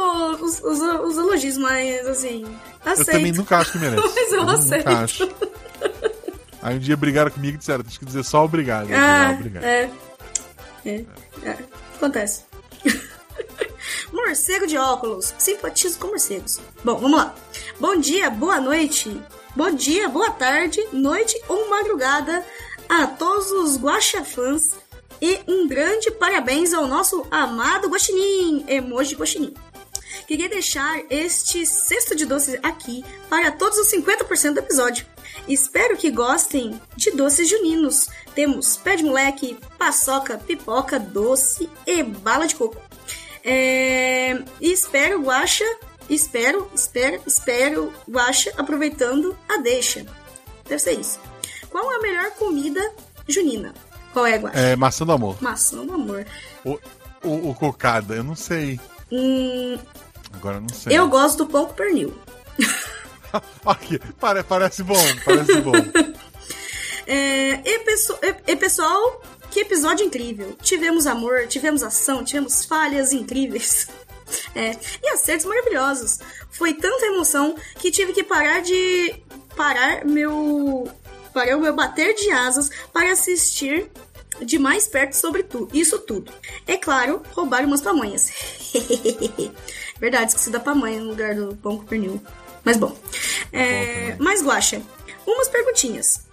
os, 0.41 0.59
os, 0.63 0.79
os 0.79 1.17
elogios, 1.17 1.57
mas 1.57 2.07
assim, 2.07 2.45
Eu 2.85 2.91
aceito. 2.93 3.11
também 3.11 3.33
nunca 3.33 3.57
acho 3.57 3.73
que 3.73 3.79
merece. 3.79 4.01
Mas 4.15 4.31
eu 4.31 4.39
nunca 4.45 4.53
aceito. 4.53 4.87
acho. 4.87 5.29
Aí 6.61 6.75
um 6.77 6.79
dia 6.79 6.95
brigaram 6.95 7.31
comigo 7.31 7.55
e 7.55 7.57
disseram, 7.57 7.83
tem 7.83 7.99
que 7.99 8.05
dizer 8.05 8.23
só 8.23 8.45
obrigado. 8.45 8.83
Eu 8.83 8.87
digo, 8.87 8.99
Ah, 8.99 9.27
"Ah, 9.27 9.31
obrigado. 9.33 9.63
é. 9.65 9.91
É. 10.85 11.05
é. 11.43 11.57
Acontece. 11.97 12.43
Morcego 14.13 14.67
de 14.67 14.77
óculos. 14.77 15.33
Simpatizo 15.37 15.99
com 15.99 16.07
morcegos. 16.07 16.59
Bom, 16.83 16.95
vamos 16.97 17.17
lá. 17.17 17.35
Bom 17.79 17.95
dia, 17.97 18.29
boa 18.29 18.59
noite. 18.59 19.19
Bom 19.53 19.69
dia, 19.71 20.07
boa 20.07 20.31
tarde, 20.31 20.81
noite 20.93 21.37
ou 21.49 21.69
madrugada 21.69 22.45
a 22.87 23.05
todos 23.05 23.51
os 23.51 23.77
guaxafãs. 23.77 24.71
E 25.21 25.39
um 25.45 25.67
grande 25.67 26.09
parabéns 26.11 26.73
ao 26.73 26.87
nosso 26.87 27.27
amado 27.29 27.89
guaxinim. 27.89 28.63
Emoji 28.65 29.13
guaxinim. 29.13 29.53
Queria 30.25 30.47
deixar 30.47 31.03
este 31.09 31.65
cesto 31.65 32.15
de 32.15 32.25
doces 32.25 32.57
aqui 32.63 33.03
para 33.29 33.51
todos 33.51 33.77
os 33.77 33.91
50% 33.91 34.53
do 34.53 34.59
episódio. 34.59 35.05
Espero 35.49 35.97
que 35.97 36.09
gostem 36.09 36.79
de 36.95 37.11
doces 37.11 37.49
juninos. 37.49 38.07
Temos 38.33 38.77
pé 38.77 38.95
de 38.95 39.03
moleque, 39.03 39.57
paçoca, 39.77 40.37
pipoca, 40.37 40.97
doce 40.97 41.69
e 41.85 42.01
bala 42.01 42.47
de 42.47 42.55
coco. 42.55 42.77
É... 43.43 44.41
Espero, 44.61 45.21
Guaxa, 45.21 45.65
espero, 46.09 46.69
espero, 46.75 47.21
espero, 47.25 47.93
Guaxa, 48.09 48.51
aproveitando 48.57 49.37
a 49.49 49.57
deixa. 49.57 50.05
Deve 50.67 50.79
ser 50.81 50.99
isso. 50.99 51.19
Qual 51.69 51.89
a 51.89 51.99
melhor 52.01 52.31
comida 52.31 52.81
junina? 53.27 53.73
Qual 54.13 54.25
é, 54.25 54.37
Guaxa? 54.37 54.57
É 54.59 54.75
maçã 54.75 55.05
do 55.05 55.11
amor. 55.11 55.37
Maçã 55.41 55.85
do 55.85 55.93
amor. 55.93 56.25
O, 56.65 56.77
o, 57.23 57.49
o 57.49 57.55
cocada, 57.55 58.13
eu 58.15 58.23
não 58.23 58.35
sei. 58.35 58.79
Hum, 59.11 59.77
Agora 60.33 60.57
eu 60.57 60.61
não 60.61 60.69
sei. 60.69 60.97
eu 60.97 61.07
gosto 61.09 61.39
do 61.39 61.47
pão 61.47 61.65
com 61.65 61.73
pernil. 61.73 62.13
Aqui, 63.65 63.97
pare- 64.19 64.43
parece 64.43 64.83
bom, 64.83 64.95
parece 65.25 65.61
bom. 65.61 65.71
É, 67.07 67.59
e, 67.69 67.79
pesso- 67.79 68.17
e- 68.21 68.51
e, 68.51 68.55
pessoal, 68.55 69.21
que 69.49 69.61
episódio 69.61 70.05
incrível. 70.05 70.55
Tivemos 70.61 71.05
amor, 71.07 71.45
tivemos 71.47 71.83
ação, 71.83 72.23
tivemos 72.23 72.63
falhas 72.63 73.11
incríveis. 73.11 73.87
É, 74.55 74.75
e 75.03 75.09
acertos 75.09 75.45
maravilhosos. 75.45 76.19
Foi 76.49 76.73
tanta 76.73 77.05
emoção 77.05 77.55
que 77.79 77.91
tive 77.91 78.13
que 78.13 78.23
parar 78.23 78.61
de. 78.61 79.15
parar 79.55 80.05
meu. 80.05 80.89
parar 81.33 81.57
o 81.57 81.61
meu 81.61 81.73
bater 81.73 82.13
de 82.15 82.31
asas 82.31 82.69
para 82.91 83.11
assistir 83.11 83.89
de 84.41 84.57
mais 84.57 84.87
perto 84.87 85.13
sobre 85.13 85.43
tudo, 85.43 85.69
isso 85.73 85.99
tudo. 85.99 86.31
É 86.65 86.77
claro, 86.77 87.21
roubar 87.33 87.63
umas 87.65 87.81
pamonhas. 87.81 88.31
Verdade, 89.99 90.31
esqueci 90.31 90.49
da 90.49 90.59
pamonha 90.59 90.99
no 90.99 91.09
lugar 91.09 91.35
do 91.35 91.55
pão 91.57 91.77
com 91.77 91.85
pernil. 91.85 92.21
Mas 92.63 92.77
bom. 92.77 92.95
É, 93.53 94.15
mas 94.19 94.41
Guaxa, 94.43 94.81
umas 95.25 95.47
perguntinhas. 95.47 96.23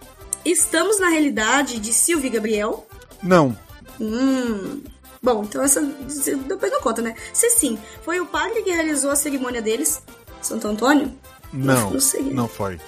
Estamos 0.45 0.99
na 0.99 1.09
realidade 1.09 1.79
de 1.79 1.93
Silvio 1.93 2.29
e 2.29 2.31
Gabriel? 2.31 2.87
Não, 3.23 3.57
Hum. 4.01 4.83
Bom, 5.23 5.43
então 5.45 5.63
essa 5.63 5.81
depois 5.83 6.71
não 6.73 6.81
conta, 6.81 7.03
né? 7.03 7.15
Se 7.33 7.51
sim, 7.51 7.79
foi 8.05 8.21
o 8.21 8.27
padre 8.27 8.63
que 8.63 8.71
realizou 8.71 9.11
a 9.11 9.17
cerimônia 9.17 9.61
deles, 9.61 10.03
Santo 10.41 10.69
Antônio? 10.69 11.13
não, 11.53 11.91
Não 11.93 12.01
sei. 12.01 12.23
não 12.23 12.49
foi. 12.49 12.79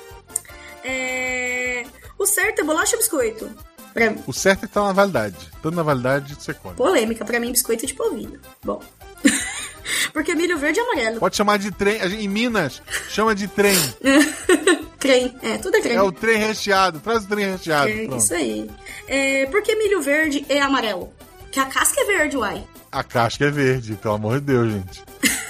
É... 0.84 1.84
O 2.18 2.26
certo 2.26 2.60
é 2.60 2.64
bolacha 2.64 2.94
ou 2.96 2.98
biscoito? 3.00 3.50
Pra... 3.92 4.14
O 4.26 4.32
certo 4.32 4.64
é 4.64 4.68
que 4.68 4.74
tá 4.74 4.82
na 4.82 4.92
validade. 4.92 5.36
Estando 5.54 5.74
na 5.74 5.82
validade, 5.82 6.36
você 6.38 6.54
come. 6.54 6.74
Polêmica, 6.76 7.24
pra 7.24 7.40
mim 7.40 7.50
biscoito 7.50 7.84
é 7.84 7.88
de 7.88 7.94
polvilho. 7.94 8.40
Bom. 8.62 8.80
Porque 10.12 10.34
milho 10.34 10.58
verde 10.58 10.78
e 10.78 10.82
amarelo. 10.82 11.18
Pode 11.18 11.36
chamar 11.36 11.58
de 11.58 11.70
trem. 11.72 12.00
Em 12.00 12.28
Minas, 12.28 12.80
chama 13.08 13.34
de 13.34 13.48
trem. 13.48 13.76
Creme. 15.00 15.34
É, 15.42 15.56
tudo 15.56 15.76
é 15.76 15.80
creme. 15.80 15.96
É 15.96 16.02
o 16.02 16.12
trem 16.12 16.36
recheado. 16.36 17.00
Traz 17.00 17.24
o 17.24 17.28
trem 17.28 17.50
recheado. 17.52 17.88
É, 17.90 18.04
pronto. 18.06 18.18
isso 18.18 18.34
aí. 18.34 18.70
É, 19.08 19.46
por 19.46 19.62
que 19.62 19.74
milho 19.74 20.02
verde 20.02 20.44
é 20.48 20.60
amarelo? 20.60 21.10
Que 21.50 21.60
a 21.60 21.66
casca 21.66 22.00
é 22.00 22.04
verde, 22.04 22.36
uai. 22.36 22.64
A 22.92 23.02
casca 23.02 23.44
é 23.44 23.50
verde, 23.50 23.96
pelo 23.96 24.14
amor 24.14 24.40
de 24.40 24.46
Deus, 24.46 24.72
gente. 24.72 25.04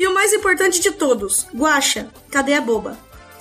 E 0.00 0.06
o 0.06 0.14
mais 0.14 0.32
importante 0.32 0.80
de 0.80 0.92
todos, 0.92 1.48
Guaxa, 1.52 2.08
cadê 2.30 2.54
a 2.54 2.60
boba? 2.60 2.96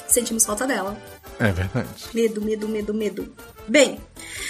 Sentimos 0.07 0.43
falta 0.43 0.65
dela. 0.65 0.97
É 1.39 1.51
verdade. 1.51 1.87
Medo, 2.15 2.41
medo, 2.41 2.67
medo, 2.67 2.93
medo. 2.95 3.35
Bem, 3.67 4.01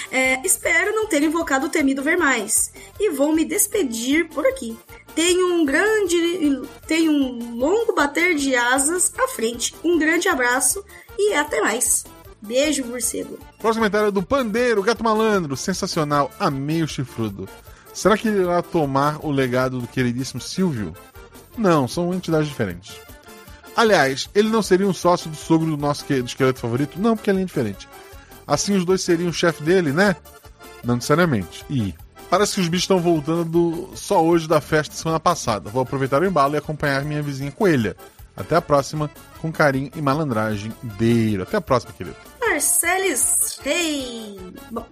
é, 0.09 0.39
espero 0.45 0.95
não 0.95 1.07
ter 1.07 1.21
invocado 1.21 1.65
o 1.65 1.69
temido 1.69 2.01
ver 2.01 2.17
mais. 2.17 2.71
E 2.97 3.09
vou 3.09 3.33
me 3.33 3.43
despedir 3.43 4.29
por 4.29 4.45
aqui. 4.47 4.77
Tenho 5.13 5.53
um 5.53 5.65
grande. 5.65 6.61
Tenho 6.87 7.11
um 7.11 7.55
longo 7.55 7.93
bater 7.93 8.35
de 8.35 8.55
asas 8.55 9.11
à 9.17 9.27
frente. 9.27 9.75
Um 9.83 9.97
grande 9.97 10.29
abraço 10.29 10.83
e 11.17 11.33
até 11.33 11.59
mais. 11.59 12.05
Beijo, 12.41 12.85
morcego. 12.85 13.37
Próximo 13.59 13.81
comentário 13.83 14.07
é 14.09 14.11
do 14.11 14.21
Pandeiro, 14.23 14.83
Gato 14.83 15.03
Malandro. 15.03 15.57
Sensacional. 15.57 16.31
Amei 16.39 16.83
o 16.83 16.87
chifrudo. 16.87 17.47
Será 17.93 18.15
que 18.17 18.27
ele 18.27 18.41
irá 18.41 18.61
tomar 18.61 19.25
o 19.25 19.31
legado 19.31 19.79
do 19.81 19.87
queridíssimo 19.87 20.39
Silvio? 20.39 20.93
Não, 21.57 21.87
são 21.87 22.13
entidades 22.13 22.47
diferentes. 22.47 22.95
Aliás, 23.75 24.29
ele 24.35 24.49
não 24.49 24.61
seria 24.61 24.87
um 24.87 24.93
sócio 24.93 25.29
do 25.29 25.35
sogro 25.35 25.67
do 25.71 25.77
nosso 25.77 26.05
do 26.05 26.25
esqueleto 26.25 26.59
favorito? 26.59 26.99
Não, 26.99 27.15
porque 27.15 27.29
ele 27.29 27.41
é 27.41 27.45
diferente. 27.45 27.87
Assim 28.45 28.75
os 28.75 28.85
dois 28.85 29.01
seriam 29.01 29.29
o 29.29 29.33
chefe 29.33 29.63
dele, 29.63 29.91
né? 29.91 30.15
Não 30.83 30.95
necessariamente. 30.95 31.65
E 31.69 31.93
parece 32.29 32.55
que 32.55 32.61
os 32.61 32.67
bichos 32.67 32.83
estão 32.83 32.99
voltando 32.99 33.45
do- 33.45 33.89
só 33.95 34.23
hoje 34.23 34.47
da 34.47 34.61
festa 34.61 34.95
semana 34.95 35.19
passada. 35.19 35.69
Vou 35.69 35.81
aproveitar 35.81 36.21
o 36.21 36.25
embalo 36.25 36.53
e 36.53 36.57
acompanhar 36.57 37.03
minha 37.03 37.21
vizinha 37.23 37.51
coelha. 37.51 37.95
Até 38.35 38.55
a 38.55 38.61
próxima, 38.61 39.09
com 39.41 39.51
carinho 39.51 39.89
e 39.95 40.01
malandragem. 40.01 40.71
Beiro. 40.83 41.41
Até 41.43 41.57
a 41.57 41.61
próxima, 41.61 41.91
querido. 41.93 42.15
Marceles 42.57 43.59
Rei. 43.61 44.35
Bom. 44.71 44.83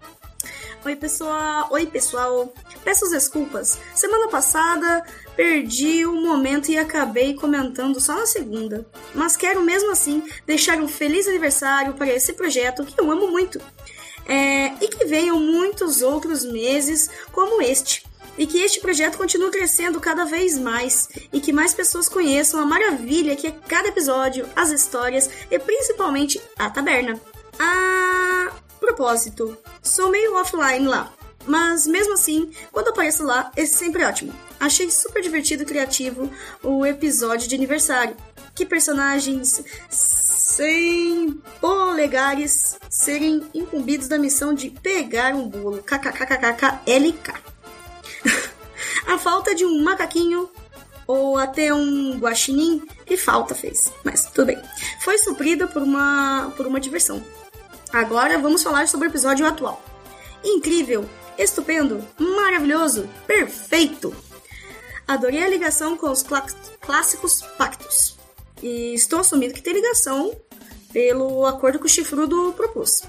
Oi, 0.85 0.95
pessoal. 0.95 1.67
Oi, 1.71 1.87
pessoal. 1.87 2.53
Peço 2.83 3.09
desculpas. 3.09 3.79
Semana 3.95 4.27
passada 4.27 5.03
perdi 5.35 6.05
o 6.05 6.13
momento 6.13 6.69
e 6.69 6.77
acabei 6.77 7.33
comentando 7.33 7.99
só 7.99 8.13
na 8.13 8.27
segunda. 8.27 8.85
Mas 9.15 9.35
quero 9.35 9.63
mesmo 9.63 9.91
assim 9.91 10.21
deixar 10.45 10.77
um 10.77 10.87
feliz 10.87 11.27
aniversário 11.27 11.95
para 11.95 12.13
esse 12.13 12.33
projeto 12.33 12.85
que 12.85 13.01
eu 13.01 13.09
amo 13.09 13.31
muito. 13.31 13.59
É, 14.27 14.67
e 14.79 14.87
que 14.87 15.05
venham 15.05 15.39
muitos 15.39 16.03
outros 16.03 16.45
meses 16.45 17.09
como 17.31 17.63
este. 17.63 18.05
E 18.37 18.45
que 18.45 18.61
este 18.61 18.79
projeto 18.79 19.17
continue 19.17 19.49
crescendo 19.49 19.99
cada 19.99 20.23
vez 20.23 20.55
mais. 20.55 21.09
E 21.33 21.41
que 21.41 21.51
mais 21.51 21.73
pessoas 21.73 22.07
conheçam 22.07 22.59
a 22.59 22.65
maravilha 22.65 23.35
que 23.35 23.47
é 23.47 23.51
cada 23.67 23.87
episódio, 23.87 24.47
as 24.55 24.69
histórias 24.69 25.27
e 25.49 25.57
principalmente 25.57 26.39
a 26.59 26.69
taberna. 26.69 27.19
A 27.59 28.51
propósito, 28.79 29.57
sou 29.81 30.09
meio 30.09 30.35
offline 30.35 30.87
lá. 30.87 31.11
Mas 31.45 31.85
mesmo 31.85 32.13
assim, 32.13 32.51
quando 32.71 32.89
apareço 32.89 33.23
lá, 33.23 33.51
é 33.55 33.65
sempre 33.65 34.03
ótimo. 34.03 34.33
Achei 34.59 34.89
super 34.89 35.21
divertido 35.21 35.63
e 35.63 35.65
criativo 35.65 36.31
o 36.63 36.85
episódio 36.85 37.47
de 37.47 37.55
aniversário. 37.55 38.15
Que 38.55 38.65
personagens 38.65 39.63
sem 39.89 41.41
polegares 41.59 42.77
serem 42.89 43.43
incumbidos 43.53 44.07
da 44.07 44.17
missão 44.17 44.53
de 44.53 44.69
pegar 44.69 45.35
um 45.35 45.47
bolo. 45.47 45.83
KKKKKLK. 45.83 47.33
A 49.07 49.17
falta 49.19 49.53
de 49.53 49.65
um 49.65 49.83
macaquinho 49.83 50.49
ou 51.07 51.37
até 51.37 51.71
um 51.73 52.17
guaxinim, 52.17 52.81
que 53.05 53.17
falta 53.17 53.53
fez. 53.53 53.91
Mas 54.03 54.25
tudo 54.25 54.47
bem. 54.47 54.61
Foi 55.01 55.17
suprida 55.17 55.67
por 55.67 55.83
uma, 55.83 56.51
por 56.55 56.65
uma 56.65 56.79
diversão. 56.79 57.23
Agora 57.91 58.37
vamos 58.39 58.63
falar 58.63 58.87
sobre 58.87 59.07
o 59.07 59.11
episódio 59.11 59.45
atual. 59.45 59.81
Incrível, 60.43 61.07
estupendo, 61.37 62.05
maravilhoso, 62.19 63.09
perfeito. 63.25 64.13
Adorei 65.07 65.43
a 65.43 65.47
ligação 65.49 65.95
com 65.95 66.09
os 66.11 66.23
clá- 66.23 66.45
clássicos 66.81 67.41
pactos. 67.57 68.17
E 68.61 68.93
estou 68.93 69.19
assumindo 69.19 69.53
que 69.53 69.61
tem 69.61 69.73
ligação 69.73 70.35
pelo 70.91 71.45
acordo 71.45 71.79
que 71.79 71.85
o 71.85 71.89
chifrudo 71.89 72.53
propôs. 72.53 73.03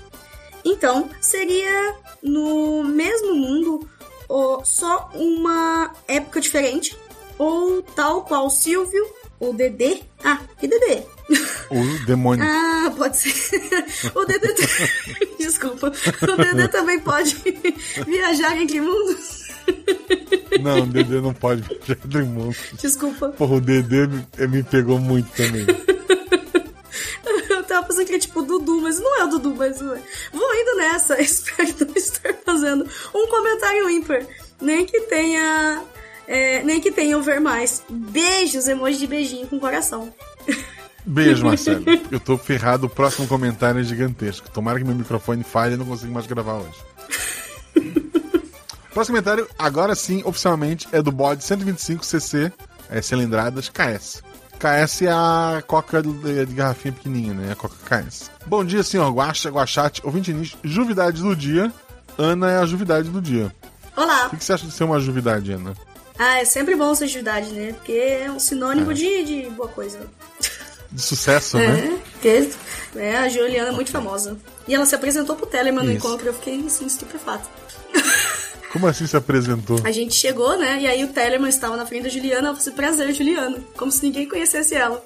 Então, 0.64 1.08
seria 1.20 1.94
no 2.22 2.82
mesmo 2.82 3.34
mundo, 3.34 3.88
ou 4.28 4.64
só 4.64 5.10
uma 5.14 5.94
época 6.08 6.40
diferente, 6.40 6.96
ou 7.38 7.82
tal 7.82 8.24
qual 8.24 8.50
Silvio, 8.50 9.06
o 9.38 9.52
Dedê. 9.52 10.00
Ah, 10.24 10.40
que 10.58 10.66
Dedê? 10.66 11.02
O 11.70 12.06
demônio. 12.06 12.44
Ah, 12.44 12.92
pode 12.96 13.16
ser. 13.16 13.60
O 14.14 14.24
Dedê. 14.24 14.54
Desculpa. 15.38 15.92
O 16.22 16.36
Dedê 16.36 16.68
também 16.68 17.00
pode 17.00 17.36
viajar 18.06 18.56
entre 18.56 18.80
mundos. 18.80 19.46
Não, 20.62 20.82
o 20.82 20.86
Dedê 20.86 21.20
não 21.20 21.34
pode 21.34 21.62
viajar 21.62 21.98
entre 22.04 22.22
mundos. 22.22 22.56
Desculpa. 22.80 23.30
Porra, 23.30 23.56
o 23.56 23.60
Dedê 23.60 24.06
me, 24.46 24.62
pegou 24.62 24.98
muito 25.00 25.28
também. 25.32 25.66
Eu 27.50 27.64
tava 27.64 27.86
pensando 27.88 28.06
que 28.06 28.14
é 28.14 28.18
tipo 28.18 28.42
Dudu, 28.42 28.80
mas 28.80 29.00
não 29.00 29.20
é 29.20 29.24
o 29.24 29.28
Dudu, 29.28 29.54
mas 29.56 29.80
é. 29.80 30.02
vou 30.32 30.54
indo 30.54 30.76
nessa. 30.76 31.18
Espero 31.20 31.74
não 31.80 31.94
estar 31.96 32.34
fazendo 32.44 32.88
um 33.12 33.26
comentário 33.26 33.90
ímpar. 33.90 34.24
Nem 34.60 34.86
que 34.86 35.00
tenha. 35.02 35.82
é, 36.28 36.62
nem 36.62 36.80
que 36.80 36.92
tenham 36.92 37.20
ver 37.20 37.40
mais. 37.40 37.82
Beijos, 37.88 38.68
emoji 38.68 38.98
de 38.98 39.06
beijinho 39.08 39.48
com 39.48 39.58
coração. 39.58 40.14
Beijo, 41.06 41.44
Marcelo. 41.46 41.84
Eu 42.10 42.18
tô 42.18 42.36
ferrado, 42.36 42.86
o 42.86 42.90
próximo 42.90 43.28
comentário 43.28 43.80
é 43.80 43.84
gigantesco. 43.84 44.50
Tomara 44.50 44.78
que 44.78 44.84
meu 44.84 44.94
microfone 44.94 45.44
falhe 45.44 45.74
e 45.74 45.76
não 45.76 45.86
consigo 45.86 46.12
mais 46.12 46.26
gravar 46.26 46.54
hoje. 46.54 46.78
próximo 48.92 49.14
comentário, 49.14 49.48
agora 49.56 49.94
sim, 49.94 50.22
oficialmente, 50.24 50.88
é 50.90 51.00
do 51.00 51.12
bode 51.12 51.44
125cc, 51.44 52.52
é, 52.90 53.00
cilindradas, 53.00 53.68
KS. 53.68 54.22
KS 54.58 55.02
é 55.02 55.10
a 55.10 55.62
coca 55.64 56.02
de, 56.02 56.46
garrafinha 56.46 56.92
pequenininha, 56.92 57.34
né? 57.34 57.52
A 57.52 57.54
coca 57.54 57.76
KS. 57.84 58.30
Bom 58.46 58.64
dia, 58.64 58.82
senhor 58.82 59.08
Guaxa, 59.12 59.50
Guachate, 59.50 60.00
ouvinte 60.04 60.32
nisso, 60.32 60.58
juvidade 60.64 61.22
do 61.22 61.36
dia. 61.36 61.72
Ana 62.18 62.50
é 62.50 62.58
a 62.58 62.66
juvidade 62.66 63.10
do 63.10 63.20
dia. 63.20 63.54
Olá. 63.94 64.28
O 64.32 64.36
que 64.36 64.44
você 64.44 64.54
acha 64.54 64.66
de 64.66 64.72
ser 64.72 64.84
uma 64.84 64.98
juvidade, 64.98 65.52
Ana? 65.52 65.74
Ah, 66.18 66.40
é 66.40 66.44
sempre 66.46 66.74
bom 66.74 66.94
ser 66.94 67.08
juvidade, 67.08 67.52
né? 67.52 67.74
Porque 67.74 67.92
é 67.92 68.30
um 68.30 68.38
sinônimo 68.40 68.94
de, 68.94 69.24
de 69.24 69.50
boa 69.50 69.68
coisa. 69.68 70.00
De 70.96 71.02
sucesso, 71.02 71.58
né? 71.58 71.78
É, 71.78 71.98
porque 72.12 72.48
é, 72.96 73.16
a 73.18 73.28
Juliana 73.28 73.68
é 73.68 73.72
muito 73.72 73.90
famosa. 73.90 74.34
E 74.66 74.74
ela 74.74 74.86
se 74.86 74.94
apresentou 74.94 75.36
pro 75.36 75.44
Telemann 75.44 75.84
no 75.84 75.92
encontro 75.92 76.24
e 76.24 76.28
eu 76.28 76.32
fiquei 76.32 76.64
assim, 76.66 76.86
estupefata. 76.86 77.46
Como 78.72 78.86
assim 78.86 79.06
se 79.06 79.14
apresentou? 79.14 79.78
A 79.84 79.92
gente 79.92 80.14
chegou, 80.14 80.56
né? 80.58 80.80
E 80.80 80.86
aí 80.86 81.04
o 81.04 81.08
Telemann 81.08 81.50
estava 81.50 81.76
na 81.76 81.84
frente 81.84 82.04
da 82.04 82.08
Juliana. 82.08 82.48
Eu 82.48 82.56
falei, 82.56 82.72
prazer, 82.74 83.14
Juliana. 83.14 83.58
Como 83.76 83.92
se 83.92 84.02
ninguém 84.04 84.26
conhecesse 84.26 84.74
ela. 84.74 85.04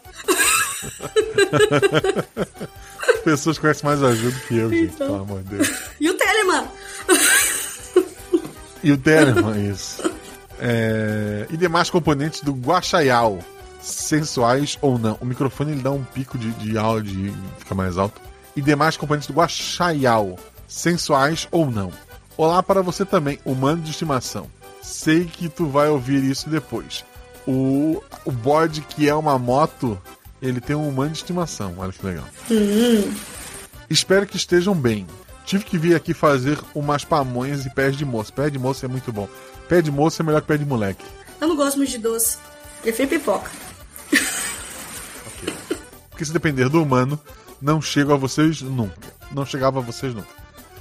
As 3.09 3.20
pessoas 3.24 3.59
conhecem 3.59 3.84
mais 3.84 4.01
a 4.05 4.14
Ju 4.14 4.30
do 4.30 4.41
que 4.43 4.57
eu, 4.59 4.70
gente, 4.70 4.95
Então. 4.95 5.07
pelo 5.09 5.22
amor 5.22 5.43
de 5.43 5.57
Deus. 5.57 5.70
E 6.01 6.09
o 6.09 6.14
Telemann? 6.14 6.68
E 8.82 8.93
o 8.93 8.97
Telemann, 8.97 9.70
isso. 9.72 10.09
É, 10.61 11.47
E 11.51 11.57
demais 11.57 11.91
componentes 11.91 12.43
do 12.43 12.53
Guaxaial, 12.53 13.41
sensuais 13.81 14.78
ou 14.81 14.99
não. 14.99 15.16
O 15.20 15.26
microfone 15.26 15.72
ele 15.72 15.83
dá 15.83 15.91
um 15.91 16.05
pico 16.05 16.39
de, 16.39 16.51
de 16.53 16.76
áudio 16.76 17.28
e 17.28 17.35
fica 17.59 17.74
mais 17.74 17.99
alto. 17.99 18.20
E 18.55 18.61
demais 18.61 18.97
componentes 18.97 19.28
do 19.28 19.35
Guaxaial, 19.35 20.39
sensuais 20.66 21.49
ou 21.51 21.70
não. 21.70 21.93
Olá 22.37 22.62
para 22.62 22.83
você 22.83 23.05
também, 23.05 23.39
humano 23.45 23.83
de 23.83 23.91
estimação. 23.91 24.47
Sei 24.83 25.24
que 25.24 25.49
tu 25.49 25.66
vai 25.66 25.89
ouvir 25.89 26.24
isso 26.24 26.49
depois. 26.49 27.05
O, 27.47 28.03
o 28.24 28.31
bode 28.31 28.81
que 28.83 29.09
é 29.09 29.14
uma 29.14 29.39
moto, 29.39 30.01
ele 30.41 30.61
tem 30.61 30.74
um 30.76 30.89
humano 30.89 31.11
de 31.11 31.18
estimação. 31.18 31.74
Olha 31.78 31.93
que 31.93 32.05
legal. 32.05 32.24
Espero 33.89 34.26
que 34.26 34.37
estejam 34.37 34.74
bem. 34.74 35.07
Tive 35.45 35.64
que 35.64 35.76
vir 35.76 35.95
aqui 35.95 36.14
fazer 36.14 36.59
umas 36.74 37.05
pamonhas 37.05 37.66
e 37.66 37.70
pés 37.70 37.97
de 37.97 38.05
moço. 38.05 38.33
Pé 38.33 38.49
de 38.49 38.59
moço 38.59 38.85
é 38.85 38.89
muito 38.89 39.12
bom. 39.12 39.28
Pé 39.68 39.83
de 39.83 39.91
moço 39.91 40.22
é 40.22 40.24
melhor 40.24 40.41
que 40.41 40.47
pé 40.47 40.57
de 40.57 40.64
moleque. 40.64 41.05
Eu 41.41 41.49
não 41.49 41.57
gosto 41.57 41.76
muito 41.76 41.91
de 41.91 41.99
doce. 41.99 42.39
Prefiro 42.83 43.09
pipoca. 43.09 43.51
Porque 46.11 46.25
se 46.25 46.33
depender 46.33 46.69
do 46.69 46.83
humano, 46.83 47.19
não 47.61 47.81
chego 47.81 48.13
a 48.13 48.17
vocês 48.17 48.61
nunca. 48.61 49.15
Não 49.33 49.47
chegava 49.47 49.79
a 49.79 49.83
vocês 49.83 50.15
nunca. 50.15 50.29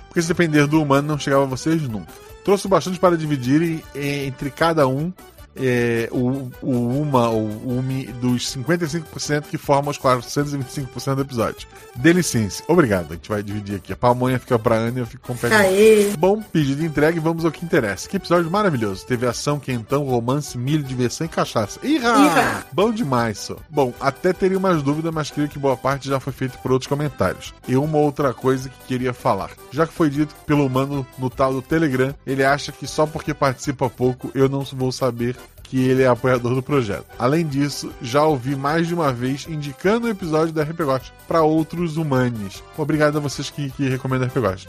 Porque 0.08 0.22
se 0.22 0.28
depender 0.28 0.68
do 0.68 0.82
humano, 0.82 1.08
não 1.08 1.20
chegava 1.20 1.44
a 1.44 1.48
vocês 1.48 1.82
nunca. 1.84 2.12
Trouxe 2.44 2.68
bastante 2.68 3.00
para 3.00 3.18
dividir 3.18 3.84
entre 3.96 4.50
cada 4.50 4.88
um 4.88 5.14
é, 5.60 6.10
o, 6.12 6.49
o 6.62 7.01
uma 7.01 7.30
ou 7.30 7.43
o 7.43 7.78
umi 7.78 8.05
dos 8.05 8.55
55% 8.55 9.43
que 9.43 9.57
formam 9.57 9.91
os 9.91 9.99
425% 9.99 11.16
do 11.16 11.22
episódio. 11.22 11.68
Dê 11.95 12.14
licença. 12.14 12.64
Obrigado. 12.68 13.12
A 13.12 13.16
gente 13.16 13.30
vai 13.30 13.43
dividir 13.43 13.76
aqui. 13.76 13.93
A 13.93 13.95
pamonha 13.95 14.39
fica 14.39 14.57
pra 14.57 14.76
Ana 14.76 14.99
e 14.99 15.01
eu 15.01 15.07
fico 15.07 15.28
com 15.28 15.34
o 15.34 15.38
pé 15.38 15.49
de! 15.49 16.18
Bom, 16.18 16.41
pedido 16.41 16.84
entregue, 16.84 17.20
vamos 17.20 17.45
ao 17.45 17.51
que 17.51 17.66
interessa. 17.66 18.07
Que 18.07 18.18
episódio 18.18 18.49
maravilhoso. 18.49 19.05
Teve 19.05 19.28
ação, 19.28 19.60
quentão, 19.60 20.03
romance, 20.03 20.57
milho, 20.57 20.84
diversão 20.84 21.26
e 21.26 21.30
cachaça. 21.30 21.80
Irra! 21.84 22.26
Irra! 22.26 22.66
Bom 22.72 22.91
demais, 22.91 23.39
só. 23.39 23.57
Bom, 23.70 23.93
até 23.99 24.34
teria 24.34 24.57
umas 24.57 24.82
dúvidas, 24.82 25.14
mas 25.14 25.30
creio 25.30 25.49
que 25.49 25.60
boa 25.60 25.76
parte 25.76 26.07
já 26.07 26.20
foi 26.20 26.34
feita 26.34 26.57
por 26.60 26.72
outros 26.72 26.88
comentários. 26.88 27.53
E 27.68 27.76
uma 27.76 27.97
outra 27.97 28.34
coisa 28.34 28.70
que 28.70 28.88
queria 28.88 29.14
falar. 29.14 29.51
Já 29.72 29.86
que 29.86 29.93
foi 29.93 30.10
dito 30.10 30.34
pelo 30.45 30.66
humano 30.66 31.05
no 31.18 31.30
tal 31.30 31.53
do 31.53 31.62
Telegram, 31.62 32.14
ele 32.26 32.43
acha 32.43 32.72
que 32.72 32.88
só 32.88 33.05
porque 33.05 33.34
participa 33.34 33.89
pouco 33.89 34.32
eu 34.34 34.47
não 34.47 34.64
vou 34.64 34.91
saber 34.91 35.36
que 35.70 35.88
ele 35.88 36.03
é 36.03 36.07
apoiador 36.07 36.55
do 36.55 36.63
projeto. 36.63 37.05
Além 37.17 37.45
disso, 37.45 37.91
já 38.01 38.24
ouvi 38.24 38.55
mais 38.55 38.88
de 38.88 38.93
uma 38.93 39.13
vez 39.13 39.45
indicando 39.47 40.07
o 40.07 40.09
episódio 40.09 40.53
da 40.53 40.63
RPGost 40.63 41.13
para 41.28 41.43
outros 41.43 41.95
humanos. 41.95 42.63
Obrigado 42.78 43.17
a 43.17 43.22
vocês 43.22 43.49
que, 43.49 43.70
que 43.70 43.88
recomendam 43.88 44.28
RPGost. 44.28 44.67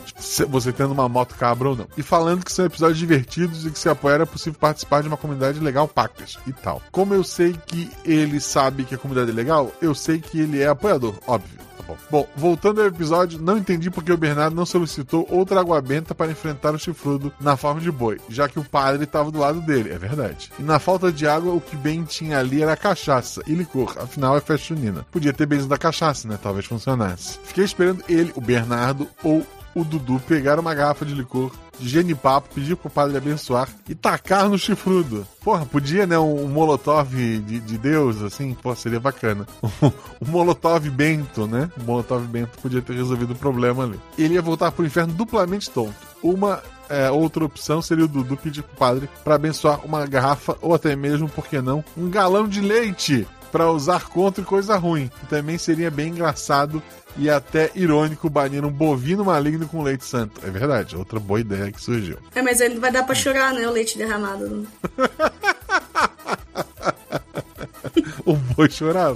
Você 0.49 0.73
tendo 0.73 0.93
uma 0.93 1.09
moto 1.09 1.35
cabra 1.35 1.71
ou 1.71 1.77
não. 1.77 1.87
E 1.97 2.03
falando 2.03 2.45
que 2.45 2.53
são 2.53 2.67
episódios 2.67 2.99
divertidos 2.99 3.65
e 3.65 3.71
que 3.71 3.79
se 3.79 3.89
apoiar 3.89 4.21
é 4.21 4.27
possível 4.27 4.59
participar 4.61 5.03
de 5.03 5.09
uma 5.09 5.17
comunidade 5.17 5.59
legal 5.59 5.89
pacas 5.89 6.39
e 6.47 6.53
tal. 6.53 6.83
Como 6.93 7.15
eu 7.15 7.25
sei 7.25 7.57
que 7.67 7.91
ele 8.05 8.41
sabe 8.41 8.85
que 8.85 8.95
a 8.95 8.99
comunidade 8.99 9.31
é 9.31 9.35
legal, 9.35 9.73
eu 9.81 9.95
sei 9.95 10.19
que 10.19 10.39
ele 10.39 10.61
é 10.61 10.69
apoiador, 10.69 11.15
óbvio. 11.27 11.70
Bom. 12.11 12.29
Voltando 12.37 12.81
ao 12.81 12.87
episódio, 12.87 13.41
não 13.41 13.59
entendi 13.59 13.91
porque 13.91 14.13
o 14.13 14.17
Bernardo 14.17 14.57
não 14.57 14.67
solicitou 14.67 15.27
outra 15.31 15.61
água 15.61 15.81
benta 15.81 16.15
para 16.15 16.31
enfrentar 16.31 16.75
o 16.75 16.79
chifrudo 16.79 17.33
na 17.41 17.57
forma 17.57 17.81
de 17.81 17.91
boi, 17.91 18.21
já 18.29 18.49
que 18.49 18.59
o 18.59 18.65
padre 18.65 19.05
estava 19.05 19.31
do 19.31 19.39
lado 19.39 19.61
dele, 19.61 19.93
é 19.93 19.99
verdade. 19.99 20.51
E 20.59 20.63
na 20.63 20.79
falta 20.79 21.13
de 21.13 21.27
água, 21.27 21.53
o 21.53 21.61
que 21.61 21.77
bem 21.77 22.05
tinha 22.05 22.39
ali 22.39 22.63
era 22.63 22.77
cachaça 22.77 23.43
e 23.47 23.55
licor, 23.55 23.97
afinal 23.99 24.37
é 24.37 24.41
festa 24.41 24.75
junina. 24.75 25.07
Podia 25.11 25.33
ter 25.33 25.47
benzo 25.47 25.69
da 25.69 25.79
cachaça, 25.79 26.29
né? 26.29 26.39
Talvez 26.43 26.67
funcionasse. 26.67 27.39
Fiquei 27.45 27.65
esperando 27.65 28.05
ele, 28.09 28.33
o 28.35 28.41
Bernardo 28.41 29.09
ou 29.23 29.47
o 29.75 29.85
Dudu 29.85 30.21
pegar 30.27 30.59
uma 30.59 30.75
garrafa 30.75 31.05
de 31.05 31.15
licor 31.15 31.53
de 31.79 31.89
genipapo, 31.89 32.55
pedir 32.55 32.77
pro 32.77 32.91
padre 32.91 33.17
abençoar 33.17 33.69
e 33.89 33.95
tacar 33.95 34.49
no 34.49 34.59
chifrudo. 34.59 35.27
Porra, 35.43 35.65
podia, 35.65 36.07
né? 36.07 36.19
Um, 36.19 36.45
um 36.45 36.49
molotov 36.49 37.09
de, 37.09 37.61
de 37.61 37.79
Deus, 37.79 38.23
assim, 38.23 38.55
pô, 38.55 38.75
seria 38.75 39.01
bacana. 39.01 39.47
Um 40.21 40.31
molotov 40.31 40.89
bento, 40.91 41.47
né? 41.47 41.71
Um 41.81 41.85
molotov 41.85 42.23
bento 42.27 42.59
podia 42.59 42.83
ter 42.83 42.93
resolvido 42.93 43.33
o 43.33 43.37
problema 43.37 43.85
ali. 43.85 43.99
Ele 44.19 44.35
ia 44.35 44.43
voltar 44.43 44.71
pro 44.71 44.85
inferno 44.85 45.15
duplamente 45.15 45.71
tonto. 45.71 45.95
Uma 46.23 46.63
é, 46.91 47.11
outra 47.11 47.45
opção 47.45 47.81
seria 47.81 48.05
o 48.05 48.09
Dudu 48.09 48.37
pedir 48.37 48.63
pro 48.63 48.77
padre 48.77 49.09
para 49.25 49.37
abençoar 49.37 49.85
uma 49.87 50.05
garrafa 50.07 50.59
ou 50.61 50.75
até 50.75 50.95
mesmo, 50.95 51.29
por 51.29 51.47
que 51.47 51.61
não, 51.63 51.83
um 51.97 52.11
galão 52.11 52.47
de 52.47 52.61
leite 52.61 53.27
para 53.51 53.71
usar 53.71 54.09
contra 54.09 54.45
coisa 54.45 54.77
ruim. 54.77 55.11
Também 55.29 55.59
seria 55.59 55.91
bem 55.91 56.09
engraçado 56.09 56.83
e 57.17 57.29
até 57.29 57.71
irônico 57.75 58.31
banir 58.31 58.65
um 58.65 58.71
bovino 58.71 59.25
maligno 59.25 59.69
com 59.69 59.83
leite 59.83 60.05
santo. 60.05 60.41
É 60.47 60.51
verdade, 60.51 60.97
outra 60.97 61.19
boa 61.19 61.41
ideia 61.41 61.73
que 61.73 61.83
surgiu. 61.83 62.19
É, 62.35 62.43
mas 62.43 62.61
não 62.61 62.81
vai 62.81 62.93
dar 62.93 63.05
pra 63.05 63.15
chorar, 63.15 63.53
né? 63.53 63.67
O 63.67 63.73
leite 63.73 63.99
derramado. 63.99 64.67
o 68.25 68.35
boi 68.35 68.71
chorava. 68.71 69.15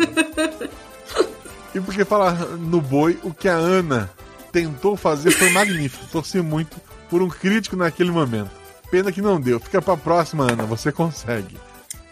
e 1.75 1.81
porque 1.81 2.05
falar 2.05 2.35
no 2.57 2.81
boi, 2.81 3.19
o 3.23 3.33
que 3.33 3.49
a 3.49 3.55
Ana 3.55 4.11
tentou 4.53 4.97
fazer 4.97 5.31
foi 5.31 5.51
magnífico. 5.51 6.07
Torci 6.11 6.41
muito 6.41 6.77
por 7.09 7.23
um 7.23 7.29
crítico 7.29 7.77
naquele 7.77 8.11
momento. 8.11 8.51
Pena 8.91 9.11
que 9.11 9.23
não 9.23 9.41
deu. 9.41 9.59
Fica 9.59 9.81
pra 9.81 9.97
próxima, 9.97 10.51
Ana, 10.51 10.65
você 10.65 10.93
consegue. 10.93 11.57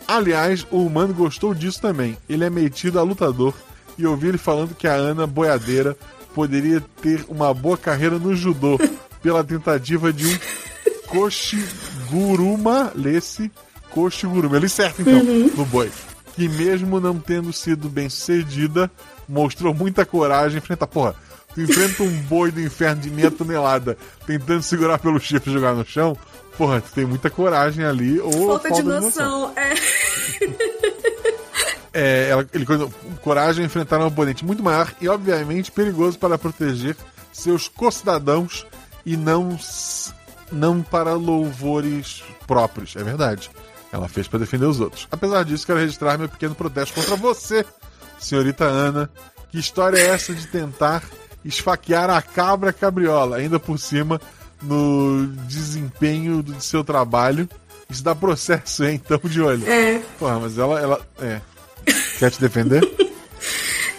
Aliás, 0.07 0.67
o 0.71 0.85
humano 0.85 1.15
gostou 1.15 1.55
disso 1.55 1.81
também. 1.81 2.17
Ele 2.29 2.45
é 2.45 2.51
metido 2.51 2.99
a 2.99 3.03
lutador 3.03 3.55
e 3.97 4.07
ouvi 4.07 4.29
ele 4.29 4.39
falando 4.39 4.75
que 4.75 4.87
a 4.87 4.95
Ana 4.95 5.27
boiadeira 5.27 5.97
poderia 6.35 6.83
ter 7.01 7.25
uma 7.29 7.53
boa 7.53 7.77
carreira 7.77 8.19
no 8.19 8.35
judô 8.35 8.79
pela 9.23 9.45
tentativa 9.45 10.13
de 10.13 10.27
um 10.27 10.39
Koshiguruma 11.07 12.93
Lesse 12.95 13.51
Koshigurumi. 13.91 14.57
Ele 14.57 14.69
certo, 14.69 15.03
então, 15.03 15.23
no 15.57 15.65
boi. 15.67 15.91
Que 16.35 16.49
mesmo 16.49 16.99
não 16.99 17.19
tendo 17.19 17.53
sido 17.53 17.91
bem 17.91 18.09
sucedida, 18.09 18.91
mostrou 19.29 19.75
muita 19.75 20.07
coragem 20.07 20.57
em 20.57 20.59
enfrentar. 20.59 20.87
Porra, 20.87 21.15
tu 21.55 21.61
enfrenta 21.61 22.03
um 22.03 22.23
boi 22.23 22.51
do 22.51 22.61
inferno 22.61 23.03
de 23.03 23.11
meia 23.11 23.31
tonelada 23.31 23.97
tentando 24.27 24.63
segurar 24.63 24.99
pelo 24.99 25.21
chifre 25.21 25.51
e 25.51 25.53
jogar 25.53 25.75
no 25.75 25.85
chão. 25.85 26.17
Porra, 26.57 26.81
tu 26.81 26.93
tem 26.93 27.07
muita 27.07 27.31
coragem 27.31 27.85
ali 27.85 28.21
ou 28.21 28.49
Falta 28.49 28.71
de 28.71 28.83
noção. 28.83 29.53
É. 29.57 29.73
É, 31.95 32.31
ela, 32.31 32.49
ele 32.55 32.65
coragem 33.21 33.63
a 33.63 33.67
enfrentar 33.67 33.99
um 33.99 34.07
oponente 34.07 34.45
muito 34.45 34.63
maior 34.63 34.91
e, 34.99 35.09
obviamente, 35.09 35.71
perigoso 35.71 36.19
para 36.19 36.39
proteger 36.39 36.97
seus 37.31 37.69
co-cidadãos 37.69 38.67
e 39.05 39.15
não, 39.15 39.59
não 40.51 40.83
para 40.83 41.13
louvores 41.13 42.23
próprios. 42.47 42.97
É 42.97 43.03
verdade. 43.03 43.51
Ela 43.93 44.09
fez 44.09 44.27
para 44.27 44.39
defender 44.39 44.65
os 44.65 44.81
outros. 44.81 45.07
Apesar 45.11 45.45
disso, 45.45 45.67
quero 45.67 45.81
registrar 45.81 46.17
meu 46.17 46.31
pequeno 46.31 46.55
protesto 46.55 46.95
contra 46.95 47.15
você, 47.15 47.65
senhorita 48.19 48.65
Ana. 48.65 49.11
Que 49.51 49.59
história 49.59 49.99
é 49.99 50.09
essa 50.09 50.33
de 50.33 50.47
tentar 50.47 51.03
esfaquear 51.45 52.09
a 52.09 52.23
cabra 52.23 52.73
cabriola, 52.73 53.37
ainda 53.37 53.61
por 53.61 53.79
cima, 53.79 54.19
no 54.63 55.27
desempenho 55.47 56.43
do 56.43 56.61
seu 56.61 56.83
trabalho? 56.85 57.49
Isso 57.89 58.03
dá 58.03 58.15
processo, 58.15 58.85
hein? 58.85 59.01
Então, 59.05 59.21
de 59.25 59.41
olho. 59.41 59.71
É. 59.71 60.01
Porra, 60.19 60.41
mas 60.41 60.59
ela, 60.59 60.81
ela. 60.81 61.07
É. 61.21 61.41
Quer 62.19 62.31
te 62.31 62.41
defender? 62.41 62.83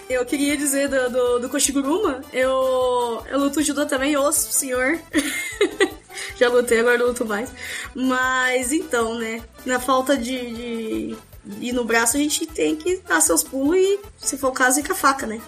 Eu 0.09 0.25
queria 0.25 0.55
dizer 0.55 0.89
do, 0.89 1.09
do, 1.09 1.39
do 1.39 1.49
Koshiguruma, 1.49 2.21
eu, 2.31 3.23
eu 3.27 3.39
luto 3.39 3.63
judô 3.63 3.83
também, 3.85 4.15
osso, 4.15 4.51
senhor. 4.51 4.99
Já 6.37 6.49
lutei, 6.49 6.81
agora 6.81 6.99
não 6.99 7.07
luto 7.07 7.25
mais. 7.25 7.49
Mas 7.95 8.71
então, 8.71 9.17
né? 9.17 9.41
Na 9.65 9.79
falta 9.79 10.15
de, 10.15 10.53
de 10.53 11.17
ir 11.59 11.73
no 11.73 11.83
braço, 11.83 12.15
a 12.15 12.19
gente 12.19 12.45
tem 12.45 12.75
que 12.75 12.97
dar 13.07 13.21
seus 13.21 13.43
pulos 13.43 13.75
e, 13.75 13.99
se 14.17 14.37
for 14.37 14.49
o 14.49 14.53
caso, 14.53 14.79
ir 14.79 14.83
com 14.83 14.93
a 14.93 14.95
faca, 14.95 15.25
né? 15.25 15.41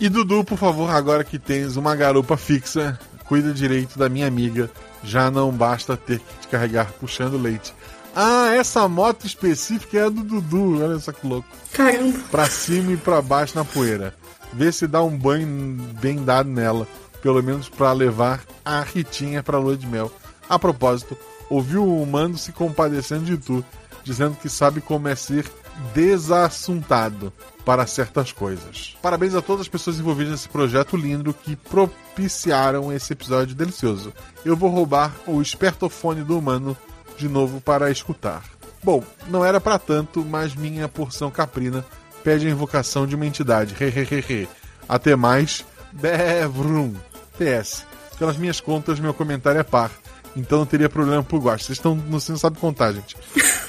E 0.00 0.08
Dudu, 0.08 0.44
por 0.44 0.58
favor, 0.58 0.90
agora 0.90 1.24
que 1.24 1.38
tens 1.38 1.76
uma 1.76 1.94
garupa 1.94 2.36
fixa, 2.36 2.98
cuida 3.26 3.52
direito 3.52 3.98
da 3.98 4.08
minha 4.08 4.26
amiga. 4.26 4.70
Já 5.02 5.30
não 5.30 5.50
basta 5.50 5.96
ter 5.96 6.18
que 6.18 6.40
te 6.40 6.48
carregar 6.48 6.92
puxando 6.98 7.40
leite. 7.40 7.74
Ah, 8.16 8.54
essa 8.54 8.86
moto 8.88 9.26
específica 9.26 9.98
é 9.98 10.04
a 10.04 10.08
do 10.08 10.22
Dudu. 10.22 10.82
Olha 10.82 10.98
só 10.98 11.12
que 11.12 11.26
louco. 11.26 11.48
Caramba. 11.72 12.18
Pra 12.30 12.46
cima 12.46 12.92
e 12.92 12.96
pra 12.96 13.20
baixo 13.20 13.56
na 13.56 13.64
poeira. 13.64 14.14
Vê 14.52 14.70
se 14.70 14.86
dá 14.86 15.02
um 15.02 15.16
banho 15.16 15.46
bem 16.00 16.24
dado 16.24 16.48
nela. 16.48 16.86
Pelo 17.20 17.42
menos 17.42 17.68
pra 17.68 17.92
levar 17.92 18.42
a 18.64 18.82
Ritinha 18.82 19.42
pra 19.42 19.58
lua 19.58 19.76
de 19.76 19.86
mel. 19.86 20.12
A 20.48 20.58
propósito, 20.58 21.16
ouviu 21.50 21.82
o 21.82 22.02
humano 22.02 22.38
se 22.38 22.52
compadecendo 22.52 23.24
de 23.24 23.36
tu, 23.36 23.64
dizendo 24.04 24.36
que 24.36 24.48
sabe 24.48 24.80
como 24.80 25.08
é 25.08 25.14
ser 25.16 25.50
desassuntado 25.94 27.32
para 27.64 27.86
certas 27.86 28.30
coisas. 28.30 28.96
Parabéns 29.00 29.34
a 29.34 29.42
todas 29.42 29.62
as 29.62 29.68
pessoas 29.68 29.98
envolvidas 29.98 30.32
nesse 30.32 30.48
projeto 30.48 30.96
lindo 30.96 31.32
que 31.32 31.56
propiciaram 31.56 32.92
esse 32.92 33.12
episódio 33.12 33.54
delicioso. 33.54 34.12
Eu 34.44 34.56
vou 34.56 34.70
roubar 34.70 35.14
o 35.26 35.40
espertofone 35.40 36.22
do 36.22 36.38
humano 36.38 36.76
de 37.16 37.28
novo 37.28 37.60
para 37.60 37.90
escutar. 37.90 38.44
Bom, 38.82 39.02
não 39.28 39.44
era 39.44 39.60
para 39.60 39.78
tanto, 39.78 40.24
mas 40.24 40.54
minha 40.54 40.88
porção 40.88 41.30
caprina 41.30 41.84
pede 42.22 42.46
a 42.46 42.50
invocação 42.50 43.06
de 43.06 43.14
uma 43.14 43.26
entidade. 43.26 43.74
Hehehehe. 43.82 44.48
Até 44.88 45.16
mais. 45.16 45.64
Bevrum. 45.92 46.94
PS. 47.38 47.86
Pelas 48.18 48.36
minhas 48.36 48.60
contas, 48.60 49.00
meu 49.00 49.14
comentário 49.14 49.60
é 49.60 49.64
par. 49.64 49.90
Então 50.36 50.58
não 50.58 50.66
teria 50.66 50.88
problema 50.88 51.22
por 51.22 51.40
gosto. 51.40 51.66
Vocês 51.66 51.78
estão, 51.78 51.96
você 52.08 52.32
não 52.32 52.38
sabe 52.38 52.58
contar, 52.58 52.92
gente. 52.92 53.16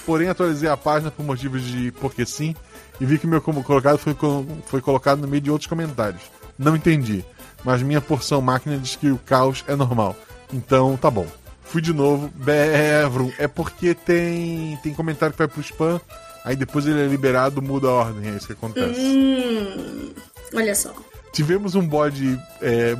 Porém, 0.05 0.29
atualizei 0.29 0.69
a 0.69 0.77
página 0.77 1.11
por 1.11 1.23
motivos 1.25 1.63
de 1.63 1.91
porque 1.93 2.25
sim 2.25 2.55
e 2.99 3.05
vi 3.05 3.17
que 3.17 3.27
meu 3.27 3.41
como 3.41 3.63
colocado 3.63 3.97
foi, 3.97 4.15
foi 4.65 4.81
colocado 4.81 5.19
no 5.19 5.27
meio 5.27 5.41
de 5.41 5.51
outros 5.51 5.67
comentários. 5.67 6.21
Não 6.57 6.75
entendi, 6.75 7.23
mas 7.63 7.81
minha 7.81 8.01
porção 8.01 8.41
máquina 8.41 8.77
diz 8.77 8.95
que 8.95 9.09
o 9.09 9.17
caos 9.17 9.63
é 9.67 9.75
normal. 9.75 10.15
Então 10.53 10.95
tá 10.97 11.09
bom. 11.09 11.27
Fui 11.63 11.81
de 11.81 11.93
novo, 11.93 12.31
Bevrum. 12.35 13.31
É 13.37 13.47
porque 13.47 13.93
tem, 13.93 14.77
tem 14.81 14.93
comentário 14.93 15.33
que 15.33 15.39
vai 15.39 15.47
pro 15.47 15.61
spam, 15.61 15.99
aí 16.43 16.55
depois 16.55 16.85
ele 16.85 17.01
é 17.01 17.07
liberado, 17.07 17.61
muda 17.61 17.87
a 17.87 17.91
ordem. 17.91 18.29
É 18.29 18.35
isso 18.35 18.47
que 18.47 18.53
acontece. 18.53 18.99
Hum. 18.99 20.13
Olha 20.53 20.75
só. 20.75 20.93
Tivemos 21.33 21.75
um 21.75 21.85
bode 21.85 22.39
é, 22.61 22.95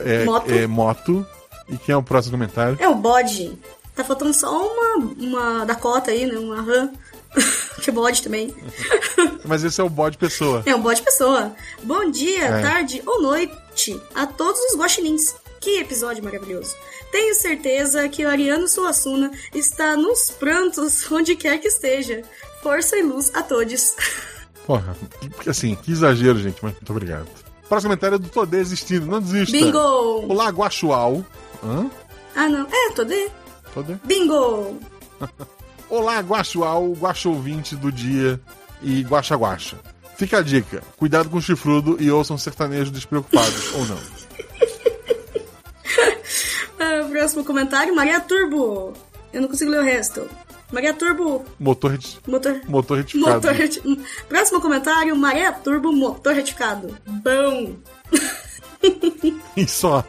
é, 0.00 0.24
Moto. 0.24 0.50
é, 0.50 0.66
moto. 0.66 1.26
E 1.68 1.76
quem 1.78 1.92
é 1.92 1.96
o 1.96 2.02
próximo 2.02 2.32
comentário? 2.36 2.76
É 2.80 2.88
o 2.88 2.94
bode. 2.94 3.58
Tá 3.94 4.04
faltando 4.04 4.32
só 4.34 4.50
uma, 4.66 5.06
uma 5.18 5.64
Dakota 5.64 6.10
aí, 6.10 6.26
né? 6.26 6.38
Uma 6.38 6.60
RAM. 6.62 6.90
que 7.82 7.90
bode 7.90 8.22
também. 8.22 8.54
Mas 9.44 9.64
esse 9.64 9.80
é 9.80 9.84
o 9.84 9.88
bode 9.88 10.16
pessoa. 10.18 10.62
É 10.66 10.74
um 10.74 10.80
bode 10.80 11.02
pessoa. 11.02 11.54
Bom 11.82 12.10
dia, 12.10 12.44
É. 12.44 12.62
tarde 12.62 13.02
ou 13.06 13.22
noite 13.22 14.00
a 14.14 14.26
todos 14.26 14.60
os 14.70 14.76
guaxinins. 14.78 15.34
Que 15.60 15.78
episódio 15.80 16.22
maravilhoso. 16.22 16.74
Tenho 17.10 17.34
certeza 17.34 18.08
que 18.08 18.24
o 18.24 18.28
Ariano 18.28 18.68
Suassuna 18.68 19.30
está 19.54 19.96
nos 19.96 20.30
prantos 20.30 21.04
onde 21.10 21.34
quer 21.34 21.58
que 21.58 21.68
esteja. 21.68 22.22
Força 22.62 22.96
e 22.96 23.02
luz 23.02 23.30
a 23.34 23.42
todos. 23.42 23.94
Porra, 24.66 24.96
assim, 25.46 25.74
que 25.76 25.92
exagero, 25.92 26.38
gente, 26.38 26.58
mas 26.62 26.72
muito 26.74 26.90
obrigado. 26.90 27.26
Próximo 27.68 27.90
comentário 27.90 28.16
é 28.16 28.18
do 28.18 28.28
Tô 28.28 28.44
Desistindo, 28.46 29.06
não 29.06 29.20
desista. 29.20 29.56
Bingo! 29.56 29.78
Olá, 30.28 30.48
Guaxual. 30.50 31.24
Hã? 31.64 31.90
Ah, 32.34 32.48
não. 32.48 32.66
É, 32.70 32.92
tô 32.92 33.04
de. 33.04 33.28
Tô 33.72 33.82
de... 33.82 33.94
Bingo! 34.04 34.78
Olá, 35.88 36.18
Guaxual, 36.20 36.92
Guaxa 36.92 37.28
ouvinte 37.28 37.76
do 37.76 37.92
dia 37.92 38.40
e 38.82 39.02
Guaxa 39.02 39.36
Guaxa. 39.36 39.76
Fica 40.16 40.38
a 40.38 40.42
dica, 40.42 40.82
cuidado 40.96 41.28
com 41.28 41.36
o 41.36 41.42
chifrudo 41.42 41.96
e 42.00 42.10
ouçam 42.10 42.36
sertanejos 42.38 42.90
despreocupados, 42.90 43.72
ou 43.74 43.84
não. 43.86 43.98
Ah, 46.78 47.08
próximo 47.08 47.44
comentário, 47.44 47.94
Maria 47.94 48.20
Turbo. 48.20 48.92
Eu 49.32 49.42
não 49.42 49.48
consigo 49.48 49.70
ler 49.70 49.80
o 49.80 49.84
resto. 49.84 50.28
Maria 50.72 50.92
Turbo, 50.92 51.44
Motor, 51.60 51.96
motor... 52.26 52.60
motor 52.66 52.96
retificado. 52.98 53.34
Motor 53.36 53.52
reti- 53.52 54.00
Próximo 54.28 54.60
comentário, 54.60 55.14
Maria 55.14 55.52
Turbo, 55.52 55.92
motor 55.92 56.34
retificado. 56.34 56.96
Bom. 57.06 57.76
E 59.56 59.66
só. 59.66 60.04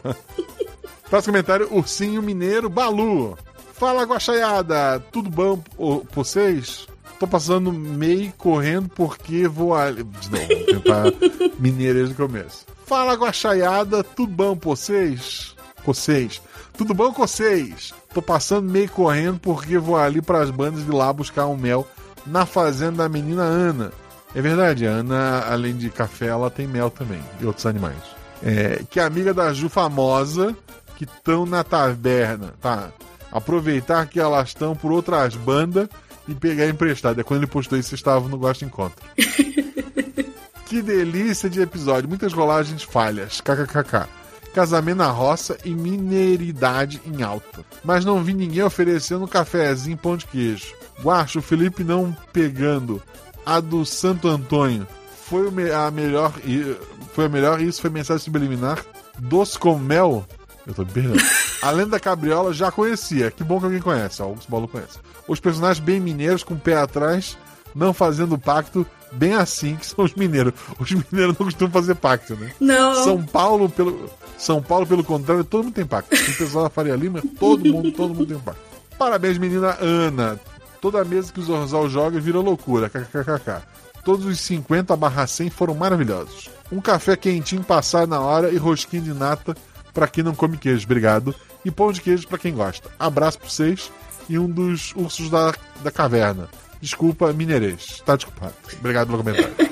Próximo 1.10 1.32
comentário, 1.32 1.68
Ursinho 1.72 2.22
Mineiro 2.22 2.68
Balu. 2.68 3.36
Fala, 3.72 4.02
Guaxaiada, 4.02 5.00
tudo 5.10 5.30
bom 5.30 5.62
ô, 5.78 6.02
vocês? 6.12 6.86
Tô 7.18 7.26
passando 7.26 7.72
meio 7.72 8.32
correndo 8.36 8.90
porque 8.90 9.48
vou 9.48 9.74
ali. 9.74 10.04
De 10.04 10.30
novo, 10.30 10.46
vou 10.46 10.66
tentar 10.66 11.04
mineiro 11.58 11.98
desde 11.98 12.14
o 12.14 12.28
começo. 12.28 12.66
Fala, 12.84 13.14
Guaxaiada, 13.14 14.04
tudo 14.04 14.32
bom 14.32 14.58
vocês? 14.60 15.56
Vocês. 15.84 16.42
Tudo 16.76 16.92
bom 16.92 17.12
com 17.12 17.26
vocês? 17.26 17.94
Tô 18.12 18.20
passando 18.20 18.70
meio 18.70 18.90
correndo 18.90 19.40
porque 19.40 19.78
vou 19.78 19.96
ali 19.96 20.20
pras 20.20 20.50
bandas 20.50 20.84
de 20.84 20.90
lá 20.90 21.10
buscar 21.12 21.46
um 21.46 21.56
mel 21.56 21.86
na 22.26 22.44
fazenda 22.44 22.98
da 22.98 23.08
menina 23.08 23.42
Ana. 23.42 23.92
É 24.34 24.42
verdade, 24.42 24.86
a 24.86 24.90
Ana, 24.90 25.40
além 25.48 25.74
de 25.74 25.88
café, 25.88 26.26
ela 26.26 26.50
tem 26.50 26.66
mel 26.66 26.90
também 26.90 27.20
e 27.40 27.46
outros 27.46 27.64
animais. 27.64 27.96
É, 28.42 28.82
que 28.90 29.00
é 29.00 29.04
amiga 29.04 29.32
da 29.32 29.52
Ju 29.52 29.68
famosa, 29.68 30.54
que 30.98 31.04
estão 31.04 31.46
na 31.46 31.62
taverna, 31.62 32.54
tá? 32.60 32.90
Aproveitar 33.30 34.04
que 34.06 34.18
elas 34.18 34.48
estão 34.48 34.74
por 34.74 34.90
outras 34.90 35.36
bandas 35.36 35.88
e 36.26 36.34
pegar 36.34 36.66
emprestado. 36.66 37.20
É 37.20 37.22
quando 37.22 37.38
ele 37.42 37.46
postou 37.46 37.78
isso, 37.78 37.90
vocês 37.90 38.00
estavam 38.00 38.28
no 38.28 38.36
Gosto 38.36 38.64
Encontro. 38.64 39.00
que 40.66 40.82
delícia 40.82 41.48
de 41.48 41.60
episódio, 41.60 42.08
muitas 42.08 42.32
rolagens 42.32 42.82
falhas, 42.82 43.40
kkkk. 43.40 44.08
Casamento 44.52 44.96
na 44.98 45.08
roça 45.10 45.56
e 45.64 45.70
mineiridade 45.70 47.00
em 47.06 47.22
alta. 47.22 47.64
Mas 47.84 48.04
não 48.04 48.24
vi 48.24 48.34
ninguém 48.34 48.64
oferecendo 48.64 49.24
um 49.24 49.28
cafezinho 49.28 49.96
pão 49.96 50.16
de 50.16 50.26
queijo. 50.26 50.74
Guacho, 51.00 51.38
o 51.38 51.42
Felipe 51.42 51.84
não 51.84 52.16
pegando 52.32 53.00
a 53.46 53.60
do 53.60 53.86
Santo 53.86 54.26
Antônio. 54.26 54.84
Foi 55.26 55.46
a 55.72 55.90
melhor. 55.92 56.32
e- 56.44 56.76
Foi 57.14 57.26
a 57.26 57.28
melhor, 57.28 57.60
isso 57.60 57.80
foi 57.80 57.90
mensagem 57.90 58.24
subliminar. 58.24 58.84
Doce 59.18 59.56
com 59.58 59.78
mel. 59.78 60.26
Eu 60.68 60.74
tô 60.74 60.82
me 60.84 60.92
perdendo. 60.92 61.20
A 61.62 61.70
lenda 61.70 61.92
da 61.92 62.00
cabriola 62.00 62.52
já 62.52 62.70
conhecia. 62.70 63.30
Que 63.30 63.42
bom 63.42 63.58
que 63.58 63.64
alguém 63.64 63.80
conhece. 63.80 64.22
Ó, 64.22 64.26
o 64.26 64.28
Augusto 64.28 64.50
Balu 64.50 64.68
conhece. 64.68 64.98
Os 65.26 65.40
personagens 65.40 65.84
bem 65.84 65.98
mineiros, 65.98 66.44
com 66.44 66.54
o 66.54 66.58
pé 66.58 66.76
atrás, 66.76 67.36
não 67.74 67.92
fazendo 67.92 68.38
pacto, 68.38 68.86
bem 69.10 69.34
assim 69.34 69.74
que 69.76 69.86
são 69.86 70.04
os 70.04 70.14
mineiros. 70.14 70.52
Os 70.78 70.92
mineiros 70.92 71.36
não 71.38 71.46
costumam 71.46 71.72
fazer 71.72 71.94
pacto, 71.96 72.36
né? 72.36 72.52
Não. 72.60 73.02
São 73.02 73.22
Paulo, 73.24 73.68
pelo, 73.68 74.08
São 74.36 74.62
Paulo, 74.62 74.86
pelo 74.86 75.02
contrário, 75.02 75.42
todo 75.42 75.64
mundo 75.64 75.74
tem 75.74 75.86
pacto. 75.86 76.14
O 76.14 76.36
pessoal 76.36 76.64
da 76.64 76.70
Faria 76.70 76.94
Lima, 76.94 77.22
todo 77.40 77.64
mundo, 77.64 77.90
todo 77.90 78.14
mundo 78.14 78.26
tem 78.26 78.38
pacto. 78.38 78.60
Parabéns, 78.98 79.38
menina 79.38 79.76
Ana. 79.80 80.38
Toda 80.80 81.04
mesa 81.04 81.32
que 81.32 81.40
o 81.40 81.42
Zorzal 81.42 81.88
joga 81.88 82.20
vira 82.20 82.38
loucura. 82.38 82.88
KKKK. 82.88 83.62
Todos 84.04 84.26
os 84.26 84.40
50 84.40 84.94
barra 84.96 85.26
100 85.26 85.50
foram 85.50 85.74
maravilhosos. 85.74 86.48
Um 86.70 86.80
café 86.80 87.16
quentinho 87.16 87.64
passado 87.64 88.08
na 88.08 88.20
hora 88.20 88.50
e 88.50 88.56
rosquinha 88.56 89.02
de 89.02 89.12
nata 89.12 89.56
pra 89.92 90.08
quem 90.08 90.24
não 90.24 90.34
come 90.34 90.56
queijo. 90.56 90.84
Obrigado. 90.84 91.34
E 91.64 91.70
pão 91.70 91.92
de 91.92 92.00
queijo 92.00 92.26
pra 92.28 92.38
quem 92.38 92.54
gosta. 92.54 92.90
Abraço 92.98 93.38
pra 93.38 93.48
vocês 93.48 93.90
e 94.28 94.38
um 94.38 94.48
dos 94.48 94.94
ursos 94.94 95.28
da, 95.30 95.54
da 95.82 95.90
caverna. 95.90 96.48
Desculpa, 96.80 97.32
mineirês. 97.32 98.02
Tá 98.04 98.14
desculpado. 98.14 98.54
Obrigado 98.78 99.08
pelo 99.08 99.18
comentário. 99.18 99.54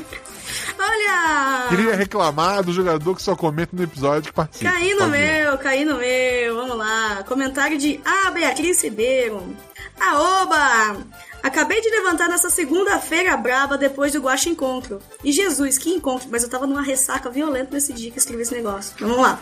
Olha! 0.78 1.66
Queria 1.68 1.96
reclamar 1.96 2.62
do 2.62 2.72
jogador 2.72 3.14
que 3.14 3.22
só 3.22 3.36
comenta 3.36 3.76
no 3.76 3.82
episódio 3.82 4.30
que 4.30 4.32
participa. 4.32 4.70
Caí 4.70 4.94
no 4.94 5.08
meu, 5.08 5.58
caí 5.58 5.84
no 5.84 5.98
meu. 5.98 6.56
Vamos 6.56 6.76
lá. 6.76 7.22
Comentário 7.24 7.78
de 7.78 8.00
A. 8.04 8.30
Beatriz 8.30 8.82
Ribeiro. 8.82 9.56
Aoba! 10.00 11.04
Acabei 11.42 11.80
de 11.80 11.88
levantar 11.90 12.28
nessa 12.28 12.50
segunda-feira 12.50 13.36
brava 13.36 13.78
depois 13.78 14.12
do 14.12 14.20
Guaxa 14.20 14.48
Encontro. 14.48 15.00
E 15.22 15.30
Jesus, 15.30 15.78
que 15.78 15.90
encontro! 15.90 16.28
Mas 16.30 16.42
eu 16.42 16.48
tava 16.50 16.66
numa 16.66 16.82
ressaca 16.82 17.30
violenta 17.30 17.72
nesse 17.72 17.92
dia 17.92 18.10
que 18.10 18.18
escrevi 18.18 18.42
esse 18.42 18.54
negócio. 18.54 18.96
Vamos 18.98 19.18
lá. 19.18 19.38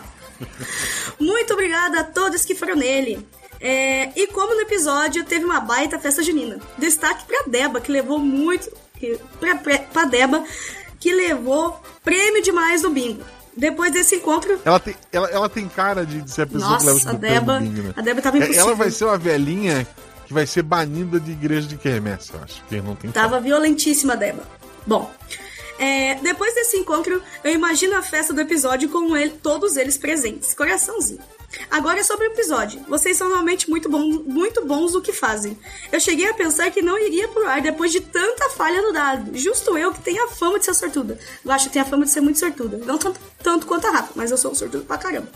Muito 1.19 1.53
obrigada 1.53 2.01
a 2.01 2.05
todos 2.05 2.45
que 2.45 2.55
foram 2.55 2.77
nele. 2.77 3.27
É, 3.61 4.11
e 4.15 4.27
como 4.27 4.55
no 4.55 4.61
episódio 4.61 5.25
teve 5.25 5.45
uma 5.45 5.61
baita 5.61 5.99
festa 5.99 6.23
junina. 6.23 6.59
Destaque 6.77 7.25
pra 7.25 7.45
Deba, 7.47 7.81
que 7.81 7.91
levou 7.91 8.19
muito. 8.19 8.71
Que, 8.99 9.19
pra, 9.41 9.55
pra, 9.57 9.79
pra 9.79 10.05
Deba, 10.05 10.45
que 11.01 11.13
levou 11.15 11.81
prêmio 12.03 12.43
demais 12.43 12.83
no 12.83 12.91
bingo. 12.91 13.23
Depois 13.57 13.93
desse 13.93 14.17
encontro, 14.17 14.61
Ela 14.65 14.81
tem, 14.81 14.97
ela, 15.13 15.29
ela 15.31 15.49
tem 15.49 15.69
cara 15.69 16.05
de, 16.05 16.21
de 16.21 16.31
ser 16.31 16.43
a 16.43 16.47
pessoa 16.47 16.77
que 16.79 16.85
leva 16.87 16.99
nossa, 16.99 17.13
botões 17.13 17.31
Deba, 17.33 17.61
bingo, 17.61 17.83
né? 17.83 17.95
a 17.97 18.03
Deba 18.03 18.21
tava 18.21 18.37
É, 18.37 18.41
impossível. 18.41 18.67
Ela 18.67 18.75
vai 18.75 18.91
ser 18.91 19.05
uma 19.05 19.17
velhinha 19.19 19.87
que 20.27 20.35
vai 20.35 20.47
ser 20.47 20.63
banida 20.63 21.21
de 21.21 21.31
igreja 21.31 21.69
de 21.69 21.77
quermesse, 21.77 22.33
eu 22.35 22.41
acho. 22.43 22.61
Porque 22.63 22.81
não 22.83 22.97
tem 22.97 23.11
Tava 23.13 23.39
violentíssima 23.41 24.15
a 24.15 24.17
Deba. 24.17 24.43
Bom, 24.87 25.09
é, 25.79 26.15
depois 26.17 26.55
desse 26.55 26.77
encontro, 26.77 27.23
eu 27.43 27.53
imagino 27.53 27.97
a 27.97 28.03
festa 28.03 28.33
do 28.33 28.41
episódio 28.41 28.89
com 28.89 29.17
ele- 29.17 29.31
todos 29.43 29.77
eles 29.77 29.97
presentes. 29.99 30.55
Coraçãozinho. 30.55 31.21
Agora 31.71 32.01
é 32.01 32.03
sobre 32.03 32.27
o 32.27 32.33
episódio. 32.33 32.81
Vocês 32.89 33.17
são 33.17 33.29
realmente 33.29 33.71
muito, 33.71 33.89
bom, 33.89 34.01
muito 34.27 34.65
bons 34.65 34.93
no 34.93 35.01
que 35.01 35.13
fazem. 35.13 35.57
Eu 35.93 36.01
cheguei 36.01 36.29
a 36.29 36.35
pensar 36.35 36.69
que 36.73 36.83
não 36.83 36.99
iria 36.99 37.29
pro 37.29 37.47
ar 37.47 37.61
depois 37.61 37.93
de 37.93 38.01
tanta 38.01 38.51
falha 38.51 38.83
no 38.83 38.93
dado. 38.93 39.37
Justo 39.39 39.79
eu 39.79 39.93
que 39.93 40.01
tenho 40.01 40.25
a 40.25 40.29
fama 40.29 40.59
de 40.59 40.65
ser 40.65 40.75
sortuda. 40.75 41.17
Eu 41.45 41.53
acho 41.53 41.67
que 41.67 41.73
tenho 41.75 41.85
a 41.85 41.89
fama 41.89 42.05
de 42.05 42.11
ser 42.11 42.21
muito 42.21 42.41
sortuda. 42.41 42.77
Não 42.79 42.99
tanto, 42.99 43.21
tanto 43.41 43.67
quanto 43.67 43.87
a 43.87 43.91
Rafa, 43.93 44.13
mas 44.17 44.33
eu 44.33 44.37
sou 44.37 44.53
sortuda 44.53 44.83
pra 44.85 44.99
caramba. 44.99 45.29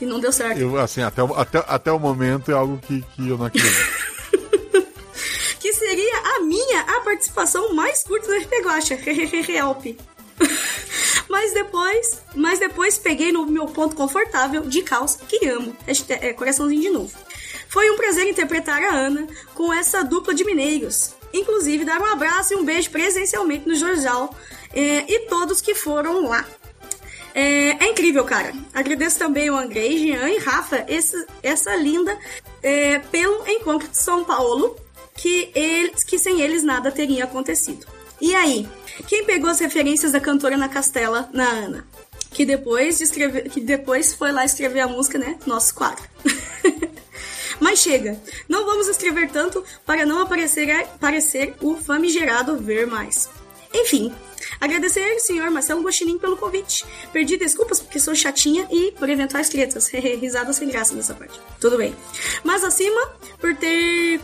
E 0.00 0.06
não 0.06 0.20
deu 0.20 0.30
certo. 0.32 0.58
Eu, 0.60 0.78
assim, 0.78 1.02
até, 1.02 1.22
o- 1.24 1.34
até, 1.34 1.64
até 1.66 1.90
o 1.92 1.98
momento 1.98 2.52
é 2.52 2.54
algo 2.54 2.78
que, 2.78 3.02
que 3.16 3.28
eu 3.28 3.36
não 3.36 3.46
acredito. 3.46 3.74
minha 6.44 6.80
a 6.80 7.00
participação 7.00 7.74
mais 7.74 8.02
curta 8.02 8.26
do 8.26 8.34
RP 8.36 8.52
Guacha. 8.64 8.94
Help. 9.48 9.98
mas 11.28 11.52
depois, 11.52 12.22
mas 12.34 12.58
depois 12.58 12.98
peguei 12.98 13.32
no 13.32 13.46
meu 13.46 13.66
ponto 13.66 13.94
confortável 13.96 14.62
de 14.62 14.82
calça 14.82 15.18
que 15.28 15.46
amo. 15.46 15.76
É, 16.20 16.32
coraçãozinho 16.32 16.80
de 16.80 16.90
novo. 16.90 17.12
Foi 17.68 17.90
um 17.90 17.96
prazer 17.96 18.28
interpretar 18.28 18.82
a 18.82 18.94
Ana 18.94 19.26
com 19.54 19.72
essa 19.72 20.02
dupla 20.04 20.34
de 20.34 20.44
mineiros. 20.44 21.14
Inclusive, 21.32 21.84
dar 21.84 22.00
um 22.00 22.06
abraço 22.06 22.52
e 22.52 22.56
um 22.56 22.64
beijo 22.64 22.90
presencialmente 22.90 23.66
no 23.68 23.74
Jorjal 23.74 24.32
é, 24.72 25.04
e 25.12 25.20
todos 25.28 25.60
que 25.60 25.74
foram 25.74 26.28
lá. 26.28 26.44
É, 27.34 27.84
é 27.84 27.90
incrível, 27.90 28.22
cara. 28.24 28.52
Agradeço 28.72 29.18
também 29.18 29.50
o 29.50 29.56
Andrei, 29.56 29.98
Jean 29.98 30.28
e 30.28 30.38
Rafa, 30.38 30.84
esse- 30.86 31.26
essa 31.42 31.74
linda, 31.74 32.16
é, 32.62 33.00
pelo 33.00 33.44
encontro 33.48 33.88
de 33.88 33.98
São 33.98 34.22
Paulo, 34.24 34.76
que, 35.16 35.50
eles, 35.54 36.04
que 36.04 36.18
sem 36.18 36.40
eles 36.40 36.62
nada 36.62 36.90
teria 36.90 37.24
acontecido. 37.24 37.86
E 38.20 38.34
aí, 38.34 38.68
quem 39.06 39.24
pegou 39.24 39.50
as 39.50 39.60
referências 39.60 40.12
da 40.12 40.20
cantora 40.20 40.56
na 40.56 40.68
Castela, 40.68 41.28
na 41.32 41.48
Ana? 41.48 41.86
Que 42.30 42.44
depois, 42.44 42.98
de 42.98 43.04
escrever, 43.04 43.48
que 43.48 43.60
depois 43.60 44.14
foi 44.14 44.32
lá 44.32 44.44
escrever 44.44 44.80
a 44.80 44.88
música, 44.88 45.18
né? 45.18 45.38
Nosso 45.46 45.74
quadro. 45.74 46.04
Mas 47.60 47.78
chega, 47.78 48.20
não 48.48 48.64
vamos 48.64 48.88
escrever 48.88 49.30
tanto 49.30 49.64
para 49.86 50.04
não 50.04 50.20
aparecer, 50.20 50.86
parecer 51.00 51.54
o 51.60 51.76
famigerado 51.76 52.56
ver 52.56 52.86
mais. 52.86 53.28
Enfim, 53.74 54.14
agradecer 54.60 55.12
ao 55.12 55.18
senhor 55.18 55.50
Marcelo 55.50 55.82
Guaxinim 55.82 56.16
pelo 56.16 56.36
convite. 56.36 56.84
Perdi 57.12 57.36
desculpas 57.36 57.80
porque 57.80 57.98
sou 57.98 58.14
chatinha 58.14 58.68
e 58.70 58.92
por 58.92 59.10
eventuais 59.10 59.48
tretas. 59.48 59.88
Risadas 59.92 60.56
sem 60.56 60.68
graça 60.68 60.94
nessa 60.94 61.12
parte. 61.12 61.38
Tudo 61.60 61.76
bem. 61.76 61.94
Mas 62.44 62.62
acima 62.62 63.12
por 63.40 63.54
ter 63.56 64.20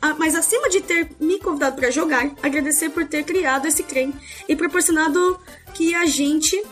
ah, 0.00 0.14
mas 0.14 0.36
acima 0.36 0.68
de 0.68 0.80
ter 0.80 1.10
me 1.18 1.38
convidado 1.40 1.76
para 1.76 1.90
jogar, 1.90 2.30
agradecer 2.42 2.90
por 2.90 3.04
ter 3.04 3.24
criado 3.24 3.66
esse 3.66 3.82
trem 3.82 4.14
e 4.48 4.54
proporcionado 4.54 5.38
que 5.74 5.94
a 5.94 6.06
gente 6.06 6.62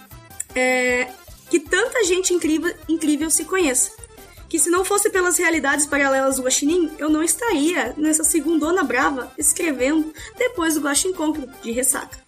é, 0.55 1.09
que 1.51 1.59
tanta 1.59 2.05
gente 2.05 2.33
incrível, 2.33 2.73
incrível 2.89 3.29
se 3.29 3.45
conheça. 3.45 4.00
Que 4.51 4.59
se 4.59 4.69
não 4.69 4.85
fosse 4.85 5.09
pelas 5.09 5.39
realidades 5.39 5.87
paralelas 5.87 6.37
do 6.37 6.43
Guaxinim, 6.43 6.91
eu 6.99 7.09
não 7.09 7.23
estaria 7.23 7.95
nessa 7.97 8.25
segundona 8.25 8.83
brava 8.83 9.33
escrevendo 9.39 10.13
depois 10.37 10.75
do 10.75 10.81
Guaxi 10.81 11.09
Encontro 11.09 11.49
de 11.63 11.71
ressaca. 11.71 12.19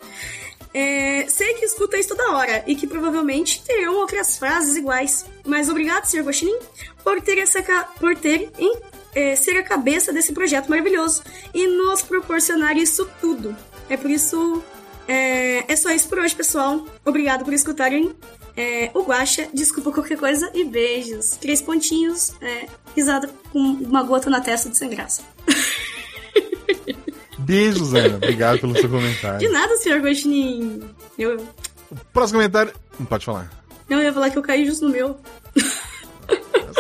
É, 0.73 1.27
sei 1.29 1.53
que 1.55 1.65
escuta 1.65 1.99
isso 1.99 2.11
toda 2.11 2.37
hora 2.37 2.65
e 2.67 2.75
que 2.75 2.87
provavelmente 2.87 3.63
terão 3.63 3.97
outras 3.97 4.39
frases 4.39 4.77
iguais. 4.77 5.27
Mas 5.45 5.69
obrigado, 5.69 6.07
Sr. 6.07 6.23
Guaxinim, 6.23 6.59
por 7.03 7.21
ter, 7.21 7.39
essa, 7.39 7.61
por 7.99 8.17
ter 8.17 8.51
em, 8.59 8.79
é, 9.15 9.37
ser 9.37 9.57
a 9.59 9.63
cabeça 9.63 10.13
desse 10.13 10.33
projeto 10.33 10.69
maravilhoso 10.69 11.23
e 11.53 11.67
nos 11.67 12.03
proporcionar 12.03 12.77
isso 12.77 13.07
tudo. 13.21 13.55
É 13.89 13.97
por 13.97 14.11
isso. 14.11 14.63
É, 15.09 15.65
é 15.71 15.77
só 15.77 15.91
isso 15.91 16.09
por 16.09 16.21
hoje, 16.21 16.35
pessoal. 16.35 16.87
Obrigado 17.05 17.45
por 17.45 17.53
escutarem 17.53 18.15
é, 18.57 18.91
o 18.95 19.03
Guaxa. 19.03 19.49
Desculpa 19.55 19.93
qualquer 19.93 20.19
coisa 20.19 20.51
e 20.55 20.65
beijos. 20.65 21.31
Três 21.41 21.61
pontinhos, 21.63 22.33
é, 22.41 22.67
risada 22.97 23.29
com 23.51 23.59
uma 23.59 24.03
gota 24.03 24.29
na 24.31 24.41
testa 24.41 24.69
de 24.71 24.77
sem 24.77 24.91
graça. 24.91 25.23
Beijos, 27.39 27.93
Ana. 27.95 28.17
Obrigado 28.17 28.61
pelo 28.61 28.73
seu 28.75 28.85
De 28.85 28.89
comentário. 28.89 29.53
nada, 29.53 29.77
Sr. 29.79 30.01
Guaxinim. 30.01 30.83
Eu, 31.19 31.45
Próximo 32.13 32.39
comentário. 32.39 32.73
Não 32.99 33.07
pode 33.07 33.25
falar. 33.25 33.51
não, 33.89 33.99
eu 33.99 34.05
ia 34.05 34.13
falar 34.13 34.31
que 34.31 34.39
eu 34.39 34.43
caí 34.43 34.65
justo 34.65 34.85
no 34.87 34.91
meu. 34.93 35.19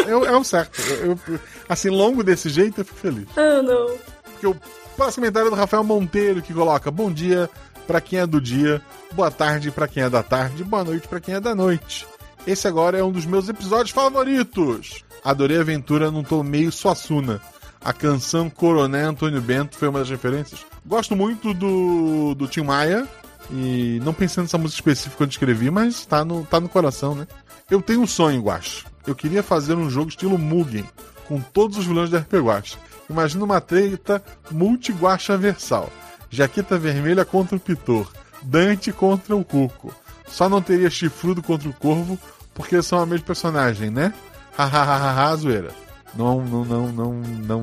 É, 0.06 0.16
o- 0.16 0.24
é 0.24 0.36
o 0.36 0.44
certo. 0.44 0.80
Eu, 1.02 1.18
eu- 1.28 1.40
assim, 1.68 1.90
longo 1.90 2.22
desse 2.22 2.48
jeito, 2.48 2.80
eu 2.80 2.84
fico 2.84 2.98
feliz. 2.98 3.26
Oh, 3.36 3.62
não. 3.62 3.96
Porque 4.32 4.46
o 4.46 4.56
próximo 4.96 5.22
comentário 5.22 5.48
é 5.48 5.50
do 5.50 5.56
Rafael 5.56 5.84
Monteiro, 5.84 6.40
que 6.40 6.54
coloca: 6.54 6.90
Bom 6.90 7.10
dia 7.12 7.50
pra 7.86 8.00
quem 8.00 8.18
é 8.18 8.26
do 8.26 8.40
dia, 8.40 8.80
boa 9.12 9.30
tarde 9.30 9.70
pra 9.70 9.88
quem 9.88 10.02
é 10.02 10.10
da 10.10 10.22
tarde, 10.22 10.64
boa 10.64 10.84
noite 10.84 11.08
pra 11.08 11.20
quem 11.20 11.34
é 11.34 11.40
da 11.40 11.54
noite. 11.54 12.06
Esse 12.46 12.66
agora 12.66 12.98
é 12.98 13.04
um 13.04 13.12
dos 13.12 13.24
meus 13.24 13.48
episódios 13.48 13.90
favoritos. 13.90 15.04
Adorei 15.24 15.58
a 15.58 15.60
aventura 15.60 16.10
num 16.10 16.24
tom 16.24 16.42
meio 16.42 16.72
Suassuna. 16.72 17.40
A 17.80 17.92
canção 17.92 18.50
Coroné 18.50 19.02
Antônio 19.02 19.40
Bento 19.40 19.76
foi 19.76 19.88
uma 19.88 20.00
das 20.00 20.10
referências. 20.10 20.64
Gosto 20.84 21.14
muito 21.14 21.54
do, 21.54 22.34
do 22.34 22.48
Tim 22.48 22.62
Maia. 22.62 23.06
E 23.50 24.00
não 24.04 24.14
pensei 24.14 24.42
nessa 24.42 24.56
música 24.56 24.78
específica 24.80 25.16
quando 25.16 25.32
escrevi, 25.32 25.70
mas 25.70 26.06
tá 26.06 26.24
no, 26.24 26.44
tá 26.44 26.60
no 26.60 26.68
coração, 26.68 27.14
né? 27.14 27.26
Eu 27.70 27.82
tenho 27.82 28.00
um 28.00 28.06
sonho, 28.06 28.42
Guacho. 28.42 28.86
Eu 29.06 29.14
queria 29.14 29.42
fazer 29.42 29.74
um 29.74 29.90
jogo 29.90 30.10
estilo 30.10 30.38
Mugen, 30.38 30.84
com 31.26 31.40
todos 31.40 31.76
os 31.76 31.84
vilões 31.84 32.10
da 32.10 32.18
RP 32.18 32.34
Guacho. 32.34 32.78
Imagina 33.10 33.44
uma 33.44 33.60
treta 33.60 34.22
multi-guacha 34.50 35.36
versal. 35.36 35.90
Jaqueta 36.32 36.78
vermelha 36.78 37.26
contra 37.26 37.56
o 37.56 37.60
Pitor. 37.60 38.10
Dante 38.42 38.90
contra 38.90 39.36
o 39.36 39.44
Cuco. 39.44 39.94
Só 40.26 40.48
não 40.48 40.62
teria 40.62 40.88
chifrudo 40.88 41.42
contra 41.42 41.68
o 41.68 41.74
Corvo, 41.74 42.18
porque 42.54 42.82
são 42.82 42.98
a 42.98 43.06
mesma 43.06 43.26
personagem, 43.26 43.90
né? 43.90 44.14
Hahaha, 44.56 45.36
zoeira. 45.36 45.70
Não, 46.14 46.42
não, 46.42 46.64
não, 46.64 46.86
não, 46.88 47.12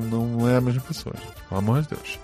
não 0.00 0.48
é 0.48 0.56
a 0.56 0.60
mesma 0.60 0.80
pessoa, 0.82 1.14
gente. 1.18 1.34
Pelo 1.48 1.58
amor 1.58 1.82
de 1.82 1.88
Deus. 1.88 2.18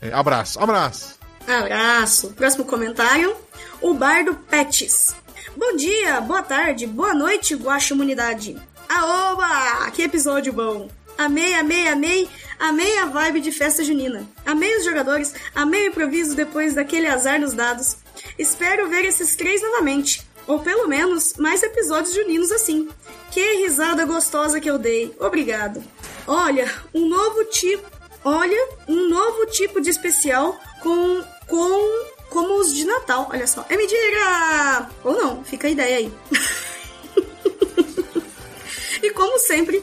É, 0.00 0.12
abraço, 0.12 0.58
abraço. 0.58 1.18
Abraço. 1.46 2.30
Próximo 2.32 2.64
comentário. 2.64 3.36
O 3.80 3.94
Bardo 3.94 4.34
Pets. 4.34 5.14
Bom 5.56 5.76
dia, 5.76 6.20
boa 6.20 6.42
tarde, 6.42 6.86
boa 6.86 7.14
noite, 7.14 7.54
Guaxa 7.54 7.94
Humanidade. 7.94 8.56
Aoba! 8.88 9.90
Que 9.92 10.02
episódio 10.02 10.52
bom. 10.52 10.88
Amei, 11.16 11.54
amei, 11.54 11.88
amei, 11.88 12.28
amei 12.58 12.98
a 12.98 13.06
vibe 13.06 13.40
de 13.40 13.52
festa 13.52 13.84
junina. 13.84 14.26
Amei 14.44 14.76
os 14.76 14.84
jogadores, 14.84 15.32
amei 15.54 15.84
o 15.84 15.90
improviso 15.90 16.34
depois 16.34 16.74
daquele 16.74 17.06
azar 17.06 17.40
nos 17.40 17.52
dados. 17.52 17.96
Espero 18.38 18.88
ver 18.88 19.04
esses 19.04 19.36
três 19.36 19.62
novamente. 19.62 20.26
Ou 20.46 20.60
pelo 20.60 20.88
menos 20.88 21.34
mais 21.38 21.62
episódios 21.62 22.14
juninos 22.14 22.52
assim. 22.52 22.88
Que 23.30 23.64
risada 23.64 24.04
gostosa 24.04 24.60
que 24.60 24.70
eu 24.70 24.78
dei. 24.78 25.14
Obrigado. 25.18 25.82
Olha, 26.26 26.70
um 26.92 27.08
novo 27.08 27.44
tipo. 27.44 27.82
Olha, 28.24 28.68
um 28.88 29.08
novo 29.08 29.46
tipo 29.46 29.80
de 29.80 29.90
especial 29.90 30.58
com. 30.82 31.24
com. 31.46 32.04
como 32.28 32.60
os 32.60 32.74
de 32.74 32.84
Natal. 32.84 33.28
Olha 33.30 33.46
só. 33.46 33.64
É 33.68 33.76
mentira! 33.76 34.90
Ou 35.02 35.14
não, 35.14 35.44
fica 35.44 35.66
a 35.66 35.70
ideia 35.70 35.96
aí. 35.98 36.12
e 39.02 39.10
como 39.10 39.38
sempre, 39.38 39.82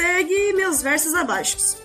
segue 0.00 0.54
meus 0.54 0.80
versos 0.80 1.14
abaixo. 1.14 1.76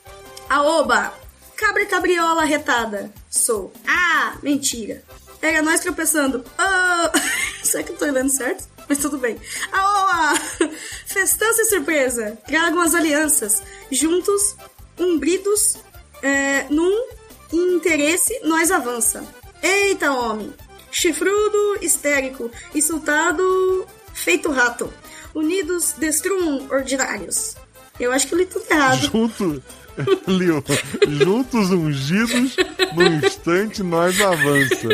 Aoba! 0.50 1.14
Cabra 1.58 1.86
cabriola 1.86 2.46
retada. 2.46 3.12
Sou. 3.30 3.74
Ah, 3.86 4.38
mentira. 4.42 5.04
Era 5.42 5.62
nós 5.62 5.82
tropeçando. 5.82 6.44
Ah, 6.58 7.12
será 7.64 7.84
que 7.84 7.92
eu 7.92 7.98
tô 7.98 8.06
lendo 8.06 8.30
certo? 8.30 8.68
Mas 8.88 9.00
tudo 9.00 9.18
bem. 9.18 9.38
Aoba! 9.72 10.40
Festança 11.06 11.62
e 11.62 11.66
surpresa. 11.66 12.38
Tragam 12.48 12.82
as 12.82 12.96
alianças. 12.96 13.62
Juntos, 13.92 14.56
umbridos 14.98 15.76
É, 16.22 16.66
num 16.70 17.06
interesse, 17.52 18.40
nós 18.44 18.72
avança. 18.72 19.24
Eita, 19.62 20.12
homem! 20.12 20.54
Chifrudo, 20.90 21.78
histérico, 21.82 22.50
insultado, 22.74 23.86
feito 24.14 24.50
rato. 24.52 24.92
Unidos, 25.36 25.94
destruam 25.98 26.68
ordinários. 26.72 27.56
Eu 28.00 28.12
acho 28.12 28.28
que 28.28 28.34
eu 28.34 28.40
li 28.40 28.46
tudo 28.46 28.66
errado. 28.70 29.02
Junto. 29.12 29.64
Liu, 30.28 30.62
juntos 31.08 31.72
ungidos, 31.72 32.58
num 32.94 33.26
instante 33.26 33.82
nós 33.82 34.20
avança. 34.20 34.90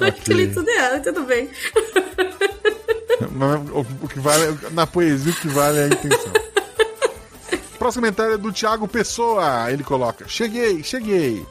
Acho 0.00 0.22
que 0.22 0.32
eu 0.32 0.36
li 0.36 0.52
tudo 0.52 0.68
errado, 0.68 1.02
tudo 1.02 1.22
bem. 1.22 1.48
Mas 3.32 3.60
o, 3.72 4.08
que 4.08 4.18
vale, 4.18 4.58
na 4.72 4.86
poesia, 4.86 5.32
o 5.32 5.36
que 5.36 5.48
vale 5.48 5.78
é 5.78 5.84
a 5.84 5.86
intenção. 5.86 6.32
Próximo 7.78 8.02
comentário 8.02 8.34
é 8.34 8.38
do 8.38 8.52
Thiago 8.52 8.86
Pessoa. 8.86 9.70
Ele 9.72 9.82
coloca: 9.82 10.28
Cheguei, 10.28 10.82
cheguei. 10.82 11.46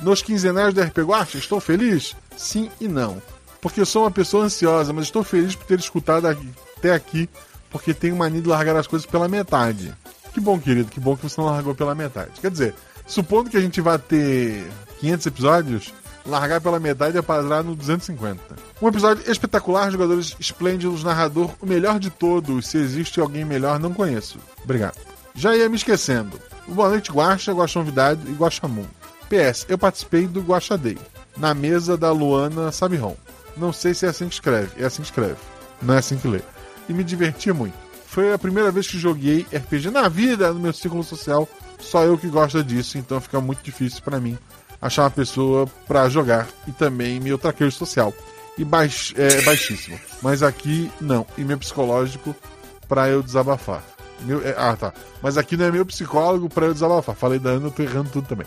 Nos 0.00 0.22
quinzenais 0.22 0.74
do 0.74 0.82
RP 0.82 0.98
Guacha, 0.98 1.38
estou 1.38 1.60
feliz? 1.60 2.14
Sim 2.36 2.70
e 2.80 2.88
não. 2.88 3.22
Porque 3.60 3.80
eu 3.80 3.86
sou 3.86 4.02
uma 4.02 4.10
pessoa 4.10 4.44
ansiosa, 4.44 4.92
mas 4.92 5.06
estou 5.06 5.24
feliz 5.24 5.54
por 5.54 5.66
ter 5.66 5.78
escutado 5.78 6.26
até 6.26 6.92
aqui, 6.92 7.28
porque 7.70 7.94
tenho 7.94 8.16
mania 8.16 8.42
de 8.42 8.48
largar 8.48 8.76
as 8.76 8.86
coisas 8.86 9.06
pela 9.06 9.28
metade. 9.28 9.94
Que 10.34 10.40
bom, 10.40 10.58
querido, 10.58 10.90
que 10.90 10.98
bom 10.98 11.16
que 11.16 11.22
você 11.22 11.40
não 11.40 11.46
largou 11.46 11.76
pela 11.76 11.94
metade. 11.94 12.32
Quer 12.40 12.50
dizer, 12.50 12.74
supondo 13.06 13.48
que 13.48 13.56
a 13.56 13.60
gente 13.60 13.80
vai 13.80 13.96
ter 13.98 14.68
500 14.98 15.26
episódios, 15.26 15.94
largar 16.26 16.60
pela 16.60 16.80
metade 16.80 17.16
é 17.16 17.22
parar 17.22 17.62
no 17.62 17.76
250. 17.76 18.40
Um 18.82 18.88
episódio 18.88 19.30
espetacular, 19.30 19.92
jogadores 19.92 20.34
esplêndidos, 20.40 21.04
narrador, 21.04 21.52
o 21.60 21.66
melhor 21.66 22.00
de 22.00 22.10
todos. 22.10 22.66
Se 22.66 22.78
existe 22.78 23.20
alguém 23.20 23.44
melhor, 23.44 23.78
não 23.78 23.94
conheço. 23.94 24.40
Obrigado. 24.64 24.98
Já 25.36 25.54
ia 25.54 25.68
me 25.68 25.76
esquecendo. 25.76 26.40
Boa 26.66 26.88
noite, 26.88 27.12
Guaxa, 27.12 27.52
Guaxonvidade 27.52 28.20
e 28.26 28.32
Guaxamum. 28.32 28.86
PS, 29.28 29.66
eu 29.68 29.78
participei 29.78 30.26
do 30.26 30.40
Guaxa 30.40 30.76
Day, 30.76 30.98
na 31.36 31.54
mesa 31.54 31.96
da 31.96 32.10
Luana 32.10 32.72
Sabiron. 32.72 33.16
Não 33.56 33.72
sei 33.72 33.94
se 33.94 34.04
é 34.04 34.08
assim 34.08 34.26
que 34.26 34.34
escreve, 34.34 34.82
é 34.82 34.86
assim 34.86 35.02
que 35.02 35.08
escreve, 35.08 35.36
não 35.80 35.94
é 35.94 35.98
assim 35.98 36.16
que 36.16 36.26
lê. 36.26 36.40
E 36.88 36.92
me 36.92 37.04
diverti 37.04 37.52
muito. 37.52 37.83
Foi 38.14 38.32
a 38.32 38.38
primeira 38.38 38.70
vez 38.70 38.86
que 38.86 38.96
joguei 38.96 39.44
RPG 39.52 39.90
na 39.90 40.08
vida, 40.08 40.52
no 40.52 40.60
meu 40.60 40.72
círculo 40.72 41.02
social. 41.02 41.48
Só 41.80 42.04
eu 42.04 42.16
que 42.16 42.28
gosto 42.28 42.62
disso, 42.62 42.96
então 42.96 43.20
fica 43.20 43.40
muito 43.40 43.60
difícil 43.60 44.00
pra 44.04 44.20
mim 44.20 44.38
achar 44.80 45.02
uma 45.02 45.10
pessoa 45.10 45.66
pra 45.88 46.08
jogar 46.08 46.46
e 46.68 46.70
também 46.70 47.18
meu 47.18 47.36
traqueiro 47.36 47.72
social. 47.72 48.14
E 48.56 48.64
baix, 48.64 49.12
é, 49.16 49.42
baixíssimo. 49.42 49.98
Mas 50.22 50.44
aqui 50.44 50.88
não. 51.00 51.26
E 51.36 51.42
meu 51.42 51.58
psicológico 51.58 52.36
pra 52.86 53.08
eu 53.08 53.20
desabafar. 53.20 53.82
Meu, 54.20 54.46
é, 54.46 54.54
ah, 54.56 54.76
tá. 54.76 54.92
Mas 55.20 55.36
aqui 55.36 55.56
não 55.56 55.64
é 55.64 55.72
meu 55.72 55.84
psicólogo 55.84 56.48
pra 56.48 56.66
eu 56.66 56.72
desabafar. 56.72 57.16
Falei 57.16 57.40
da 57.40 57.50
Ana, 57.50 57.66
eu 57.66 57.72
tô 57.72 57.82
errando 57.82 58.10
tudo 58.10 58.28
também. 58.28 58.46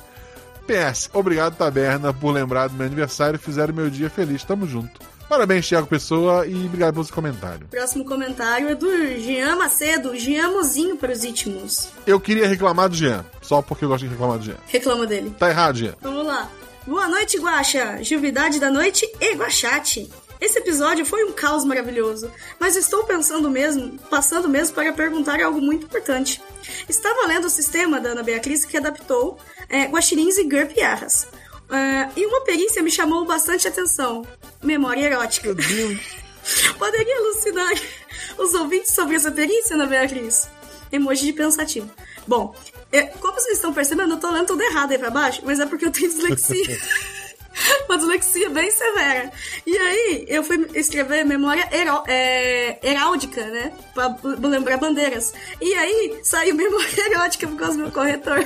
PS, 0.65 1.09
obrigado, 1.11 1.57
Taberna, 1.57 2.13
por 2.13 2.31
lembrar 2.31 2.69
do 2.69 2.75
meu 2.75 2.85
aniversário 2.85 3.37
fizeram 3.37 3.73
meu 3.73 3.89
dia 3.89 4.09
feliz. 4.09 4.45
Tamo 4.45 4.65
junto. 4.65 5.16
Parabéns, 5.27 5.67
Thiago 5.67 5.87
Pessoa, 5.87 6.47
e 6.47 6.53
obrigado 6.65 6.93
pelo 6.93 7.05
seu 7.05 7.13
comentário. 7.13 7.67
Próximo 7.69 8.05
comentário 8.05 8.69
é 8.69 8.75
do 8.75 8.89
Jean 9.19 9.57
Macedo, 9.57 10.17
Jean 10.17 10.51
Mozinho 10.51 10.95
para 10.95 11.11
os 11.11 11.23
íntimos. 11.23 11.89
Eu 12.05 12.19
queria 12.19 12.47
reclamar 12.47 12.87
do 12.87 12.95
Jean, 12.95 13.25
só 13.41 13.61
porque 13.61 13.83
eu 13.83 13.89
gosto 13.89 14.05
de 14.05 14.09
reclamar 14.09 14.37
do 14.37 14.45
Jean. 14.45 14.57
Reclama 14.67 15.05
dele. 15.05 15.35
Tá 15.37 15.49
errado, 15.49 15.77
Jean. 15.77 15.95
Vamos 16.01 16.25
lá. 16.25 16.49
Boa 16.85 17.09
noite, 17.09 17.37
Guaxa, 17.37 18.01
Juvidade 18.01 18.59
da 18.59 18.71
Noite 18.71 19.05
e 19.19 19.35
Guaxate. 19.35 20.09
Esse 20.39 20.59
episódio 20.59 21.05
foi 21.05 21.25
um 21.25 21.33
caos 21.33 21.65
maravilhoso, 21.65 22.31
mas 22.59 22.75
estou 22.75 23.03
pensando 23.03 23.49
mesmo, 23.49 23.97
passando 24.09 24.47
mesmo 24.47 24.75
para 24.75 24.93
perguntar 24.93 25.41
algo 25.41 25.59
muito 25.59 25.85
importante. 25.85 26.41
Estava 26.87 27.27
lendo 27.27 27.45
o 27.45 27.49
sistema 27.49 27.99
da 27.99 28.09
Ana 28.09 28.23
Beatriz 28.23 28.63
que 28.63 28.77
adaptou 28.77 29.37
é, 29.67 29.85
guaxirins 29.85 30.37
e 30.37 30.43
gurpiarras. 30.43 31.27
É, 31.69 32.09
e 32.19 32.25
uma 32.25 32.41
perícia 32.41 32.81
me 32.81 32.89
chamou 32.91 33.25
bastante 33.25 33.67
atenção. 33.67 34.25
Memória 34.63 35.01
erótica. 35.05 35.49
Poderia 36.79 37.17
alucinar 37.17 37.73
os 38.37 38.53
ouvintes 38.53 38.93
sobre 38.93 39.15
essa 39.15 39.31
perícia, 39.31 39.75
Ana 39.75 39.85
Beatriz? 39.85 40.49
Emoji 40.91 41.25
de 41.25 41.33
pensativo. 41.33 41.89
Bom, 42.25 42.55
é, 42.91 43.03
como 43.03 43.33
vocês 43.33 43.55
estão 43.57 43.73
percebendo, 43.73 44.13
eu 44.13 44.17
tô 44.19 44.31
lendo 44.31 44.47
tudo 44.47 44.61
errado 44.63 44.91
aí 44.91 44.97
pra 44.97 45.09
baixo, 45.09 45.41
mas 45.43 45.59
é 45.59 45.65
porque 45.65 45.85
eu 45.85 45.91
tenho 45.91 46.09
dislexia. 46.09 46.79
Uma 47.89 47.97
dislexia 47.97 48.49
bem 48.51 48.69
severa. 48.71 49.31
E 49.65 49.75
aí, 49.75 50.25
eu 50.29 50.43
fui 50.43 50.69
escrever 50.75 51.25
memória 51.25 51.67
heró- 51.71 52.03
é, 52.07 52.77
heráldica, 52.83 53.43
né? 53.47 53.73
Pra 53.95 54.15
lembrar 54.47 54.77
bandeiras. 54.77 55.33
E 55.59 55.73
aí, 55.73 56.19
saiu 56.23 56.53
memória 56.55 56.87
erótica 57.11 57.47
por 57.47 57.57
causa 57.57 57.73
do 57.75 57.83
meu 57.83 57.91
corretor. 57.91 58.45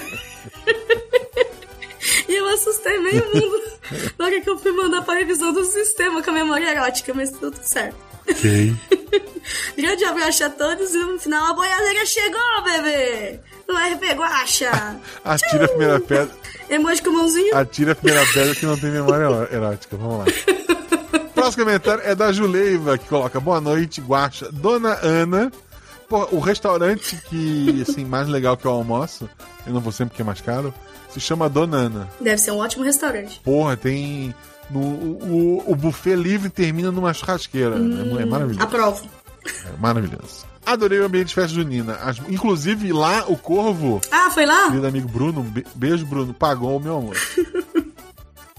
E 2.32 2.36
eu 2.36 2.48
assustei 2.48 2.98
meio 3.00 3.26
mundo 3.36 3.62
na 4.18 4.26
hora 4.26 4.40
que 4.40 4.50
eu 4.50 4.58
fui 4.58 4.72
mandar 4.72 5.02
pra 5.02 5.16
revisão 5.16 5.52
do 5.52 5.66
sistema 5.66 6.24
com 6.24 6.30
a 6.30 6.34
memória 6.34 6.70
erótica, 6.72 7.14
mas 7.14 7.30
tudo 7.32 7.58
certo. 7.62 7.98
Ok. 8.30 8.74
Grande 9.76 10.06
abraço 10.06 10.44
a 10.46 10.50
todos 10.50 10.94
e 10.94 10.98
no 10.98 11.20
final 11.20 11.46
a 11.48 11.54
boiadeira 11.54 12.06
chegou, 12.06 12.64
bebê! 12.64 13.40
No 13.68 13.76
RP 13.76 14.14
Guacha! 14.16 14.72
Atira 15.26 15.66
a 15.66 15.68
primeira 15.68 16.00
pedra. 16.00 16.32
Emoji 16.70 17.02
com 17.02 17.10
mãozinha. 17.12 17.58
Atira 17.58 17.92
a 17.92 17.96
primeira 17.96 18.26
pedra 18.34 18.56
que 18.56 18.66
não 18.66 18.78
tem 18.78 18.92
memória 18.92 19.24
eró- 19.26 19.48
erótica. 19.52 19.98
Vamos 19.98 20.20
lá. 20.20 20.26
Próximo 21.34 21.66
comentário 21.66 22.04
é 22.06 22.16
da 22.16 22.32
Juleiva, 22.32 22.98
que 22.98 23.08
coloca 23.10 23.40
Boa 23.40 23.60
noite, 23.60 24.00
Guaxa. 24.00 24.50
Dona 24.52 24.98
Ana. 25.02 25.52
Pô, 26.08 26.28
o 26.32 26.40
restaurante 26.40 27.18
que, 27.30 27.84
assim, 27.88 28.06
mais 28.06 28.28
legal 28.28 28.56
que 28.56 28.66
eu 28.66 28.72
almoço, 28.72 29.30
eu 29.66 29.74
não 29.74 29.80
vou 29.82 29.92
sempre 29.94 30.10
porque 30.12 30.22
é 30.22 30.26
mais 30.26 30.42
caro, 30.42 30.74
se 31.14 31.20
chama 31.20 31.49
Dona 31.49 31.78
Ana. 31.78 32.09
Deve 32.20 32.38
ser 32.38 32.51
um 32.51 32.57
ótimo 32.57 32.84
restaurante. 32.84 33.39
Porra, 33.43 33.76
tem. 33.78 34.34
No, 34.70 34.80
o, 34.80 35.64
o 35.68 35.76
buffet 35.76 36.16
livre 36.16 36.49
termina 36.49 36.91
numa 36.91 37.14
churrasqueira. 37.14 37.76
É, 37.76 38.22
é 38.22 38.26
maravilhoso. 38.26 38.64
Aprovo. 38.64 39.05
É 39.45 39.78
maravilhoso. 39.80 40.45
Adorei 40.66 40.99
o 40.99 41.05
ambiente 41.05 41.30
de 41.30 41.34
festa 41.36 41.55
junina. 41.55 41.95
As- 41.95 42.20
inclusive, 42.30 42.93
lá 42.93 43.26
o 43.28 43.36
Corvo, 43.36 43.99
Ah, 44.12 44.30
foi 44.30 44.45
lá? 44.45 44.68
querido 44.68 44.88
amigo 44.88 45.07
Bruno, 45.09 45.41
be- 45.43 45.66
beijo, 45.76 46.05
Bruno, 46.05 46.34
pagou 46.34 46.78
o 46.78 46.80
meu 46.80 46.93
almoço. 46.93 47.22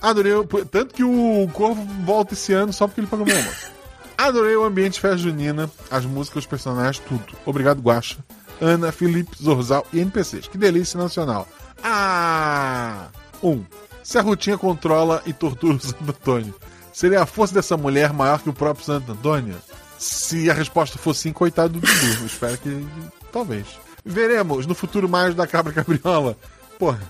Adorei, 0.03 0.35
o- 0.35 0.45
tanto 0.45 0.93
que 0.95 1.05
o 1.05 1.49
Corvo 1.53 1.83
volta 2.05 2.35
esse 2.35 2.53
ano 2.53 2.73
só 2.73 2.87
porque 2.87 3.01
ele 3.01 3.07
pagou 3.07 3.25
meu 3.25 3.37
almoço. 3.37 3.71
Adorei 4.19 4.55
o 4.57 4.65
ambiente 4.65 4.95
de 4.95 5.01
festa 5.01 5.17
junina, 5.19 5.71
as 5.91 6.05
músicas, 6.05 6.41
os 6.43 6.47
personagens, 6.47 6.99
tudo. 7.09 7.25
Obrigado, 7.47 7.81
Guaxa, 7.81 8.19
Ana, 8.61 8.93
Felipe, 8.93 9.37
Zorzal 9.43 9.87
e 9.93 10.01
NPCs. 10.01 10.49
Que 10.49 10.59
delícia 10.59 10.99
nacional. 11.01 11.49
Ah! 11.83 13.09
1. 13.43 13.51
Um, 13.51 13.65
se 14.03 14.19
a 14.19 14.23
Rutinha 14.23 14.59
controla 14.59 15.23
e 15.27 15.33
tortura 15.33 15.77
o 15.77 15.81
Santo 15.81 16.05
Antônio, 16.09 16.55
seria 16.93 17.23
a 17.23 17.27
força 17.27 17.55
dessa 17.55 17.77
mulher 17.77 18.13
maior 18.13 18.41
que 18.41 18.49
o 18.51 18.53
próprio 18.53 18.85
Santo 18.85 19.13
Antônio? 19.13 19.57
Se 19.99 20.51
a 20.51 20.55
resposta 20.55 20.99
for 20.99 21.15
sim, 21.15 21.33
coitado 21.33 21.75
do 21.75 21.81
Dudu. 21.81 22.27
Espero 22.27 22.59
que. 22.59 22.87
Talvez. 23.31 23.67
Veremos 24.05 24.67
no 24.67 24.75
futuro 24.75 25.09
mais 25.09 25.35
da 25.35 25.47
Cabra 25.47 25.73
Cabriola. 25.73 26.37
Porra, 26.79 27.01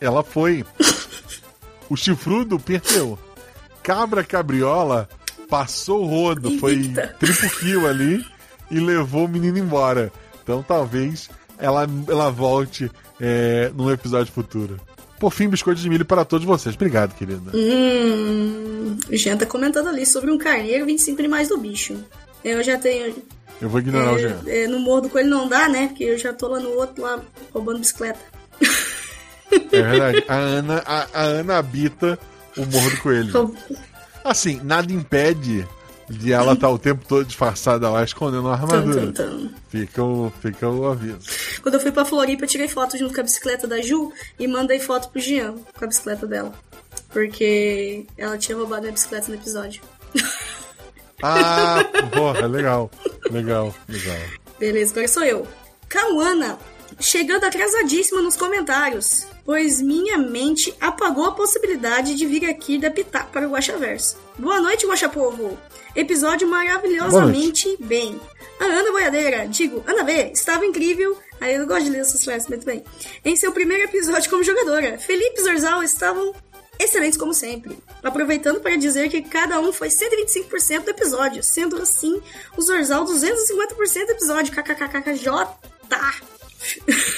ela 0.00 0.24
foi. 0.24 0.64
O 1.88 1.96
chifrudo 1.96 2.58
perdeu. 2.58 3.18
Cabra 3.82 4.24
Cabriola 4.24 5.08
passou 5.48 6.02
o 6.02 6.06
rodo, 6.06 6.58
foi 6.58 6.74
Invicta. 6.74 7.16
triplo 7.18 7.50
kill 7.50 7.88
ali 7.88 8.24
e 8.70 8.78
levou 8.78 9.24
o 9.24 9.28
menino 9.28 9.58
embora. 9.58 10.12
Então 10.42 10.62
talvez 10.62 11.28
ela, 11.58 11.86
ela 12.08 12.30
volte 12.30 12.90
é, 13.20 13.70
num 13.74 13.90
episódio 13.90 14.32
futuro. 14.32 14.78
Por 15.18 15.30
fim, 15.32 15.48
biscoito 15.48 15.80
de 15.80 15.88
milho 15.90 16.04
para 16.04 16.24
todos 16.24 16.46
vocês. 16.46 16.74
Obrigado, 16.74 17.14
querida. 17.14 17.50
Hum. 17.54 18.96
O 19.10 19.16
Jean 19.16 19.36
tá 19.36 19.44
comentando 19.44 19.88
ali 19.88 20.06
sobre 20.06 20.30
um 20.30 20.38
carneiro 20.38 20.84
e 20.84 20.86
25 20.86 21.18
animais 21.20 21.48
do 21.48 21.58
bicho. 21.58 21.96
Eu 22.42 22.62
já 22.62 22.78
tenho. 22.78 23.14
Eu 23.60 23.68
vou 23.68 23.80
ignorar 23.80 24.14
o 24.14 24.16
É, 24.16 24.20
Jean. 24.20 24.36
é, 24.46 24.66
no 24.66 24.78
Morro 24.80 25.02
do 25.02 25.08
Coelho 25.10 25.28
não 25.28 25.46
dá, 25.46 25.68
né? 25.68 25.88
Porque 25.88 26.04
eu 26.04 26.16
já 26.18 26.32
tô 26.32 26.48
lá 26.48 26.58
no 26.58 26.70
outro, 26.70 27.02
lá 27.02 27.20
roubando 27.52 27.80
bicicleta. 27.80 28.18
É 29.72 29.82
verdade. 29.82 30.24
A 30.26 30.36
Ana, 30.36 30.82
a, 30.86 31.06
a 31.12 31.22
Ana 31.22 31.58
habita 31.58 32.18
o 32.56 32.64
Morro 32.64 32.90
do 32.90 32.96
Coelho. 33.02 33.54
Assim, 34.24 34.60
nada 34.64 34.90
impede 34.92 35.66
de 36.10 36.32
ela 36.32 36.54
estar 36.54 36.68
o 36.68 36.78
tempo 36.78 37.04
todo 37.06 37.24
disfarçada 37.24 37.88
lá, 37.88 38.02
escondendo 38.02 38.48
a 38.48 38.54
armadura. 38.54 39.06
Tum, 39.06 39.12
tum, 39.12 39.46
tum. 39.46 39.50
Fica 39.68 40.02
o, 40.02 40.32
fica 40.42 40.68
o 40.68 40.88
aviso. 40.88 41.20
Quando 41.62 41.76
eu 41.76 41.80
fui 41.80 41.92
pra 41.92 42.04
Floripa, 42.04 42.44
eu 42.44 42.48
tirei 42.48 42.66
foto 42.66 42.98
junto 42.98 43.14
com 43.14 43.20
a 43.20 43.22
bicicleta 43.24 43.68
da 43.68 43.80
Ju 43.80 44.12
e 44.38 44.48
mandei 44.48 44.80
foto 44.80 45.08
pro 45.10 45.20
Jean 45.20 45.54
com 45.78 45.84
a 45.84 45.88
bicicleta 45.88 46.26
dela. 46.26 46.52
Porque 47.10 48.06
ela 48.18 48.36
tinha 48.36 48.58
roubado 48.58 48.82
minha 48.82 48.92
bicicleta 48.92 49.28
no 49.28 49.34
episódio. 49.34 49.82
Ah, 51.22 51.84
porra, 52.14 52.46
legal. 52.46 52.90
Legal, 53.30 53.74
legal. 53.86 54.16
Beleza, 54.58 54.92
agora 54.92 55.06
sou 55.06 55.22
eu. 55.22 55.46
Cauana, 55.86 56.58
chegando 56.98 57.44
atrasadíssima 57.44 58.22
nos 58.22 58.36
comentários, 58.36 59.26
pois 59.44 59.82
minha 59.82 60.16
mente 60.16 60.74
apagou 60.80 61.26
a 61.26 61.32
possibilidade 61.32 62.14
de 62.14 62.24
vir 62.24 62.46
aqui 62.46 62.78
depitar 62.78 63.28
para 63.28 63.46
o 63.46 63.50
Guaxaverso. 63.50 64.16
Boa 64.40 64.58
noite, 64.58 64.86
Guaxapovo! 64.86 65.58
Episódio 65.94 66.48
maravilhosamente 66.48 67.76
bem. 67.78 68.18
A 68.58 68.64
Ana 68.64 68.90
Boiadeira, 68.90 69.46
digo, 69.46 69.84
Ana 69.86 70.02
B, 70.02 70.32
estava 70.32 70.64
incrível 70.64 71.16
Aí 71.40 71.54
eu 71.54 71.66
gosto 71.66 71.84
de 71.84 71.90
ler 71.90 72.00
essas 72.00 72.22
frases, 72.22 72.48
muito 72.48 72.66
bem. 72.66 72.84
Em 73.24 73.34
seu 73.34 73.50
primeiro 73.52 73.84
episódio 73.84 74.30
como 74.30 74.44
jogadora, 74.44 74.98
Felipe 74.98 75.40
e 75.40 75.42
Zorzal 75.42 75.82
estavam 75.82 76.34
excelentes 76.78 77.18
como 77.18 77.32
sempre. 77.32 77.78
Aproveitando 78.02 78.60
para 78.60 78.76
dizer 78.76 79.08
que 79.10 79.22
cada 79.22 79.58
um 79.58 79.72
foi 79.72 79.88
125% 79.88 80.84
do 80.84 80.90
episódio, 80.90 81.42
sendo 81.42 81.80
assim 81.80 82.20
o 82.56 82.62
Zorzal 82.62 83.04
250% 83.04 84.06
do 84.06 84.12
episódio. 84.12 84.52
KKKKJ. 84.52 85.28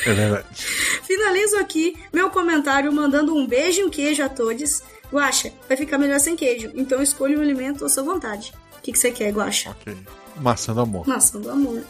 É 0.07 0.13
verdade. 0.13 0.47
Finalizo 1.03 1.57
aqui 1.59 1.97
meu 2.13 2.31
comentário 2.31 2.93
mandando 2.93 3.35
um 3.35 3.47
beijo 3.47 3.81
e 3.81 3.85
um 3.85 3.91
queijo 3.91 4.23
a 4.23 4.29
todos. 4.29 4.83
Guaxa, 5.13 5.53
vai 5.69 5.77
ficar 5.77 5.99
melhor 5.99 6.19
sem 6.19 6.35
queijo, 6.35 6.71
então 6.75 7.03
escolha 7.03 7.39
um 7.39 7.43
alimento 7.43 7.85
à 7.85 7.89
sua 7.89 8.03
vontade. 8.03 8.53
O 8.79 8.83
que, 8.83 8.93
que 8.93 8.99
você 8.99 9.11
quer, 9.13 9.31
Guaxa? 9.33 9.71
Ok. 9.71 9.97
Maçã 10.37 10.73
do 10.73 10.81
amor. 10.81 11.07
Maçã 11.07 11.39
do 11.39 11.51
amor. 11.51 11.83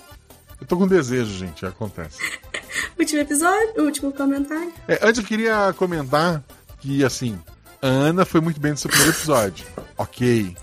Eu 0.61 0.67
tô 0.67 0.77
com 0.77 0.87
desejo, 0.87 1.33
gente, 1.33 1.65
acontece. 1.65 2.19
Último 2.99 3.21
episódio, 3.21 3.85
último 3.85 4.13
comentário. 4.13 4.73
É, 4.87 4.99
antes 5.03 5.21
eu 5.21 5.27
queria 5.27 5.73
comentar 5.77 6.43
que, 6.81 7.05
assim, 7.05 7.39
a 7.81 7.87
Ana 7.87 8.25
foi 8.25 8.41
muito 8.41 8.61
bem 8.61 8.73
no 8.73 8.77
seu 8.77 8.91
primeiro 8.91 9.15
episódio. 9.17 9.67
Ok. 9.99 10.57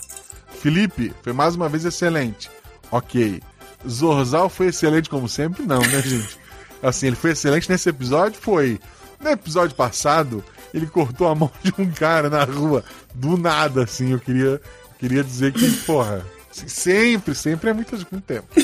Felipe 0.60 1.14
foi 1.22 1.32
mais 1.32 1.56
uma 1.56 1.70
vez 1.70 1.86
excelente. 1.86 2.50
Ok. 2.92 3.42
Zorzal 3.88 4.50
foi 4.50 4.68
excelente 4.68 5.10
como 5.10 5.30
sempre? 5.30 5.66
Não, 5.66 5.80
né, 5.80 6.02
gente? 6.04 6.38
Assim, 6.84 7.08
ele 7.08 7.16
foi 7.16 7.32
excelente 7.32 7.70
nesse 7.70 7.88
episódio? 7.88 8.38
Foi. 8.42 8.80
No 9.22 9.30
episódio 9.30 9.76
passado, 9.76 10.44
ele 10.74 10.88
cortou 10.88 11.28
a 11.28 11.36
mão 11.36 11.52
de 11.64 11.74
um 11.78 11.90
cara 11.92 12.30
na 12.30 12.44
rua. 12.44 12.84
Do 13.14 13.38
nada, 13.38 13.84
assim. 13.84 14.12
Eu 14.12 14.20
queria, 14.20 14.62
queria 15.00 15.24
dizer 15.24 15.52
que, 15.54 15.70
porra, 15.86 16.26
sempre, 16.52 17.34
sempre 17.36 17.70
é 17.70 17.74
muito, 17.74 17.96
muito 18.12 18.22
tempo. 18.26 18.48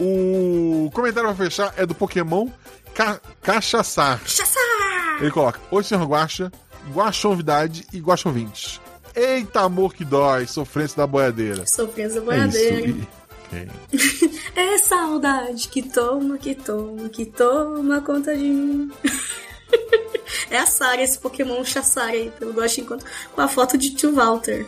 O 0.00 0.90
comentário 0.94 1.28
pra 1.34 1.44
fechar 1.44 1.74
é 1.76 1.84
do 1.84 1.92
Pokémon 1.94 2.48
Ca 2.94 3.20
Cachaçar. 3.42 4.20
Cachaçar! 4.20 5.18
Ele 5.20 5.30
coloca: 5.30 5.58
Oi, 5.72 5.82
senhor 5.82 6.06
Guaxa, 6.06 6.52
Guaxa 6.92 7.28
novidade 7.28 7.84
e 7.92 7.98
Guaxa 7.98 8.28
ouvintes. 8.28 8.80
Eita, 9.14 9.62
amor 9.62 9.92
que 9.94 10.04
dói, 10.04 10.46
sofrência 10.46 10.98
da 10.98 11.06
boiadeira. 11.06 11.66
Sofrência 11.66 12.18
É 12.18 12.20
boiadeira. 12.20 12.86
isso. 12.86 12.98
E- 12.98 13.08
ok. 13.56 14.38
É 14.54 14.78
saudade 14.78 15.68
que 15.68 15.82
toma, 15.82 16.36
que 16.38 16.54
toma, 16.54 17.08
que 17.08 17.24
toma 17.24 18.00
conta 18.00 18.36
de 18.36 18.44
mim. 18.44 18.92
é 20.50 20.58
a 20.58 20.66
Sara, 20.66 21.02
esse 21.02 21.18
Pokémon 21.18 21.64
Chassara 21.64 22.12
aí, 22.12 22.30
pelo 22.38 22.52
Gosto 22.52 22.80
Encontro, 22.80 23.06
com 23.34 23.40
a 23.40 23.48
foto 23.48 23.76
de 23.76 23.94
tio 23.94 24.14
Walter. 24.14 24.66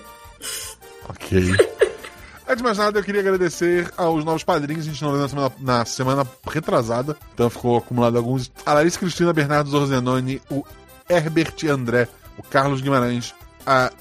Ok. 1.09 1.41
Antes 2.51 2.57
de 2.57 2.63
mais 2.65 2.79
nada, 2.79 2.99
eu 2.99 3.05
queria 3.05 3.21
agradecer 3.21 3.93
aos 3.97 4.25
novos 4.25 4.43
padrinhos. 4.43 4.85
A 4.85 4.91
gente 4.91 5.03
não 5.03 5.13
leu 5.13 5.21
na 5.21 5.29
semana, 5.29 5.53
na 5.61 5.85
semana 5.85 6.27
retrasada, 6.51 7.17
então 7.33 7.49
ficou 7.49 7.77
acumulado 7.77 8.17
alguns. 8.17 8.51
A 8.67 8.75
Larissa 8.75 8.99
Cristina 8.99 9.33
Bernardo 9.33 9.71
Zorzenoni, 9.71 10.43
o 10.51 10.65
Herbert 11.09 11.55
André, 11.71 12.09
o 12.37 12.43
Carlos 12.43 12.81
Guimarães, 12.81 13.33
a 13.65 13.93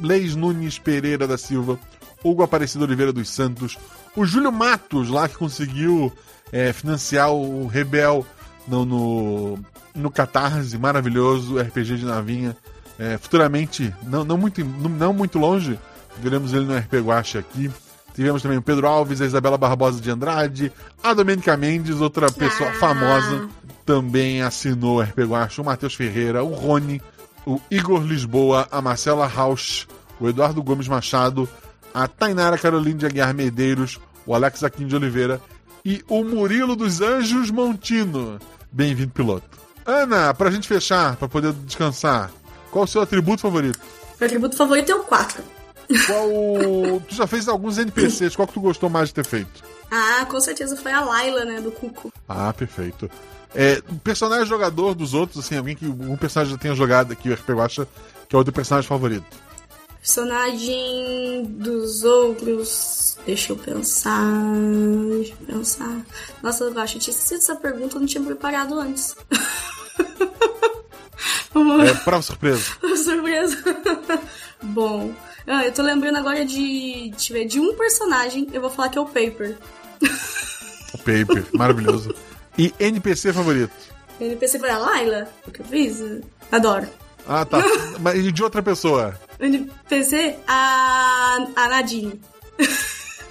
Leis 0.00 0.36
Nunes 0.36 0.78
Pereira 0.78 1.26
da 1.26 1.36
Silva, 1.36 1.76
Hugo 2.22 2.44
Aparecido 2.44 2.84
Oliveira 2.84 3.12
dos 3.12 3.28
Santos, 3.28 3.76
o 4.14 4.24
Júlio 4.24 4.52
Matos, 4.52 5.08
lá 5.08 5.28
que 5.28 5.34
conseguiu 5.34 6.12
é, 6.52 6.72
financiar 6.72 7.32
o 7.32 7.66
Rebel 7.66 8.24
no, 8.68 8.84
no, 8.84 9.58
no 9.94 10.10
Catarse, 10.10 10.76
maravilhoso, 10.78 11.58
RPG 11.58 11.96
de 11.98 12.04
navinha. 12.04 12.56
É, 12.98 13.18
futuramente, 13.18 13.92
não, 14.04 14.24
não, 14.24 14.36
muito, 14.36 14.64
não, 14.64 14.90
não 14.90 15.12
muito 15.12 15.38
longe, 15.38 15.78
veremos 16.20 16.52
ele 16.52 16.66
no 16.66 16.76
RP 16.76 16.94
Guacha 17.00 17.38
aqui. 17.38 17.70
Tivemos 18.14 18.42
também 18.42 18.58
o 18.58 18.62
Pedro 18.62 18.86
Alves, 18.86 19.20
a 19.22 19.26
Isabela 19.26 19.56
Barbosa 19.56 20.00
de 20.00 20.10
Andrade, 20.10 20.70
a 21.02 21.14
Domenica 21.14 21.56
Mendes, 21.56 22.00
outra 22.00 22.30
pessoa 22.30 22.68
Ah. 22.70 22.74
famosa, 22.74 23.48
também 23.86 24.42
assinou 24.42 24.98
o 24.98 25.00
RP 25.02 25.20
Guacha, 25.24 25.62
o 25.62 25.64
Matheus 25.64 25.94
Ferreira, 25.94 26.44
o 26.44 26.52
Rony, 26.52 27.00
o 27.46 27.58
Igor 27.70 28.02
Lisboa, 28.02 28.68
a 28.70 28.80
Marcela 28.82 29.26
Rausch, 29.26 29.86
o 30.20 30.28
Eduardo 30.28 30.62
Gomes 30.62 30.86
Machado, 30.86 31.48
a 31.94 32.06
Tainara 32.06 32.58
Caroline 32.58 32.98
de 32.98 33.06
Aguiar 33.06 33.34
Medeiros, 33.34 33.98
o 34.26 34.34
Alex 34.34 34.62
Aquim 34.62 34.86
de 34.86 34.94
Oliveira 34.94 35.40
e 35.84 36.04
o 36.08 36.22
Murilo 36.22 36.76
dos 36.76 37.00
Anjos 37.00 37.50
Montino. 37.50 38.38
Bem-vindo, 38.70 39.10
piloto. 39.10 39.61
Ana, 39.84 40.32
pra 40.34 40.50
gente 40.50 40.68
fechar, 40.68 41.16
pra 41.16 41.28
poder 41.28 41.52
descansar, 41.52 42.30
qual 42.70 42.84
o 42.84 42.88
seu 42.88 43.02
atributo 43.02 43.42
favorito? 43.42 43.80
Meu 44.18 44.26
atributo 44.26 44.56
favorito 44.56 44.92
é 44.92 44.94
o 44.94 45.04
4. 45.04 45.42
Qual. 46.06 47.00
tu 47.08 47.14
já 47.14 47.26
fez 47.26 47.48
alguns 47.48 47.78
NPCs, 47.78 48.36
qual 48.36 48.46
que 48.46 48.54
tu 48.54 48.60
gostou 48.60 48.88
mais 48.88 49.08
de 49.08 49.14
ter 49.14 49.24
feito? 49.24 49.62
Ah, 49.90 50.24
com 50.26 50.40
certeza 50.40 50.76
foi 50.76 50.92
a 50.92 51.04
Layla, 51.04 51.44
né, 51.44 51.60
do 51.60 51.70
Cuco. 51.70 52.12
Ah, 52.28 52.52
perfeito. 52.52 53.10
É, 53.54 53.82
personagem 54.02 54.46
jogador 54.46 54.94
dos 54.94 55.12
outros, 55.12 55.44
assim, 55.44 55.56
alguém 55.56 55.76
que 55.76 55.86
um 55.86 56.16
personagem 56.16 56.54
já 56.54 56.58
tenha 56.58 56.74
jogado 56.74 57.12
aqui, 57.12 57.28
o 57.28 57.34
RP 57.34 57.50
Guacha, 57.50 57.86
que 58.28 58.34
é 58.34 58.38
o 58.38 58.44
teu 58.44 58.52
personagem 58.52 58.88
favorito. 58.88 59.26
Personagem 60.02 61.44
dos 61.44 62.02
outros. 62.02 63.16
Deixa 63.24 63.52
eu 63.52 63.56
pensar. 63.56 64.20
Deixa 65.12 65.32
eu 65.32 65.46
pensar. 65.46 66.04
Nossa, 66.42 66.64
eu 66.64 66.80
acho 66.80 66.94
que 66.94 66.98
eu 66.98 67.02
tinha 67.02 67.14
esquecido 67.14 67.38
essa 67.38 67.54
pergunta, 67.54 67.94
eu 67.94 68.00
não 68.00 68.06
tinha 68.06 68.22
preparado 68.22 68.78
antes. 68.78 69.16
É, 71.54 71.94
prova 72.02 72.22
surpresa. 72.22 72.64
Surpresa. 72.96 73.56
Bom, 74.62 75.12
ah, 75.46 75.64
eu 75.64 75.72
tô 75.72 75.82
lembrando 75.82 76.16
agora 76.16 76.46
de, 76.46 77.10
deixa 77.10 77.32
eu 77.32 77.38
ver, 77.38 77.44
de 77.44 77.60
um 77.60 77.74
personagem, 77.76 78.48
eu 78.52 78.60
vou 78.60 78.70
falar 78.70 78.88
que 78.88 78.96
é 78.96 79.00
o 79.00 79.04
Paper. 79.04 79.58
O 80.94 80.98
Paper, 80.98 81.44
maravilhoso. 81.52 82.14
E 82.56 82.74
NPC 82.80 83.34
favorito? 83.34 83.72
NPC 84.18 84.58
foi 84.58 84.70
a 84.70 84.78
Layla, 84.78 85.28
o 85.46 85.50
que 85.50 85.60
eu 85.60 85.66
fiz? 85.66 86.02
Adoro. 86.50 86.88
Ah, 87.26 87.44
tá. 87.44 87.62
Mas 88.00 88.18
e 88.18 88.32
de 88.32 88.42
outra 88.42 88.62
pessoa? 88.62 89.14
NPC, 89.46 90.36
a, 90.46 91.38
a 91.56 91.68
Nadine, 91.68 92.20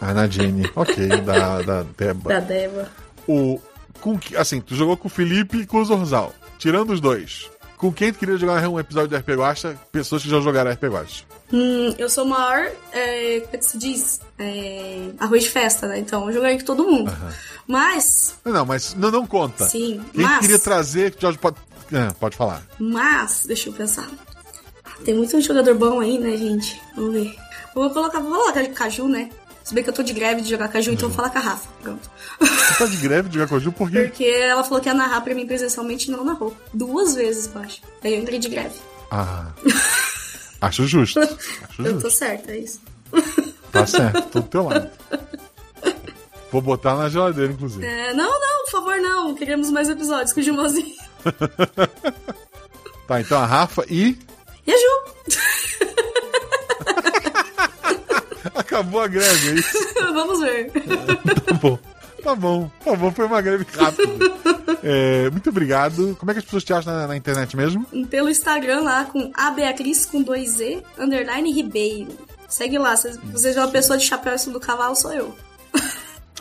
A 0.01 0.13
Nadine. 0.13 0.69
Ok, 0.75 1.07
da, 1.23 1.61
da 1.61 1.83
Deba. 1.97 2.29
da 2.29 2.39
Deva. 2.39 2.89
O, 3.27 3.59
com, 4.01 4.19
assim, 4.37 4.59
tu 4.59 4.75
jogou 4.75 4.97
com 4.97 5.07
o 5.07 5.11
Felipe 5.11 5.57
e 5.59 5.65
com 5.67 5.81
o 5.81 5.85
Zorzal. 5.85 6.33
Tirando 6.57 6.91
os 6.91 6.99
dois. 6.99 7.49
Com 7.77 7.91
quem 7.91 8.13
tu 8.13 8.19
queria 8.19 8.37
jogar 8.37 8.67
um 8.67 8.79
episódio 8.79 9.09
de 9.09 9.15
RP 9.17 9.29
Guacha? 9.39 9.75
Pessoas 9.91 10.21
que 10.21 10.29
já 10.29 10.39
jogaram 10.39 10.71
RP 10.71 10.83
Guacha. 10.83 11.23
Hum, 11.51 11.93
eu 11.97 12.07
sou 12.09 12.23
o 12.25 12.29
maior, 12.29 12.71
é, 12.93 13.39
como 13.41 13.55
é 13.55 13.57
que 13.57 13.65
se 13.65 13.77
diz? 13.77 14.21
É, 14.37 15.09
arroz 15.19 15.43
de 15.43 15.49
festa, 15.49 15.87
né? 15.87 15.97
Então 15.99 16.27
eu 16.27 16.33
joguei 16.33 16.57
com 16.59 16.65
todo 16.65 16.83
mundo. 16.85 17.11
Mas, 17.67 18.35
Não, 18.45 18.65
mas 18.65 18.93
não, 18.93 19.09
não 19.11 19.25
conta. 19.25 19.67
sim, 19.67 20.01
Quem 20.13 20.23
mas... 20.23 20.39
queria 20.41 20.59
trazer, 20.59 21.15
já 21.19 21.33
pode. 21.33 21.57
É, 21.91 22.11
pode 22.19 22.37
falar. 22.37 22.61
Mas, 22.79 23.45
deixa 23.45 23.69
eu 23.69 23.73
pensar. 23.73 24.07
Tem 25.03 25.13
muito 25.15 25.39
jogador 25.41 25.75
bom 25.75 25.99
aí, 25.99 26.17
né, 26.19 26.37
gente? 26.37 26.81
Vamos 26.95 27.13
ver. 27.13 27.35
Vou 27.73 27.89
colocar, 27.89 28.19
vou 28.19 28.31
colocar 28.31 28.65
Caju, 28.67 29.07
né? 29.07 29.29
Se 29.63 29.73
bem 29.73 29.83
que 29.83 29.89
eu 29.89 29.93
tô 29.93 30.03
de 30.03 30.13
greve 30.13 30.41
de 30.41 30.49
jogar 30.49 30.67
Caju, 30.67 30.91
então 30.91 31.09
falar 31.11 31.29
com 31.29 31.37
a 31.37 31.41
Rafa. 31.41 31.69
Pronto. 31.81 32.09
Você 32.39 32.77
tá 32.77 32.85
de 32.85 32.97
greve 32.97 33.29
de 33.29 33.35
jogar 33.35 33.47
com 33.47 33.55
a 33.55 33.59
Ju, 33.59 33.71
por 33.71 33.89
quê? 33.91 34.03
Porque 34.03 34.25
ela 34.25 34.63
falou 34.63 34.81
que 34.81 34.89
ia 34.89 34.93
narrar 34.93 35.21
pra 35.21 35.35
mim 35.35 35.45
presencialmente 35.45 36.09
e 36.09 36.11
não 36.11 36.25
narrou. 36.25 36.55
Duas 36.73 37.15
vezes, 37.15 37.49
eu 37.53 37.61
acho. 37.61 37.81
Aí 38.03 38.13
eu 38.15 38.19
entrei 38.21 38.39
de 38.39 38.49
greve. 38.49 38.75
Ah. 39.11 39.51
Acho 40.61 40.85
justo. 40.87 41.19
Acho 41.21 41.81
Eu 41.81 41.93
tô 41.95 41.99
justo. 42.01 42.11
certa, 42.11 42.51
é 42.51 42.57
isso. 42.59 42.79
Tá 43.71 43.85
certo, 43.85 44.21
tô 44.29 44.39
do 44.41 44.47
teu 44.47 44.63
lado. 44.67 44.89
Vou 46.51 46.61
botar 46.61 46.95
na 46.95 47.07
geladeira, 47.07 47.53
inclusive. 47.53 47.85
É, 47.85 48.13
não, 48.13 48.29
não, 48.29 48.63
por 48.65 48.71
favor, 48.71 48.97
não. 48.97 49.33
Queremos 49.35 49.69
mais 49.71 49.89
episódios 49.89 50.33
com 50.33 50.39
o 50.39 50.43
Gilmozinho. 50.43 50.95
Tá, 53.07 53.19
então 53.19 53.37
a 53.41 53.45
Rafa 53.45 53.83
e. 53.89 54.17
Acabou 58.81 59.01
a 59.01 59.07
greve, 59.07 59.49
é 59.51 59.53
isso? 59.53 59.77
Vamos 60.13 60.39
ver. 60.39 60.71
Tá 61.45 61.53
bom. 61.53 61.79
Tá 62.23 62.35
bom, 62.35 62.69
tá 62.85 62.95
bom, 62.95 63.11
foi 63.11 63.25
uma 63.25 63.41
greve 63.41 63.65
rápida. 63.73 64.03
É, 64.83 65.27
muito 65.31 65.49
obrigado. 65.49 66.15
Como 66.19 66.29
é 66.29 66.35
que 66.35 66.39
as 66.39 66.45
pessoas 66.45 66.63
te 66.63 66.71
acham 66.71 66.93
na, 66.93 67.07
na 67.07 67.17
internet 67.17 67.57
mesmo? 67.57 67.83
Pelo 68.11 68.29
Instagram 68.29 68.81
lá 68.81 69.05
com 69.05 69.31
a 69.33 69.49
Beatriz 69.49 70.05
com 70.05 70.23
2Z, 70.23 70.83
underline 70.99 71.51
Ribeiro. 71.51 72.11
Segue 72.47 72.77
lá, 72.77 72.95
se 72.95 73.17
você 73.31 73.49
é 73.51 73.59
uma 73.59 73.69
pessoa 73.69 73.97
de 73.97 74.05
chapéu 74.05 74.35
em 74.35 74.37
cima 74.37 74.53
do 74.53 74.59
cavalo, 74.59 74.95
sou 74.95 75.11
eu. 75.11 75.35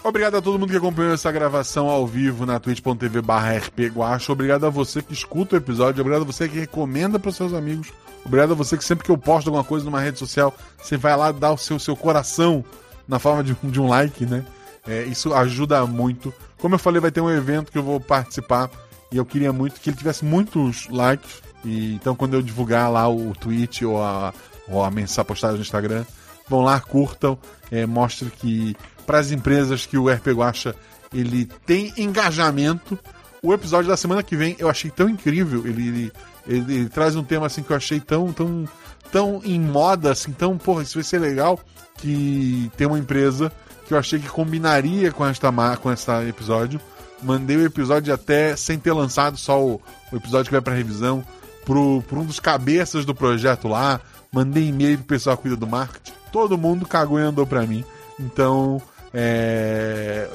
Obrigado 0.02 0.36
a 0.38 0.42
todo 0.42 0.58
mundo 0.58 0.70
que 0.70 0.76
acompanhou 0.76 1.12
essa 1.12 1.30
gravação 1.30 1.88
ao 1.88 2.06
vivo 2.06 2.46
na 2.46 2.58
twitch.tv 2.58 3.20
barra 3.20 3.58
rpguacha. 3.58 4.32
Obrigado 4.32 4.64
a 4.64 4.70
você 4.70 5.02
que 5.02 5.12
escuta 5.12 5.54
o 5.56 5.58
episódio. 5.58 6.00
Obrigado 6.00 6.22
a 6.22 6.24
você 6.24 6.48
que 6.48 6.58
recomenda 6.58 7.18
para 7.18 7.30
seus 7.30 7.52
amigos. 7.52 7.92
Obrigado 8.24 8.52
a 8.52 8.54
você 8.54 8.78
que 8.78 8.84
sempre 8.84 9.04
que 9.04 9.10
eu 9.10 9.18
posto 9.18 9.48
alguma 9.48 9.64
coisa 9.64 9.84
numa 9.84 10.00
rede 10.00 10.18
social, 10.18 10.54
você 10.82 10.96
vai 10.96 11.14
lá 11.16 11.32
dar 11.32 11.52
o 11.52 11.58
seu, 11.58 11.78
seu 11.78 11.94
coração 11.94 12.64
na 13.06 13.18
forma 13.18 13.44
de, 13.44 13.54
um- 13.62 13.70
de 13.70 13.80
um 13.80 13.88
like, 13.88 14.24
né? 14.24 14.44
É, 14.86 15.04
isso 15.04 15.34
ajuda 15.34 15.84
muito. 15.86 16.32
Como 16.58 16.74
eu 16.74 16.78
falei, 16.78 17.00
vai 17.00 17.10
ter 17.10 17.20
um 17.20 17.30
evento 17.30 17.70
que 17.70 17.76
eu 17.78 17.82
vou 17.82 18.00
participar 18.00 18.70
e 19.12 19.18
eu 19.18 19.24
queria 19.26 19.52
muito 19.52 19.80
que 19.80 19.90
ele 19.90 19.96
tivesse 19.98 20.24
muitos 20.24 20.88
likes. 20.88 21.42
E 21.62 21.94
então, 21.94 22.14
quando 22.16 22.34
eu 22.34 22.42
divulgar 22.42 22.90
lá 22.90 23.06
o 23.08 23.34
tweet 23.38 23.84
ou 23.84 24.02
a, 24.02 24.32
ou 24.66 24.82
a 24.82 24.90
mensagem 24.90 25.26
postada 25.26 25.54
no 25.54 25.60
Instagram, 25.60 26.06
Vão 26.48 26.62
lá, 26.62 26.80
curtam, 26.80 27.38
é, 27.70 27.86
mostre 27.86 28.28
que 28.28 28.74
para 29.10 29.18
as 29.18 29.32
empresas 29.32 29.86
que 29.86 29.98
o 29.98 30.08
RP 30.08 30.28
Guacha 30.28 30.72
ele 31.12 31.44
tem 31.66 31.92
engajamento. 31.96 32.96
O 33.42 33.52
episódio 33.52 33.90
da 33.90 33.96
semana 33.96 34.22
que 34.22 34.36
vem 34.36 34.54
eu 34.56 34.70
achei 34.70 34.88
tão 34.88 35.08
incrível. 35.08 35.66
Ele, 35.66 35.88
ele, 35.88 36.12
ele, 36.46 36.74
ele 36.74 36.88
traz 36.88 37.16
um 37.16 37.24
tema 37.24 37.46
assim 37.46 37.60
que 37.60 37.72
eu 37.72 37.76
achei 37.76 37.98
tão, 37.98 38.32
tão, 38.32 38.68
tão 39.10 39.40
em 39.44 39.60
moda, 39.60 40.12
assim, 40.12 40.30
tão, 40.30 40.56
porra, 40.56 40.84
isso 40.84 40.94
vai 40.94 41.02
ser 41.02 41.18
legal. 41.18 41.58
Que 41.96 42.70
tem 42.76 42.86
uma 42.86 43.00
empresa 43.00 43.50
que 43.88 43.92
eu 43.92 43.98
achei 43.98 44.20
que 44.20 44.28
combinaria 44.28 45.10
com 45.10 45.26
esta 45.26 45.50
com 45.82 45.90
esse 45.90 46.08
episódio. 46.28 46.80
Mandei 47.20 47.56
o 47.56 47.66
episódio 47.66 48.14
até 48.14 48.54
sem 48.54 48.78
ter 48.78 48.92
lançado 48.92 49.36
só 49.36 49.60
o, 49.60 49.80
o 50.12 50.16
episódio 50.16 50.44
que 50.44 50.52
vai 50.52 50.60
para 50.60 50.74
revisão 50.74 51.24
pro, 51.64 52.00
pro 52.02 52.20
um 52.20 52.24
dos 52.24 52.38
cabeças 52.38 53.04
do 53.04 53.12
projeto 53.12 53.66
lá. 53.66 54.00
Mandei 54.30 54.68
e-mail 54.68 54.98
pro 54.98 55.06
pessoal 55.08 55.36
que 55.36 55.42
cuida 55.42 55.56
do 55.56 55.66
marketing. 55.66 56.12
Todo 56.30 56.56
mundo 56.56 56.86
cagou 56.86 57.18
e 57.18 57.22
andou 57.22 57.44
pra 57.44 57.66
mim. 57.66 57.84
Então, 58.20 58.80
é... 59.12 60.28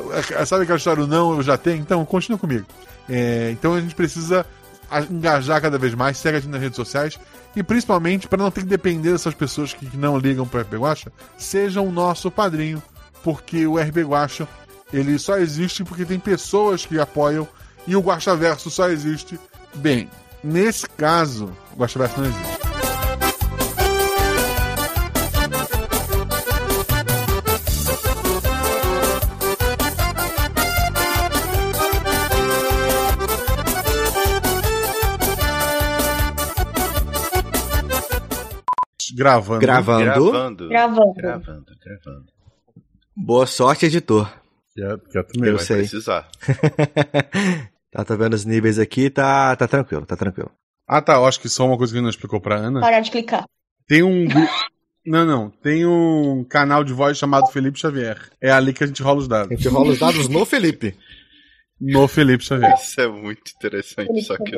sabe 0.46 0.64
aquela 0.64 0.78
história 0.78 1.04
do 1.04 1.08
não, 1.08 1.36
eu 1.36 1.44
já 1.44 1.58
tenho? 1.58 1.78
Então, 1.78 2.04
continua 2.06 2.38
comigo. 2.38 2.66
É... 3.10 3.50
Então 3.52 3.74
a 3.74 3.82
gente 3.82 3.96
precisa 3.96 4.46
engajar 5.10 5.62
cada 5.62 5.78
vez 5.78 5.94
mais, 5.94 6.18
segue 6.18 6.38
a 6.38 6.40
gente 6.40 6.52
nas 6.52 6.62
redes 6.62 6.76
sociais 6.76 7.20
e 7.56 7.64
principalmente 7.64 8.28
para 8.28 8.44
não 8.44 8.52
ter 8.52 8.62
que 8.62 8.68
depender 8.68 9.12
dessas 9.12 9.34
pessoas 9.34 9.74
que 9.74 9.98
não 9.98 10.18
ligam 10.18 10.48
para 10.48 10.60
o 10.60 10.62
RP 10.62 10.74
Guacha, 10.74 11.12
sejam 11.38 11.88
o 11.88 11.92
nosso 11.92 12.30
padrinho, 12.30 12.82
porque 13.24 13.66
o 13.66 13.78
RP 13.78 13.98
Guacha 14.00 14.48
ele 14.94 15.18
só 15.18 15.38
existe 15.38 15.84
porque 15.84 16.06
tem 16.06 16.20
pessoas 16.20 16.86
que 16.86 17.00
apoiam 17.00 17.48
e 17.88 17.96
o 17.96 18.02
Guacha 18.02 18.36
Verso 18.36 18.70
só 18.70 18.90
existe. 18.90 19.40
Bem, 19.76 20.10
nesse 20.44 20.88
caso, 20.90 21.52
o 21.74 21.80
Guacha 21.80 22.00
Verso 22.00 22.22
não 22.22 22.28
existe. 22.28 22.75
Gravando. 39.16 39.62
Gravando. 39.62 40.04
Gravando. 40.04 40.68
Gravando. 40.68 41.14
Gravando, 41.16 41.66
gravando. 41.82 42.26
Boa 43.16 43.48
sorte, 43.48 43.86
editor. 43.86 44.30
Quieto, 44.74 45.10
quieto 45.10 45.40
mesmo. 45.40 45.46
Eu 45.46 45.56
Vai 45.58 45.66
sei. 45.66 45.78
precisar. 45.78 46.28
tá, 47.90 48.04
tá 48.04 48.16
vendo 48.18 48.34
os 48.34 48.44
níveis 48.44 48.78
aqui, 48.78 49.10
tá, 49.10 49.56
tá 49.56 49.68
tranquilo, 49.70 50.06
tá 50.06 50.18
tranquilo. 50.18 50.52
Ah, 50.86 51.02
tá. 51.02 51.14
Eu 51.14 51.26
acho 51.26 51.40
que 51.40 51.48
só 51.48 51.66
uma 51.66 51.78
coisa 51.78 51.94
que 51.94 52.02
não 52.02 52.10
explicou 52.10 52.42
pra 52.42 52.58
Ana. 52.58 52.82
Parar 52.82 53.00
de 53.00 53.10
clicar. 53.10 53.46
Tem 53.88 54.04
um. 54.04 54.28
Não, 55.06 55.24
não. 55.26 55.50
Tem 55.50 55.86
um 55.86 56.44
canal 56.44 56.84
de 56.84 56.92
voz 56.92 57.18
chamado 57.18 57.48
Felipe 57.48 57.80
Xavier. 57.80 58.20
É 58.42 58.52
ali 58.52 58.74
que 58.74 58.84
a 58.84 58.88
gente 58.88 59.02
rola 59.02 59.20
os 59.20 59.26
A 59.26 59.30
dados. 59.30 59.50
gente 59.58 59.68
rola 59.70 59.92
os 59.94 60.00
dados 60.00 60.28
no 60.28 60.46
Felipe. 60.46 60.94
No 61.80 62.08
Felipe 62.08 62.44
Xavier. 62.44 62.74
Isso 62.76 63.02
é 63.02 63.08
muito 63.08 63.52
interessante, 63.56 64.22
só 64.22 64.38
que. 64.38 64.52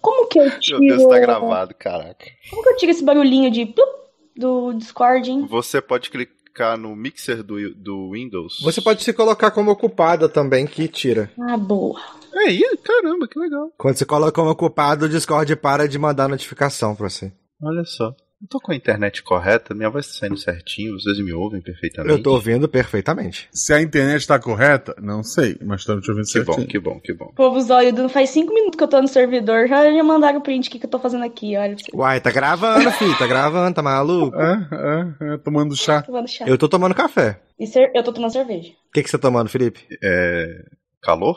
Como 0.00 0.28
que 0.28 0.38
eu 0.40 0.44
Meu 0.46 0.60
tiro. 0.60 0.78
Deus, 0.80 1.06
tá 1.06 1.18
gravado, 1.20 1.74
caraca. 1.74 2.26
Como 2.50 2.62
que 2.62 2.68
eu 2.70 2.76
tiro 2.76 2.92
esse 2.92 3.04
barulhinho 3.04 3.50
de 3.50 3.66
plup 3.66 3.88
do 4.36 4.72
Discord, 4.72 5.30
hein? 5.30 5.46
Você 5.48 5.80
pode 5.80 6.10
clicar 6.10 6.76
no 6.76 6.96
mixer 6.96 7.42
do, 7.42 7.74
do 7.74 8.10
Windows. 8.12 8.60
Você 8.62 8.80
pode 8.80 9.02
se 9.02 9.12
colocar 9.12 9.50
como 9.52 9.70
ocupada 9.70 10.28
também, 10.28 10.66
que 10.66 10.88
tira. 10.88 11.30
Ah, 11.48 11.56
boa. 11.56 12.00
Aí, 12.34 12.62
caramba, 12.82 13.28
que 13.28 13.38
legal. 13.38 13.72
Quando 13.76 13.96
você 13.96 14.04
coloca 14.04 14.32
como 14.32 14.50
ocupado, 14.50 15.06
o 15.06 15.08
Discord 15.08 15.54
para 15.56 15.88
de 15.88 15.98
mandar 15.98 16.28
notificação 16.28 16.94
pra 16.94 17.08
você. 17.08 17.32
Olha 17.62 17.84
só. 17.84 18.14
Eu 18.40 18.46
tô 18.48 18.60
com 18.60 18.70
a 18.70 18.76
internet 18.76 19.20
correta, 19.24 19.74
minha 19.74 19.90
voz 19.90 20.06
tá 20.06 20.12
saindo 20.20 20.36
certinho, 20.36 20.92
vocês 20.98 21.18
me 21.18 21.32
ouvem 21.32 21.60
perfeitamente. 21.60 22.16
Eu 22.16 22.22
tô 22.22 22.34
ouvindo 22.34 22.68
perfeitamente. 22.68 23.48
Se 23.52 23.72
a 23.72 23.82
internet 23.82 24.24
tá 24.28 24.38
correta, 24.38 24.94
não 25.02 25.24
sei, 25.24 25.56
mas 25.60 25.80
estamos 25.80 26.04
te 26.04 26.10
ouvindo 26.12 26.24
Que 26.24 26.30
certinho. 26.30 26.56
bom, 26.56 26.66
que 26.66 26.78
bom, 26.78 27.00
que 27.00 27.12
bom. 27.12 27.32
Povo 27.34 27.60
zóio, 27.60 27.92
não 27.92 28.08
faz 28.08 28.30
cinco 28.30 28.54
minutos 28.54 28.76
que 28.78 28.84
eu 28.84 28.88
tô 28.88 29.02
no 29.02 29.08
servidor. 29.08 29.66
Já, 29.66 29.92
já 29.92 30.04
mandaram 30.04 30.38
o 30.38 30.40
print 30.40 30.70
que, 30.70 30.78
que 30.78 30.86
eu 30.86 30.90
tô 30.90 31.00
fazendo 31.00 31.24
aqui, 31.24 31.56
olha. 31.56 31.74
Uai, 31.92 32.20
tá 32.20 32.30
gravando, 32.30 32.88
filho, 32.92 33.18
tá 33.18 33.26
gravando, 33.26 33.74
tá 33.74 33.82
maluco? 33.82 34.36
É, 34.40 34.68
é, 34.72 35.34
é, 35.34 35.38
tomando 35.38 35.74
chá. 35.74 36.02
Tomando 36.02 36.28
chá. 36.28 36.44
Eu 36.46 36.56
tô 36.56 36.68
tomando 36.68 36.94
café. 36.94 37.40
E 37.58 37.66
cer- 37.66 37.90
eu 37.92 38.04
tô 38.04 38.12
tomando 38.12 38.30
cerveja. 38.32 38.68
O 38.70 38.92
que, 38.92 39.02
que 39.02 39.10
você 39.10 39.18
tá 39.18 39.22
tomando, 39.28 39.48
Felipe? 39.50 39.80
É. 40.00 40.64
Calor? 41.02 41.36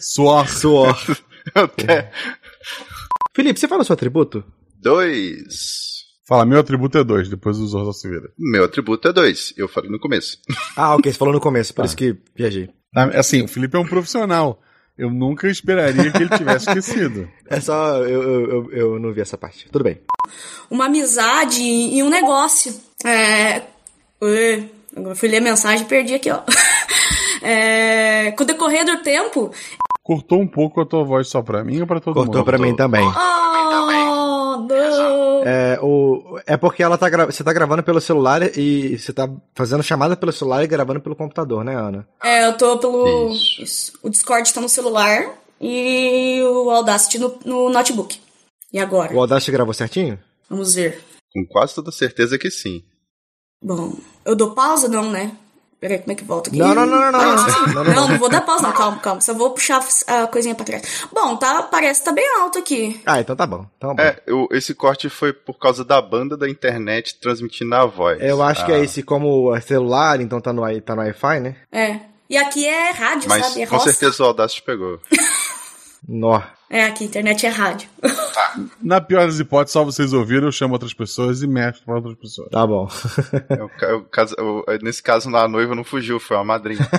Suor. 0.00 0.48
Suor. 0.48 0.96
Até. 1.54 2.10
Felipe, 3.34 3.58
você 3.58 3.68
fala 3.68 3.82
o 3.82 3.84
seu 3.84 3.94
atributo? 3.94 4.44
Dois. 4.80 5.94
Fala, 6.26 6.46
meu 6.46 6.60
atributo 6.60 6.96
é 6.96 7.04
dois, 7.04 7.28
depois 7.28 7.58
o 7.58 7.66
Zorro 7.66 7.92
se 7.92 8.08
vira. 8.08 8.30
Meu 8.38 8.64
atributo 8.64 9.08
é 9.08 9.12
dois. 9.12 9.52
Eu 9.56 9.68
falei 9.68 9.90
no 9.90 9.98
começo. 9.98 10.38
Ah, 10.76 10.94
ok, 10.96 11.12
você 11.12 11.18
falou 11.18 11.34
no 11.34 11.40
começo, 11.40 11.72
por 11.74 11.84
isso 11.84 11.96
que 11.96 12.16
viajei. 12.34 12.68
Ah, 12.96 13.18
Assim, 13.18 13.42
o 13.42 13.48
Felipe 13.48 13.76
é 13.76 13.78
um 13.78 13.86
profissional. 13.86 14.60
Eu 14.96 15.10
nunca 15.10 15.48
esperaria 15.48 16.10
que 16.10 16.22
ele 16.22 16.36
tivesse 16.36 16.68
esquecido. 16.68 17.28
É 17.50 17.60
só, 17.60 17.98
eu, 17.98 18.22
eu, 18.22 18.50
eu, 18.50 18.72
eu 18.72 18.98
não 18.98 19.12
vi 19.12 19.20
essa 19.20 19.36
parte. 19.36 19.68
Tudo 19.70 19.84
bem. 19.84 20.00
Uma 20.70 20.86
amizade 20.86 21.60
e 21.62 22.02
um 22.02 22.08
negócio. 22.08 22.74
É. 23.04 23.62
Ui, 24.20 24.70
Agora 24.96 25.14
fui 25.16 25.28
ler 25.28 25.38
a 25.38 25.40
mensagem 25.40 25.84
e 25.84 25.88
perdi 25.88 26.14
aqui, 26.14 26.30
ó. 26.30 26.42
É, 27.46 28.30
com 28.32 28.42
o 28.42 28.46
decorrer 28.46 28.86
do 28.86 29.02
tempo. 29.02 29.52
Cortou 30.04 30.38
um 30.38 30.46
pouco 30.46 30.80
a 30.82 30.86
tua 30.86 31.02
voz 31.02 31.26
só 31.28 31.40
pra 31.42 31.64
mim 31.64 31.80
ou 31.80 31.86
pra 31.86 31.98
todo 31.98 32.14
Cortou 32.14 32.34
mundo? 32.36 32.44
pra 32.44 32.58
mim 32.58 32.76
também. 32.76 33.02
Oh, 33.06 34.56
não. 34.68 35.44
É, 35.46 35.78
o, 35.82 36.38
é 36.46 36.56
porque 36.56 36.82
ela 36.82 36.96
tá 36.96 37.08
gra- 37.08 37.26
você 37.26 37.42
tá 37.42 37.52
gravando 37.52 37.82
pelo 37.82 38.00
celular 38.00 38.42
e 38.56 38.98
você 38.98 39.12
tá 39.12 39.28
fazendo 39.54 39.82
chamada 39.82 40.16
pelo 40.16 40.32
celular 40.32 40.62
e 40.62 40.66
gravando 40.66 41.00
pelo 41.00 41.16
computador, 41.16 41.64
né, 41.64 41.74
Ana? 41.74 42.06
É, 42.22 42.46
eu 42.46 42.56
tô 42.56 42.78
pelo. 42.78 43.30
Isso. 43.30 43.62
Isso. 43.62 43.98
O 44.02 44.08
Discord 44.10 44.52
tá 44.52 44.60
no 44.60 44.68
celular 44.68 45.34
e 45.60 46.40
o 46.42 46.70
Audacity 46.70 47.18
no, 47.18 47.38
no 47.44 47.70
notebook. 47.70 48.18
E 48.72 48.78
agora? 48.78 49.14
O 49.14 49.20
Audacity 49.20 49.52
gravou 49.52 49.74
certinho? 49.74 50.18
Vamos 50.48 50.74
ver. 50.74 51.02
Com 51.32 51.44
quase 51.46 51.74
toda 51.74 51.90
certeza 51.90 52.38
que 52.38 52.50
sim. 52.50 52.82
Bom, 53.62 53.94
eu 54.24 54.36
dou 54.36 54.52
pausa? 54.54 54.88
Não, 54.88 55.10
né? 55.10 55.32
Peraí, 55.84 55.98
como 55.98 56.12
é 56.12 56.14
que 56.14 56.24
volta 56.24 56.48
aqui? 56.48 56.58
Não, 56.58 56.74
não, 56.74 56.86
não, 56.86 56.98
não, 56.98 57.12
não. 57.12 57.20
Ah, 57.20 57.46
Não, 57.74 57.84
não, 57.84 57.94
não, 57.94 58.08
não. 58.08 58.18
vou 58.18 58.30
dar 58.30 58.40
pausa, 58.40 58.62
não. 58.62 58.72
Calma, 58.72 58.98
calma. 59.00 59.20
Só 59.20 59.34
vou 59.34 59.50
puxar 59.50 59.84
a 60.06 60.26
coisinha 60.28 60.54
pra 60.54 60.64
trás. 60.64 61.06
Bom, 61.12 61.36
tá, 61.36 61.62
parece 61.64 62.00
que 62.00 62.06
tá 62.06 62.12
bem 62.12 62.26
alto 62.40 62.58
aqui. 62.58 63.02
Ah, 63.04 63.20
então 63.20 63.36
tá 63.36 63.46
bom. 63.46 63.66
Então, 63.76 63.94
tá 63.94 64.02
bom. 64.02 64.08
É, 64.08 64.22
eu- 64.26 64.48
esse 64.50 64.74
corte 64.74 65.10
foi 65.10 65.34
por 65.34 65.58
causa 65.58 65.84
da 65.84 66.00
banda 66.00 66.38
da 66.38 66.48
internet 66.48 67.20
transmitindo 67.20 67.74
a 67.74 67.84
voz. 67.84 68.18
Eu 68.22 68.42
acho 68.42 68.64
que 68.64 68.72
Ah, 68.72 68.76
é 68.78 68.80
esse 68.82 69.02
como 69.02 69.54
é 69.54 69.60
celular, 69.60 70.22
então 70.22 70.40
tá 70.40 70.54
no, 70.54 70.62
tá 70.80 70.94
no 70.96 71.02
Wi-Fi, 71.02 71.40
né? 71.40 71.56
É. 71.70 72.00
E 72.30 72.38
aqui 72.38 72.66
é 72.66 72.90
rádio, 72.92 73.28
Mas 73.28 73.44
sabe? 73.44 73.62
É 73.64 73.66
com 73.66 73.76
roça. 73.76 73.92
certeza 73.92 74.22
o 74.22 74.26
Audacity 74.28 74.62
pegou. 74.62 74.98
Nó. 76.08 76.40
É, 76.74 76.86
aqui, 76.86 77.04
internet 77.04 77.46
é 77.46 77.48
rádio. 77.50 77.88
Na 78.82 79.00
pior 79.00 79.26
das 79.26 79.38
hipóteses, 79.38 79.72
só 79.72 79.84
vocês 79.84 80.12
ouviram, 80.12 80.48
eu 80.48 80.52
chamo 80.52 80.72
outras 80.72 80.92
pessoas 80.92 81.40
e 81.40 81.46
mestro 81.46 81.84
pra 81.84 81.94
outras 81.94 82.16
pessoas. 82.16 82.48
Tá 82.50 82.66
bom. 82.66 82.88
O 83.96 84.00
caso- 84.10 84.34
o- 84.40 84.64
nesse 84.82 85.00
caso, 85.00 85.28
a 85.36 85.46
noiva 85.46 85.72
não 85.76 85.84
fugiu, 85.84 86.18
foi 86.18 86.36
a 86.36 86.42
madrinha. 86.42 86.80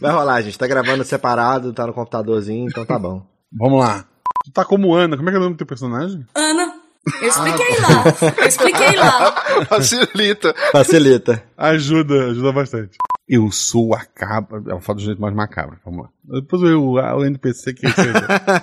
Vai 0.00 0.12
rolar, 0.12 0.40
gente. 0.42 0.58
Tá 0.58 0.66
gravando 0.66 1.04
separado, 1.04 1.72
tá 1.72 1.86
no 1.86 1.92
computadorzinho, 1.92 2.66
então 2.68 2.84
tá 2.84 2.98
bom. 2.98 3.24
Vamos 3.52 3.80
lá. 3.80 4.04
Tu 4.44 4.50
tá 4.52 4.64
como 4.64 4.94
Ana, 4.94 5.16
como 5.16 5.28
é 5.28 5.32
que 5.32 5.36
é 5.36 5.40
o 5.40 5.42
nome 5.42 5.54
do 5.54 5.58
teu 5.58 5.66
personagem? 5.66 6.24
Ana, 6.34 6.72
eu 7.22 7.28
expliquei 7.28 7.78
lá. 7.80 8.04
Eu 8.40 8.46
expliquei 8.48 8.96
lá. 8.96 9.64
Facilita. 9.66 10.54
Facilita. 10.72 11.42
Ajuda, 11.56 12.30
ajuda 12.30 12.52
bastante. 12.52 12.96
Eu 13.28 13.50
sou 13.52 13.94
a 13.94 14.04
cabra. 14.04 14.62
Eu 14.66 14.80
falo 14.80 14.98
do 14.98 15.04
jeito 15.04 15.20
mais 15.20 15.34
macabro. 15.34 15.78
Vamos 15.84 16.04
lá. 16.04 16.08
Depois 16.40 16.62
eu, 16.62 16.82
o 16.92 17.24
NPC 17.24 17.74
que 17.74 17.90
seja. 17.90 18.12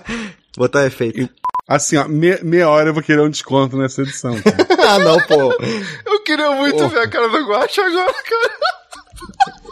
Botar 0.58 0.86
efeito. 0.86 1.30
Assim, 1.68 1.98
ó, 1.98 2.08
me- 2.08 2.40
meia 2.44 2.70
hora 2.70 2.90
eu 2.90 2.94
vou 2.94 3.04
querer 3.04 3.22
um 3.22 3.30
desconto 3.30 3.78
nessa 3.78 4.02
edição. 4.02 4.36
cara. 4.42 4.58
ah, 4.90 5.00
não, 5.00 5.20
pô. 5.22 5.54
Eu 6.06 6.24
queria 6.24 6.52
muito 6.52 6.88
ver 6.88 7.00
a 7.00 7.10
cara 7.10 7.28
do 7.28 7.46
Guacha 7.48 7.82
agora, 7.86 8.14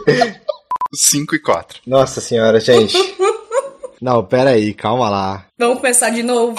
cara. 0.06 0.40
5 0.94 1.34
e 1.34 1.38
4. 1.40 1.80
Nossa 1.86 2.20
senhora, 2.20 2.60
gente. 2.60 2.96
Não, 4.00 4.24
pera 4.24 4.50
aí, 4.50 4.74
calma 4.74 5.08
lá. 5.08 5.46
Vamos 5.58 5.78
começar 5.78 6.10
de 6.10 6.22
novo. 6.22 6.54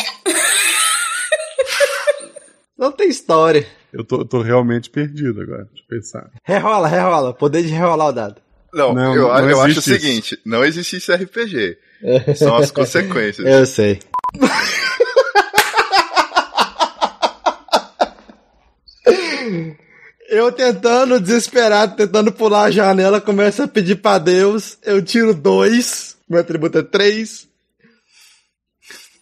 Não 2.78 2.92
tem 2.92 3.08
história. 3.08 3.66
Eu 3.96 4.04
tô, 4.04 4.26
tô 4.26 4.42
realmente 4.42 4.90
perdido 4.90 5.40
agora. 5.42 5.70
Deixa 5.72 5.86
eu 5.90 5.98
pensar. 5.98 6.30
Rerola, 6.44 6.86
rerola. 6.86 7.34
Poder 7.34 7.62
de 7.62 7.70
rerolar 7.70 8.10
o 8.10 8.12
dado. 8.12 8.42
Não, 8.74 8.94
Não, 8.94 9.16
eu, 9.16 9.28
não 9.30 9.50
eu 9.50 9.62
acho 9.62 9.78
o 9.78 9.80
isso. 9.80 9.90
seguinte: 9.90 10.38
não 10.46 10.66
existe 10.66 10.98
isso 10.98 11.14
RPG. 11.14 11.78
São 12.36 12.58
as 12.58 12.72
consequências. 12.72 13.48
Eu 13.48 13.66
sei. 13.66 14.00
Eu 20.28 20.52
tentando, 20.52 21.20
desesperado, 21.20 21.96
tentando 21.96 22.32
pular 22.32 22.66
a 22.66 22.72
janela, 22.72 23.22
começo 23.22 23.62
a 23.64 23.68
pedir 23.68 23.96
pra 23.98 24.18
Deus. 24.18 24.78
Eu 24.84 25.02
tiro 25.04 25.34
dois. 25.34 26.18
Meu 26.28 26.40
atributo 26.42 26.80
é 26.80 26.84
três. 26.84 27.48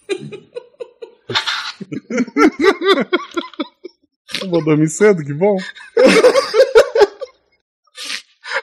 Eu 4.44 4.50
vou 4.50 4.64
dormir 4.64 4.89
cedo, 4.89 5.24
que 5.24 5.34
bom. 5.34 5.58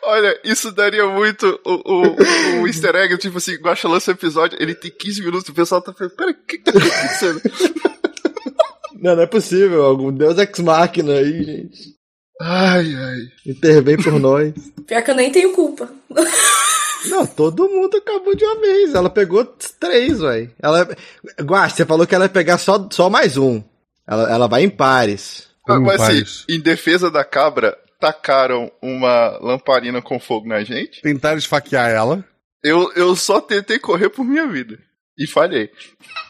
Olha, 0.03 0.41
isso 0.45 0.73
daria 0.73 1.07
muito 1.07 1.61
o, 1.65 1.73
o, 1.73 2.63
o 2.63 2.67
easter 2.67 2.95
egg, 2.97 3.17
tipo 3.19 3.39
assim, 3.39 3.55
Guaxa 3.57 3.89
lança 3.89 4.11
o 4.11 4.15
episódio, 4.15 4.59
ele 4.61 4.75
tem 4.75 4.91
15 4.91 5.23
minutos, 5.23 5.49
o 5.49 5.55
pessoal 5.55 5.81
tá 5.81 5.93
pensando, 5.93 6.17
pera, 6.17 6.31
o 6.31 6.35
que 6.35 6.59
que 6.59 6.73
tá 6.73 6.79
acontecendo? 6.79 7.41
Não, 9.01 9.17
não 9.17 9.23
é 9.23 9.27
possível. 9.27 9.83
Algum 9.83 10.13
Deus 10.13 10.37
ex 10.37 10.59
máquina 10.59 11.15
aí, 11.15 11.43
gente. 11.43 11.97
Ai, 12.39 12.95
ai. 12.95 13.19
Intervém 13.47 13.97
por 13.97 14.21
nós. 14.21 14.53
Pior 14.87 15.03
que 15.03 15.11
eu 15.11 15.15
nem 15.15 15.33
tenho 15.33 15.53
culpa. 15.55 15.91
Não, 17.07 17.25
todo 17.25 17.69
mundo 17.69 17.97
acabou 17.97 18.35
de 18.37 18.45
uma 18.45 18.61
vez. 18.61 18.95
Ela 18.95 19.09
pegou 19.09 19.43
três, 19.79 20.21
velho. 20.21 20.53
Ela. 20.63 20.87
Guaxa, 21.41 21.77
você 21.77 21.87
falou 21.87 22.07
que 22.07 22.15
ela 22.15 22.27
ia 22.27 22.31
pegar 22.31 22.59
só, 22.59 22.87
só 22.91 23.09
mais 23.09 23.39
um. 23.39 23.63
Ela, 24.07 24.31
ela 24.31 24.47
vai 24.47 24.65
em 24.65 24.71
pares. 24.71 25.49
Como 25.75 25.87
Mas 25.87 26.01
assim, 26.01 26.45
em 26.49 26.61
defesa 26.61 27.11
da 27.11 27.25
cabra, 27.25 27.77
tacaram 27.99 28.71
uma 28.81 29.39
lamparina 29.41 30.01
com 30.01 30.19
fogo 30.19 30.49
na 30.49 30.63
gente. 30.63 31.03
Tentaram 31.03 31.39
esfaquear 31.39 31.91
ela. 31.91 32.25
Eu, 32.63 32.93
eu 32.95 33.15
só 33.17 33.41
tentei 33.41 33.79
correr 33.79 34.09
por 34.11 34.25
minha 34.25 34.47
vida. 34.47 34.79
E 35.19 35.27
falhei. 35.27 35.71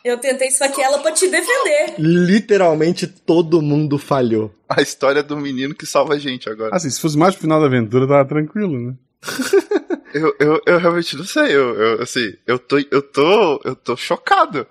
Eu 0.04 0.18
tentei 0.18 0.48
esfaquear 0.48 0.88
ela 0.88 0.98
pra 0.98 1.12
te 1.12 1.28
defender. 1.28 1.94
Literalmente 1.98 3.06
todo 3.06 3.62
mundo 3.62 3.98
falhou. 3.98 4.52
A 4.68 4.82
história 4.82 5.22
do 5.22 5.36
menino 5.36 5.74
que 5.74 5.86
salva 5.86 6.14
a 6.14 6.18
gente 6.18 6.48
agora. 6.48 6.74
Assim, 6.74 6.90
se 6.90 7.00
fosse 7.00 7.16
mais 7.16 7.34
pro 7.34 7.42
final 7.42 7.60
da 7.60 7.66
aventura, 7.66 8.08
tava 8.08 8.28
tranquilo, 8.28 8.78
né? 8.78 8.94
Eu, 10.12 10.34
eu, 10.40 10.60
eu 10.66 10.78
realmente 10.78 11.16
não 11.16 11.24
sei. 11.24 11.54
Eu, 11.54 11.74
eu, 11.76 12.02
assim, 12.02 12.34
eu 12.44 12.58
tô, 12.58 12.78
eu 12.90 13.00
tô, 13.00 13.60
eu 13.64 13.76
tô 13.76 13.96
chocado. 13.96 14.66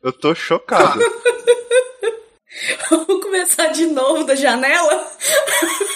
Eu 0.00 0.12
tô 0.12 0.34
chocado. 0.36 1.00
Vamos 2.90 3.22
começar 3.24 3.68
de 3.68 3.86
novo 3.86 4.24
da 4.24 4.34
janela? 4.34 5.06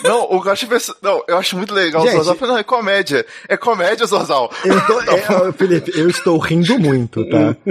não, 0.03 0.23
o 0.33 0.41
Gacha 0.41 0.67
pensa- 0.67 0.95
Não, 1.01 1.23
eu 1.29 1.37
acho 1.39 1.57
muito 1.57 1.73
legal 1.73 2.03
Gente. 2.03 2.17
o 2.17 2.23
Zorzal. 2.25 2.49
Não, 2.49 2.59
é 2.59 2.63
comédia. 2.65 3.25
É 3.49 3.57
comédia, 3.57 4.07
Zorzal. 4.07 4.51
Eu 4.65 4.81
tô, 4.87 5.01
é, 5.01 5.53
Felipe, 5.53 5.93
eu 5.99 6.09
estou 6.09 6.37
rindo 6.39 6.79
muito, 6.79 7.25
tá? 7.29 7.57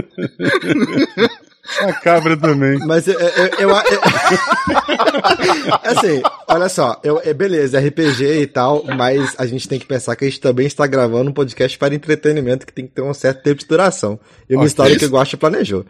A 1.81 1.91
cabra 1.91 2.37
também. 2.37 2.79
Mas 2.79 3.07
eu. 3.09 3.19
eu, 3.19 3.29
eu- 3.59 3.69
eu- 3.69 4.01
assim, 5.83 6.21
olha 6.47 6.69
só, 6.69 6.97
eu, 7.03 7.19
é, 7.23 7.33
beleza, 7.33 7.77
RPG 7.79 8.41
e 8.41 8.47
tal, 8.47 8.85
mas 8.85 9.35
a 9.37 9.45
gente 9.45 9.67
tem 9.67 9.77
que 9.77 9.85
pensar 9.85 10.15
que 10.15 10.23
a 10.23 10.29
gente 10.29 10.39
também 10.39 10.65
está 10.65 10.87
gravando 10.87 11.29
um 11.29 11.33
podcast 11.33 11.77
para 11.77 11.93
entretenimento 11.93 12.65
que 12.65 12.71
tem 12.71 12.87
que 12.87 12.93
ter 12.93 13.01
um 13.01 13.13
certo 13.13 13.43
tempo 13.43 13.59
de 13.59 13.67
duração. 13.67 14.17
E 14.49 14.53
uma 14.53 14.61
Ok. 14.61 14.67
história 14.67 14.97
que 14.97 15.05
o 15.05 15.09
Guacha 15.09 15.35
planejou. 15.35 15.85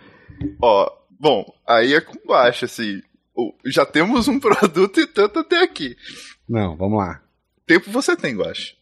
Ó, 0.60 0.90
bom, 1.20 1.46
aí 1.68 1.94
é 1.94 2.02
com 2.02 2.18
baixo, 2.28 2.66
assim. 2.66 3.02
Já 3.66 3.86
temos 3.86 4.28
um 4.28 4.40
produto 4.42 5.00
e 5.00 5.08
tanto 5.08 5.40
até 5.40 5.62
aqui. 5.64 5.96
Não, 6.48 6.76
vamos 6.76 6.98
lá. 7.00 7.24
Tempo 7.66 7.92
você 7.92 8.16
tem, 8.16 8.36
Guacha. 8.36 8.74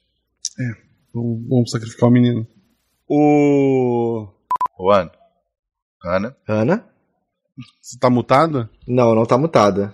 Vamos, 1.13 1.47
vamos 1.49 1.71
sacrificar 1.71 2.09
o 2.09 2.11
menino. 2.11 2.47
O. 3.07 4.27
Juan. 4.79 5.09
Ana. 6.03 6.35
Ana? 6.47 6.89
Você 7.81 7.97
tá 7.99 8.09
mutada? 8.09 8.69
Não, 8.87 9.15
não 9.15 9.25
tá 9.25 9.37
mutada. 9.37 9.93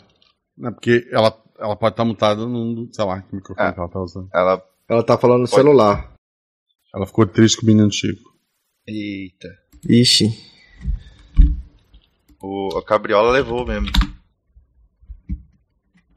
Não, 0.58 0.74
porque 0.74 1.08
ela, 1.12 1.36
ela 1.60 1.76
pode 1.76 1.94
estar 1.94 2.06
mutada 2.06 2.46
num. 2.46 2.89
Sei 2.92 3.06
lá, 3.06 3.22
que 3.22 3.36
microfone 3.36 3.68
Ah. 3.70 3.74
que 3.74 3.80
ela 3.80 3.89
tá 3.89 4.00
usando. 4.00 4.30
Ela. 4.34 4.64
Ela 4.89 5.04
tá 5.06 5.18
falando 5.18 5.42
no 5.44 5.50
Pode. 5.50 5.56
celular. 5.62 6.14
Ela 6.94 7.06
ficou 7.08 7.26
triste 7.26 7.58
com 7.58 7.64
o 7.64 7.68
menino 7.68 7.92
Chico. 7.92 8.30
Eita. 8.86 9.48
Ixi. 9.88 10.26
O, 12.42 12.78
a 12.78 12.84
cabriola 12.84 13.32
levou 13.32 13.66
mesmo. 13.66 13.88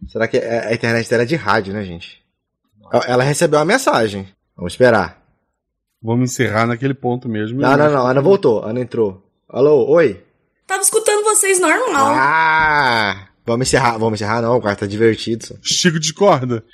Será 0.08 0.26
que 0.28 0.38
a 0.38 0.68
a 0.68 0.74
internet 0.74 1.08
dela 1.08 1.22
é 1.22 1.26
de 1.26 1.36
rádio, 1.36 1.72
né, 1.74 1.82
gente? 1.84 2.22
Ela- 2.92 3.04
Ela 3.06 3.24
recebeu 3.24 3.58
uma 3.58 3.64
mensagem. 3.64 4.28
Vamos 4.56 4.72
esperar. 4.74 5.22
Vamos 6.02 6.30
encerrar 6.30 6.66
naquele 6.66 6.94
ponto 6.94 7.28
mesmo. 7.28 7.60
Não, 7.60 7.76
não, 7.76 7.90
não. 7.90 8.06
Ana 8.06 8.20
voltou. 8.20 8.62
Ana 8.64 8.80
entrou. 8.80 9.22
Alô, 9.48 9.86
oi. 9.90 10.22
Tava 10.66 10.82
escutando 10.82 11.24
vocês 11.24 11.58
normal. 11.58 12.06
Ah! 12.14 13.28
Vamos 13.46 13.66
encerrar. 13.68 13.98
Vamos 13.98 14.20
encerrar, 14.20 14.40
não. 14.42 14.56
O 14.56 14.62
cara 14.62 14.76
tá 14.76 14.86
divertido. 14.86 15.44
só. 15.46 15.54
Chico 15.62 15.98
discorda. 15.98 16.64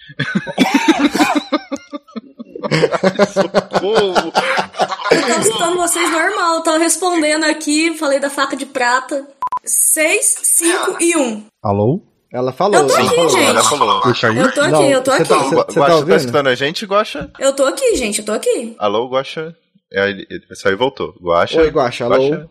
Socorro! 3.33 4.33
Tava 4.33 5.41
escutando 5.41 5.77
vocês 5.77 6.11
normal. 6.11 6.63
Tava 6.63 6.79
respondendo 6.79 7.45
aqui, 7.45 7.97
falei 7.97 8.19
da 8.21 8.31
faca 8.31 8.57
de 8.57 8.67
prata. 8.67 9.27
6, 9.65 10.39
5 10.43 10.97
e 11.03 11.17
1. 11.17 11.47
Alô? 11.63 12.01
Ela 12.33 12.53
falou. 12.53 12.81
Eu 12.81 12.87
tô 12.87 12.95
ela 12.97 13.07
aqui, 13.07 13.17
falou. 13.17 13.29
gente. 13.31 13.43
Ela 13.49 13.63
falou. 13.65 13.97
Eu 13.97 14.53
tô 14.55 14.61
aqui, 14.61 14.71
Não, 14.73 14.85
eu 14.91 15.03
tô 15.03 15.11
você 15.11 15.23
aqui. 15.23 15.29
tá- 15.29 15.39
você- 15.39 15.55
Guaxa 15.81 16.01
tá 16.01 16.07
tá, 16.07 16.17
escutando 16.17 16.47
a 16.49 16.55
gente, 16.55 16.87
Guaxa? 16.87 17.33
Eu 17.39 17.53
tô 17.57 17.65
aqui, 17.65 17.97
gente, 17.97 18.21
eu 18.21 18.25
tô 18.25 18.33
aqui. 18.33 18.77
Alô, 18.79 19.09
Guaxa? 19.09 19.57
É, 19.93 20.09
ele, 20.09 20.27
ele 20.31 20.55
saiu 20.55 20.75
e 20.75 20.77
voltou. 20.77 21.13
Guaxa? 21.21 21.61
Oi, 21.61 21.71
Guaxa, 21.71 22.05
alô. 22.05 22.49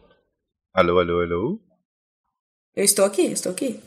Alô, 0.73 0.99
alô, 0.99 1.21
alô? 1.21 1.59
Eu 2.75 2.83
estou 2.83 3.05
aqui, 3.05 3.25
eu 3.27 3.31
estou 3.31 3.51
aqui. 3.53 3.79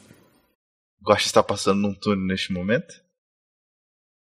Guaxa 1.07 1.27
está 1.27 1.43
passando 1.43 1.81
num 1.81 1.95
túnel 1.95 2.27
neste 2.27 2.53
momento? 2.53 2.95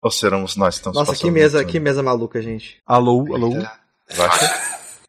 Ou 0.01 0.09
seremos 0.11 0.55
nós 0.55 0.75
que 0.75 0.79
estamos 0.79 0.97
Nossa, 0.97 1.11
passando 1.11 1.21
que 1.27 1.31
mesa, 1.31 1.65
que 1.65 1.79
mesa 1.79 2.01
maluca, 2.01 2.41
gente. 2.41 2.81
Alô, 2.85 3.25
alô? 3.35 3.49
Guaxa? 4.15 4.45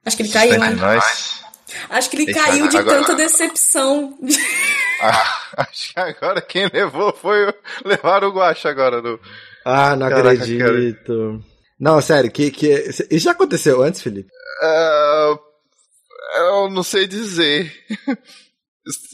Acho 0.04 0.16
que 0.16 0.22
ele 0.22 0.28
Está 0.28 0.40
caiu, 0.40 0.64
hein? 0.64 0.74
nós? 0.76 1.44
Acho 1.90 2.10
que 2.10 2.16
ele 2.16 2.30
Eita, 2.30 2.44
caiu 2.44 2.68
de 2.68 2.76
agora- 2.76 3.00
tanta 3.00 3.14
decepção. 3.14 4.18
Ah, 5.00 5.52
acho 5.58 5.94
que 5.94 6.00
agora 6.00 6.40
quem 6.42 6.68
levou 6.72 7.12
foi 7.14 7.48
o... 7.48 7.54
levar 7.84 8.24
o 8.24 8.32
Guaxa 8.32 8.68
agora. 8.68 9.00
No... 9.00 9.20
Ah, 9.64 9.94
não 9.94 10.08
Caraca, 10.08 10.42
acredito. 10.42 11.40
Não, 11.78 12.00
sério, 12.00 12.28
que, 12.32 12.50
que. 12.50 12.66
Isso 13.08 13.20
já 13.26 13.30
aconteceu 13.30 13.80
antes, 13.80 14.02
Felipe? 14.02 14.28
Ah, 14.60 15.36
eu 16.38 16.68
não 16.68 16.82
sei 16.82 17.06
dizer. 17.06 17.72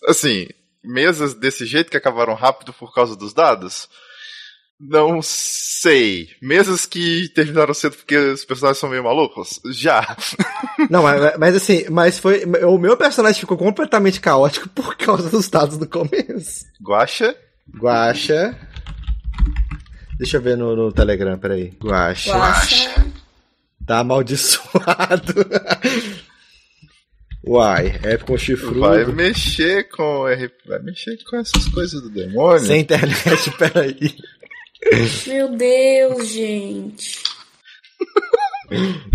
Assim, 0.08 0.46
mesas 0.82 1.34
desse 1.34 1.66
jeito 1.66 1.90
que 1.90 1.98
acabaram 1.98 2.32
rápido 2.32 2.72
por 2.72 2.94
causa 2.94 3.14
dos 3.14 3.34
dados? 3.34 3.86
Não 4.86 5.22
sei. 5.22 6.28
Mesas 6.42 6.84
que 6.84 7.28
terminaram 7.34 7.72
cedo 7.72 7.96
porque 7.96 8.16
os 8.16 8.44
personagens 8.44 8.78
são 8.78 8.90
meio 8.90 9.02
malucos? 9.02 9.60
Já. 9.70 10.16
Não, 10.90 11.02
mas, 11.02 11.38
mas 11.38 11.56
assim, 11.56 11.86
mas 11.90 12.18
foi. 12.18 12.44
O 12.66 12.76
meu 12.76 12.96
personagem 12.96 13.40
ficou 13.40 13.56
completamente 13.56 14.20
caótico 14.20 14.68
por 14.68 14.96
causa 14.96 15.30
dos 15.30 15.48
dados 15.48 15.78
do 15.78 15.88
começo. 15.88 16.66
Guaxa? 16.82 17.34
Guacha. 17.78 18.58
Deixa 20.18 20.36
eu 20.36 20.42
ver 20.42 20.56
no, 20.56 20.76
no 20.76 20.92
Telegram, 20.92 21.38
peraí. 21.38 21.72
Guacha. 21.82 22.30
Guaxa. 22.30 23.06
Tá 23.86 24.00
amaldiçoado. 24.00 25.34
Uai, 27.46 28.00
é 28.02 28.16
com 28.16 28.38
chifrudo. 28.38 28.80
Vai 28.80 29.04
mexer 29.04 29.88
com 29.90 30.26
R... 30.26 30.50
vai 30.66 30.78
mexer 30.80 31.18
com 31.28 31.36
essas 31.36 31.68
coisas 31.68 32.00
do 32.00 32.08
demônio. 32.08 32.60
Sem 32.60 32.80
internet, 32.80 33.50
peraí. 33.58 34.16
Meu 35.26 35.48
Deus, 35.56 36.28
gente. 36.28 37.22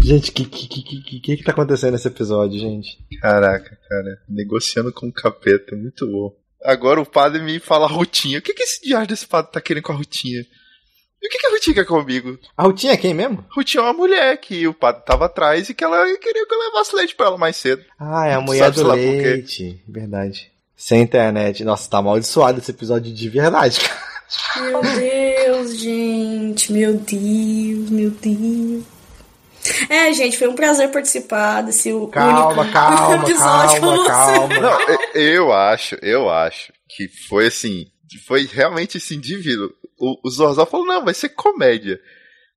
Gente, 0.02 0.32
que 0.32 0.46
que, 0.46 0.68
que, 0.68 0.84
que, 0.84 1.20
que 1.20 1.38
que 1.38 1.44
tá 1.44 1.52
acontecendo 1.52 1.94
nesse 1.94 2.08
episódio, 2.08 2.60
gente? 2.60 2.98
Caraca, 3.22 3.78
cara, 3.88 4.22
negociando 4.28 4.92
com 4.92 5.08
o 5.08 5.14
capeta, 5.14 5.76
muito 5.76 6.08
bom. 6.08 6.34
Agora 6.64 7.00
o 7.00 7.06
padre 7.06 7.42
me 7.42 7.60
fala 7.60 7.86
a 7.86 7.90
Rutinha. 7.90 8.40
O 8.40 8.42
que, 8.42 8.54
que 8.54 8.64
esse 8.64 8.82
diário 8.82 9.08
desse 9.08 9.28
padre 9.28 9.52
tá 9.52 9.62
querendo 9.62 9.84
com 9.84 9.92
a 9.92 9.96
Rutinha? 9.96 10.42
E 11.22 11.28
o 11.28 11.30
que, 11.30 11.38
que 11.38 11.48
a 11.48 11.52
Rutinha 11.52 11.74
quer 11.76 11.86
comigo? 11.86 12.38
A 12.56 12.64
Rutinha 12.64 12.94
é 12.94 12.98
quem 12.98 13.14
mesmo? 13.14 13.46
Rutinha 13.56 13.82
é 13.82 13.84
uma 13.86 13.94
mulher 13.94 14.38
que 14.38 14.68
o 14.68 14.74
padre 14.74 15.04
tava 15.06 15.26
atrás 15.26 15.70
e 15.70 15.74
que 15.74 15.84
ela 15.84 16.06
queria 16.18 16.46
que 16.46 16.54
eu 16.54 16.60
levasse 16.60 16.96
leite 16.96 17.16
pra 17.16 17.28
ela 17.28 17.38
mais 17.38 17.56
cedo. 17.56 17.84
Ah, 18.00 18.28
é 18.28 18.34
a 18.34 18.42
mulher 18.42 18.72
do 18.72 18.88
leite. 18.88 19.84
Verdade. 19.88 20.52
Sem 20.76 21.02
internet. 21.02 21.64
Nossa, 21.64 21.90
tá 21.90 21.98
amaldiçoado 21.98 22.60
esse 22.60 22.72
episódio 22.72 23.14
de 23.14 23.30
verdade, 23.30 23.80
cara. 23.82 24.09
Meu 24.58 24.82
Deus, 24.82 25.78
gente. 25.78 26.72
Meu 26.72 26.94
Deus, 26.94 27.90
meu 27.90 28.12
Deus. 28.12 28.84
É, 29.90 30.12
gente, 30.14 30.38
foi 30.38 30.48
um 30.48 30.56
prazer 30.56 30.90
participar 30.92 31.62
desse 31.62 31.90
Calma, 32.12 32.62
único 32.62 32.72
calma, 32.72 33.16
episódio 33.28 33.82
calma, 33.82 34.06
calma. 34.08 34.60
Não, 34.60 34.80
eu- 35.22 35.52
acho, 35.54 35.96
eu 36.02 36.30
acho 36.30 36.72
que 36.88 37.08
foi 37.28 37.48
assim, 37.48 37.86
foi 38.26 38.46
realmente 38.46 38.98
assim, 38.98 39.20
divino. 39.20 39.70
O, 40.00 40.16
o 40.26 40.30
Zorzal 40.32 40.66
falou, 40.66 40.86
não, 40.88 41.04
vai 41.04 41.14
ser 41.14 41.30
comédia. 41.30 42.00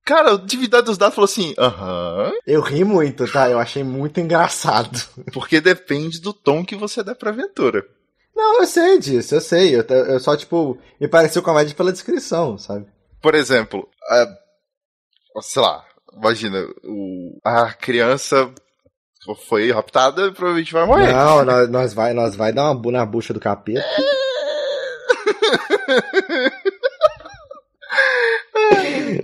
Cara, 0.05 0.33
o 0.33 0.37
Divindade 0.37 0.85
dos 0.85 0.97
Dados 0.97 1.15
falou 1.15 1.25
assim, 1.25 1.53
aham, 1.57 2.31
Eu 2.47 2.61
ri 2.61 2.83
muito, 2.83 3.29
tá? 3.31 3.49
Eu 3.49 3.59
achei 3.59 3.83
muito 3.83 4.19
engraçado. 4.19 5.01
porque 5.33 5.61
depende 5.61 6.19
do 6.19 6.33
tom 6.33 6.63
que 6.65 6.75
você 6.75 7.03
dá 7.03 7.13
pra 7.15 7.29
aventura. 7.31 7.85
Não, 8.35 8.61
eu 8.61 8.67
sei 8.67 8.97
disso, 8.99 9.35
eu 9.35 9.41
sei. 9.41 9.75
Eu, 9.75 9.81
eu 9.83 10.19
só, 10.19 10.35
tipo, 10.35 10.77
me 10.99 11.07
pareceu 11.07 11.41
comédia 11.43 11.75
pela 11.75 11.91
descrição, 11.91 12.57
sabe? 12.57 12.85
Por 13.21 13.35
exemplo, 13.35 13.87
a- 14.09 14.37
sei 15.41 15.61
lá, 15.61 15.85
imagina, 16.13 16.65
o, 16.83 17.39
a 17.43 17.71
criança 17.73 18.51
foi 19.47 19.71
raptada, 19.71 20.31
provavelmente 20.33 20.73
vai 20.73 20.85
morrer. 20.85 21.13
Não, 21.13 21.45
nós, 21.45 21.69
nós 21.69 21.93
vai, 21.93 22.13
nós 22.13 22.35
vai 22.35 22.51
dar 22.51 22.63
uma 22.65 22.75
bu 22.75 22.91
na 22.91 23.05
bucha 23.05 23.33
do 23.33 23.39
capeta. 23.39 23.83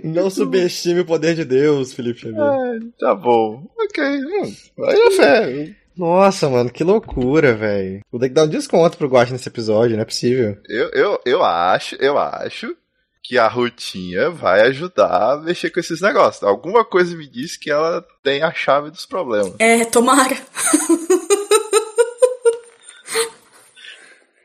Não 0.04 0.30
subestime 0.30 1.00
o 1.00 1.04
poder 1.06 1.34
de 1.34 1.44
Deus, 1.44 1.92
Felipe 1.92 2.20
Xavier. 2.20 2.40
Ah, 2.42 2.78
tá 2.98 3.14
bom. 3.14 3.66
Ok. 3.78 4.04
Hum, 4.04 4.54
aí 4.86 5.00
é 5.00 5.10
fé. 5.10 5.76
Nossa, 5.96 6.48
mano, 6.48 6.70
que 6.70 6.84
loucura, 6.84 7.54
velho. 7.54 8.00
Vou 8.10 8.20
ter 8.20 8.28
que 8.28 8.34
dar 8.34 8.44
um 8.44 8.48
desconto 8.48 8.96
pro 8.96 9.08
Guache 9.08 9.32
nesse 9.32 9.48
episódio, 9.48 9.96
não 9.96 10.02
é 10.02 10.06
possível. 10.06 10.56
Eu, 10.68 10.88
eu, 10.90 11.20
eu 11.24 11.44
acho, 11.44 11.96
eu 11.96 12.16
acho 12.18 12.74
que 13.22 13.38
a 13.38 13.46
Rutinha 13.46 14.30
vai 14.30 14.62
ajudar 14.62 15.32
a 15.32 15.36
mexer 15.36 15.70
com 15.70 15.78
esses 15.78 16.00
negócios. 16.00 16.42
Alguma 16.42 16.84
coisa 16.84 17.16
me 17.16 17.28
diz 17.28 17.56
que 17.56 17.70
ela 17.70 18.04
tem 18.22 18.42
a 18.42 18.52
chave 18.52 18.90
dos 18.90 19.06
problemas. 19.06 19.54
É, 19.58 19.84
tomara. 19.84 20.36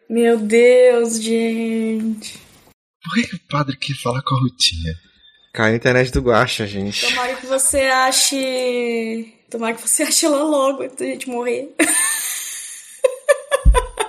Meu 0.10 0.38
Deus, 0.38 1.20
gente. 1.22 2.40
Por 3.04 3.14
que, 3.16 3.28
que 3.28 3.36
o 3.36 3.40
padre 3.50 3.76
quer 3.78 3.96
falar 3.96 4.22
com 4.22 4.36
a 4.36 4.40
Rutinha? 4.40 4.94
Caiu 5.54 5.72
na 5.72 5.78
internet 5.78 6.12
do 6.12 6.22
Guacha, 6.22 6.68
gente. 6.68 7.08
Tomara 7.08 7.36
que 7.36 7.48
você 7.48 7.82
ache. 7.82 9.35
Tomara 9.50 9.74
que 9.76 9.82
você 9.88 10.04
ache 10.04 10.26
ela 10.26 10.44
logo 10.44 10.84
antes 10.84 10.96
da 10.98 11.06
gente 11.06 11.30
morrer. 11.30 11.74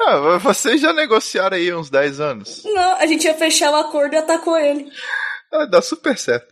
Ah, 0.08 0.38
vocês 0.38 0.80
já 0.80 0.92
negociaram 0.92 1.56
aí 1.56 1.74
uns 1.74 1.90
10 1.90 2.20
anos. 2.20 2.62
Não, 2.64 2.94
a 2.96 3.06
gente 3.06 3.24
ia 3.24 3.34
fechar 3.34 3.72
o 3.72 3.76
acordo 3.76 4.14
e 4.14 4.18
atacou 4.18 4.56
ele. 4.56 4.88
Ah, 5.52 5.64
dá 5.64 5.82
super 5.82 6.16
certo. 6.16 6.46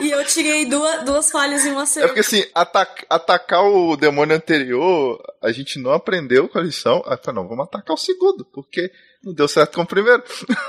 E 0.00 0.10
eu 0.10 0.24
tirei 0.24 0.64
duas, 0.64 1.04
duas 1.04 1.30
falhas 1.30 1.66
e 1.66 1.70
uma 1.70 1.82
É 1.82 1.86
cerca. 1.86 2.08
porque 2.08 2.20
assim, 2.20 2.42
atac- 2.54 3.04
atacar 3.10 3.62
o 3.64 3.94
demônio 3.94 4.34
anterior, 4.34 5.20
a 5.42 5.52
gente 5.52 5.78
não 5.78 5.92
aprendeu 5.92 6.48
com 6.48 6.58
a 6.58 6.62
lição. 6.62 7.02
Ah, 7.04 7.16
tá, 7.16 7.30
não, 7.30 7.46
vamos 7.46 7.64
atacar 7.66 7.92
o 7.92 7.98
segundo, 7.98 8.42
porque 8.46 8.90
não 9.22 9.32
deu 9.34 9.46
certo 9.48 9.74
com 9.76 9.82
o 9.82 9.86
primeiro. 9.86 10.22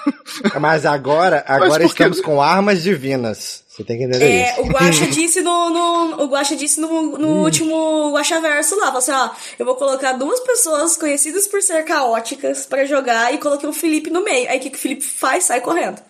Mas 0.59 0.85
agora, 0.85 1.43
agora 1.47 1.79
que- 1.83 1.89
estamos 1.89 2.19
com 2.21 2.41
armas 2.41 2.81
divinas. 2.83 3.63
Você 3.67 3.83
tem 3.85 3.97
que 3.97 4.03
entender 4.03 4.25
É, 4.25 4.51
isso. 4.51 4.61
o 4.61 4.65
Guaxa 4.67 5.07
disse 5.07 5.41
no, 5.41 5.69
no- 5.69 6.23
o 6.23 6.27
Guaxa 6.27 6.55
disse 6.57 6.79
no, 6.81 7.17
no 7.17 7.43
último 7.43 8.11
Guaxa 8.13 8.41
Verso 8.41 8.75
lá, 8.75 8.87
falou 8.87 8.97
assim, 8.99 9.11
ó, 9.11 9.29
eu 9.57 9.65
vou 9.65 9.75
colocar 9.75 10.11
duas 10.13 10.41
pessoas 10.41 10.97
conhecidas 10.97 11.47
por 11.47 11.61
ser 11.61 11.83
caóticas 11.85 12.65
pra 12.65 12.83
jogar 12.85 13.33
e 13.33 13.37
coloquei 13.37 13.67
o 13.69 13.73
Felipe 13.73 14.09
no 14.09 14.23
meio. 14.23 14.49
Aí 14.49 14.57
o 14.57 14.61
que, 14.61 14.69
que 14.71 14.77
o 14.77 14.81
Felipe 14.81 15.01
faz? 15.03 15.45
Sai 15.45 15.61
correndo. 15.61 16.01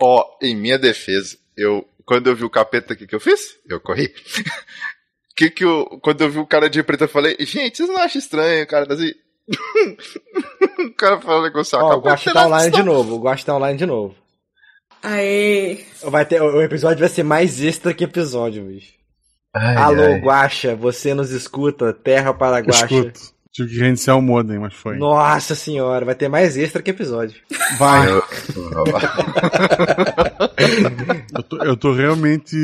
Ó, 0.00 0.24
em 0.42 0.56
minha 0.56 0.78
defesa, 0.78 1.36
eu. 1.56 1.86
Quando 2.04 2.28
eu 2.28 2.36
vi 2.36 2.44
o 2.44 2.50
capeta, 2.50 2.92
o 2.92 2.96
que, 2.96 3.06
que 3.06 3.14
eu 3.14 3.20
fiz? 3.20 3.56
Eu 3.68 3.80
corri. 3.80 4.12
que 5.36 5.48
que 5.50 5.64
eu. 5.64 5.86
Quando 6.02 6.20
eu 6.22 6.30
vi 6.30 6.38
o 6.38 6.46
cara 6.46 6.68
de 6.68 6.82
preto, 6.82 7.04
eu 7.04 7.08
falei, 7.08 7.36
gente, 7.40 7.76
vocês 7.78 7.88
não 7.88 7.96
acham 7.96 8.18
estranho, 8.18 8.64
o 8.64 8.66
cara 8.66 8.92
assim. 8.92 9.12
o 10.78 10.94
cara 10.96 11.20
fala 11.20 11.42
negociar 11.42 11.82
Ó, 11.82 11.90
com 11.90 11.96
o 11.96 12.00
Guacha 12.00 12.32
tá 12.32 12.46
online 12.46 12.70
de 12.70 12.82
novo. 12.82 13.16
O 13.16 13.34
tá 13.44 13.56
online 13.56 13.78
de 13.78 13.86
novo. 13.86 14.14
Aê. 15.02 15.84
Vai 16.02 16.24
ter, 16.24 16.40
o 16.40 16.62
episódio 16.62 17.00
vai 17.00 17.08
ser 17.08 17.22
mais 17.22 17.60
extra 17.60 17.92
que 17.92 18.04
episódio, 18.04 18.64
bicho. 18.64 18.92
Ai, 19.54 19.76
Alô, 19.76 20.02
ai. 20.02 20.20
Guacha, 20.20 20.74
você 20.74 21.14
nos 21.14 21.30
escuta? 21.30 21.92
Terra 21.92 22.32
para 22.32 22.60
Guacha. 22.60 22.84
Escuto. 22.86 23.34
Tive 23.52 23.70
que 23.70 23.78
reiniciar 23.78 24.18
o 24.18 24.22
modem, 24.22 24.58
mas 24.58 24.74
foi. 24.74 24.96
Nossa 24.96 25.54
senhora, 25.54 26.04
vai 26.04 26.16
ter 26.16 26.28
mais 26.28 26.56
extra 26.56 26.82
que 26.82 26.90
episódio. 26.90 27.40
Vai. 27.78 28.10
Eu- 28.10 28.24
tô, 31.48 31.64
eu 31.64 31.76
tô 31.76 31.92
realmente. 31.92 32.56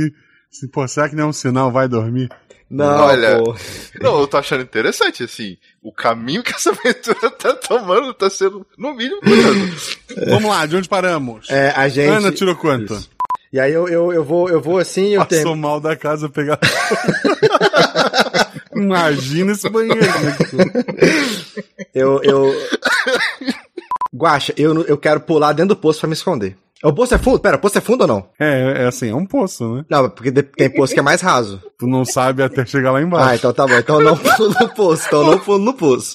Assim, 0.50 0.68
pô, 0.68 0.88
será 0.88 1.08
que 1.08 1.14
não 1.14 1.24
é 1.24 1.26
um 1.28 1.32
sinal? 1.32 1.70
Vai 1.70 1.86
dormir? 1.86 2.28
Não, 2.70 3.06
Olha, 3.06 3.38
pô. 3.38 3.56
Não, 4.00 4.20
eu 4.20 4.28
tô 4.28 4.36
achando 4.36 4.62
interessante, 4.62 5.24
assim. 5.24 5.56
O 5.82 5.92
caminho 5.92 6.40
que 6.40 6.52
essa 6.54 6.70
aventura 6.78 7.30
tá 7.32 7.52
tomando 7.54 8.14
tá 8.14 8.30
sendo, 8.30 8.64
no 8.78 8.94
mínimo, 8.94 9.20
curioso. 9.20 9.98
Vamos 10.28 10.48
lá, 10.48 10.64
de 10.66 10.76
onde 10.76 10.88
paramos? 10.88 11.50
É, 11.50 11.70
a 11.70 11.88
gente. 11.88 12.08
Ana 12.08 12.30
tirou 12.30 12.54
quanto? 12.54 12.94
Isso. 12.94 13.10
E 13.52 13.58
aí 13.58 13.72
eu, 13.72 13.88
eu, 13.88 14.12
eu, 14.12 14.24
vou, 14.24 14.48
eu 14.48 14.60
vou 14.60 14.78
assim 14.78 15.08
eu 15.08 15.26
Passou 15.26 15.42
tenho. 15.42 15.56
mal 15.56 15.80
da 15.80 15.96
casa 15.96 16.28
pegar. 16.28 16.60
Imagina 18.72 19.50
esse 19.50 19.68
banheiro. 19.68 20.00
Eu. 21.92 22.22
eu... 22.22 22.54
Guacha, 24.14 24.54
eu, 24.56 24.84
eu 24.84 24.96
quero 24.96 25.20
pular 25.20 25.52
dentro 25.52 25.74
do 25.74 25.80
poço 25.80 25.98
pra 25.98 26.08
me 26.08 26.14
esconder. 26.14 26.56
O 26.82 26.92
poço 26.94 27.14
é 27.14 27.18
fundo? 27.18 27.38
Pera, 27.40 27.56
o 27.56 27.60
poço 27.60 27.76
é 27.76 27.80
fundo 27.80 28.02
ou 28.02 28.06
não? 28.08 28.26
É, 28.38 28.84
é 28.84 28.86
assim, 28.86 29.10
é 29.10 29.14
um 29.14 29.26
poço, 29.26 29.74
né? 29.76 29.84
Não, 29.90 30.08
porque 30.08 30.32
tem 30.32 30.70
poço 30.70 30.94
que 30.94 31.00
é 31.00 31.02
mais 31.02 31.20
raso. 31.20 31.62
Tu 31.78 31.86
não 31.86 32.04
sabe 32.06 32.42
até 32.42 32.64
chegar 32.64 32.90
lá 32.92 32.98
Ah, 32.98 33.02
embaixo. 33.02 33.34
então 33.34 33.52
tá 33.52 33.66
bom. 33.66 33.74
Então 33.74 34.00
eu 34.00 34.04
não 34.06 34.16
pulo 34.16 34.54
no 34.58 34.68
poço. 34.70 35.04
Então 35.06 35.24
não 35.24 35.38
pulo 35.38 35.58
no 35.58 35.74
poço. 35.74 36.14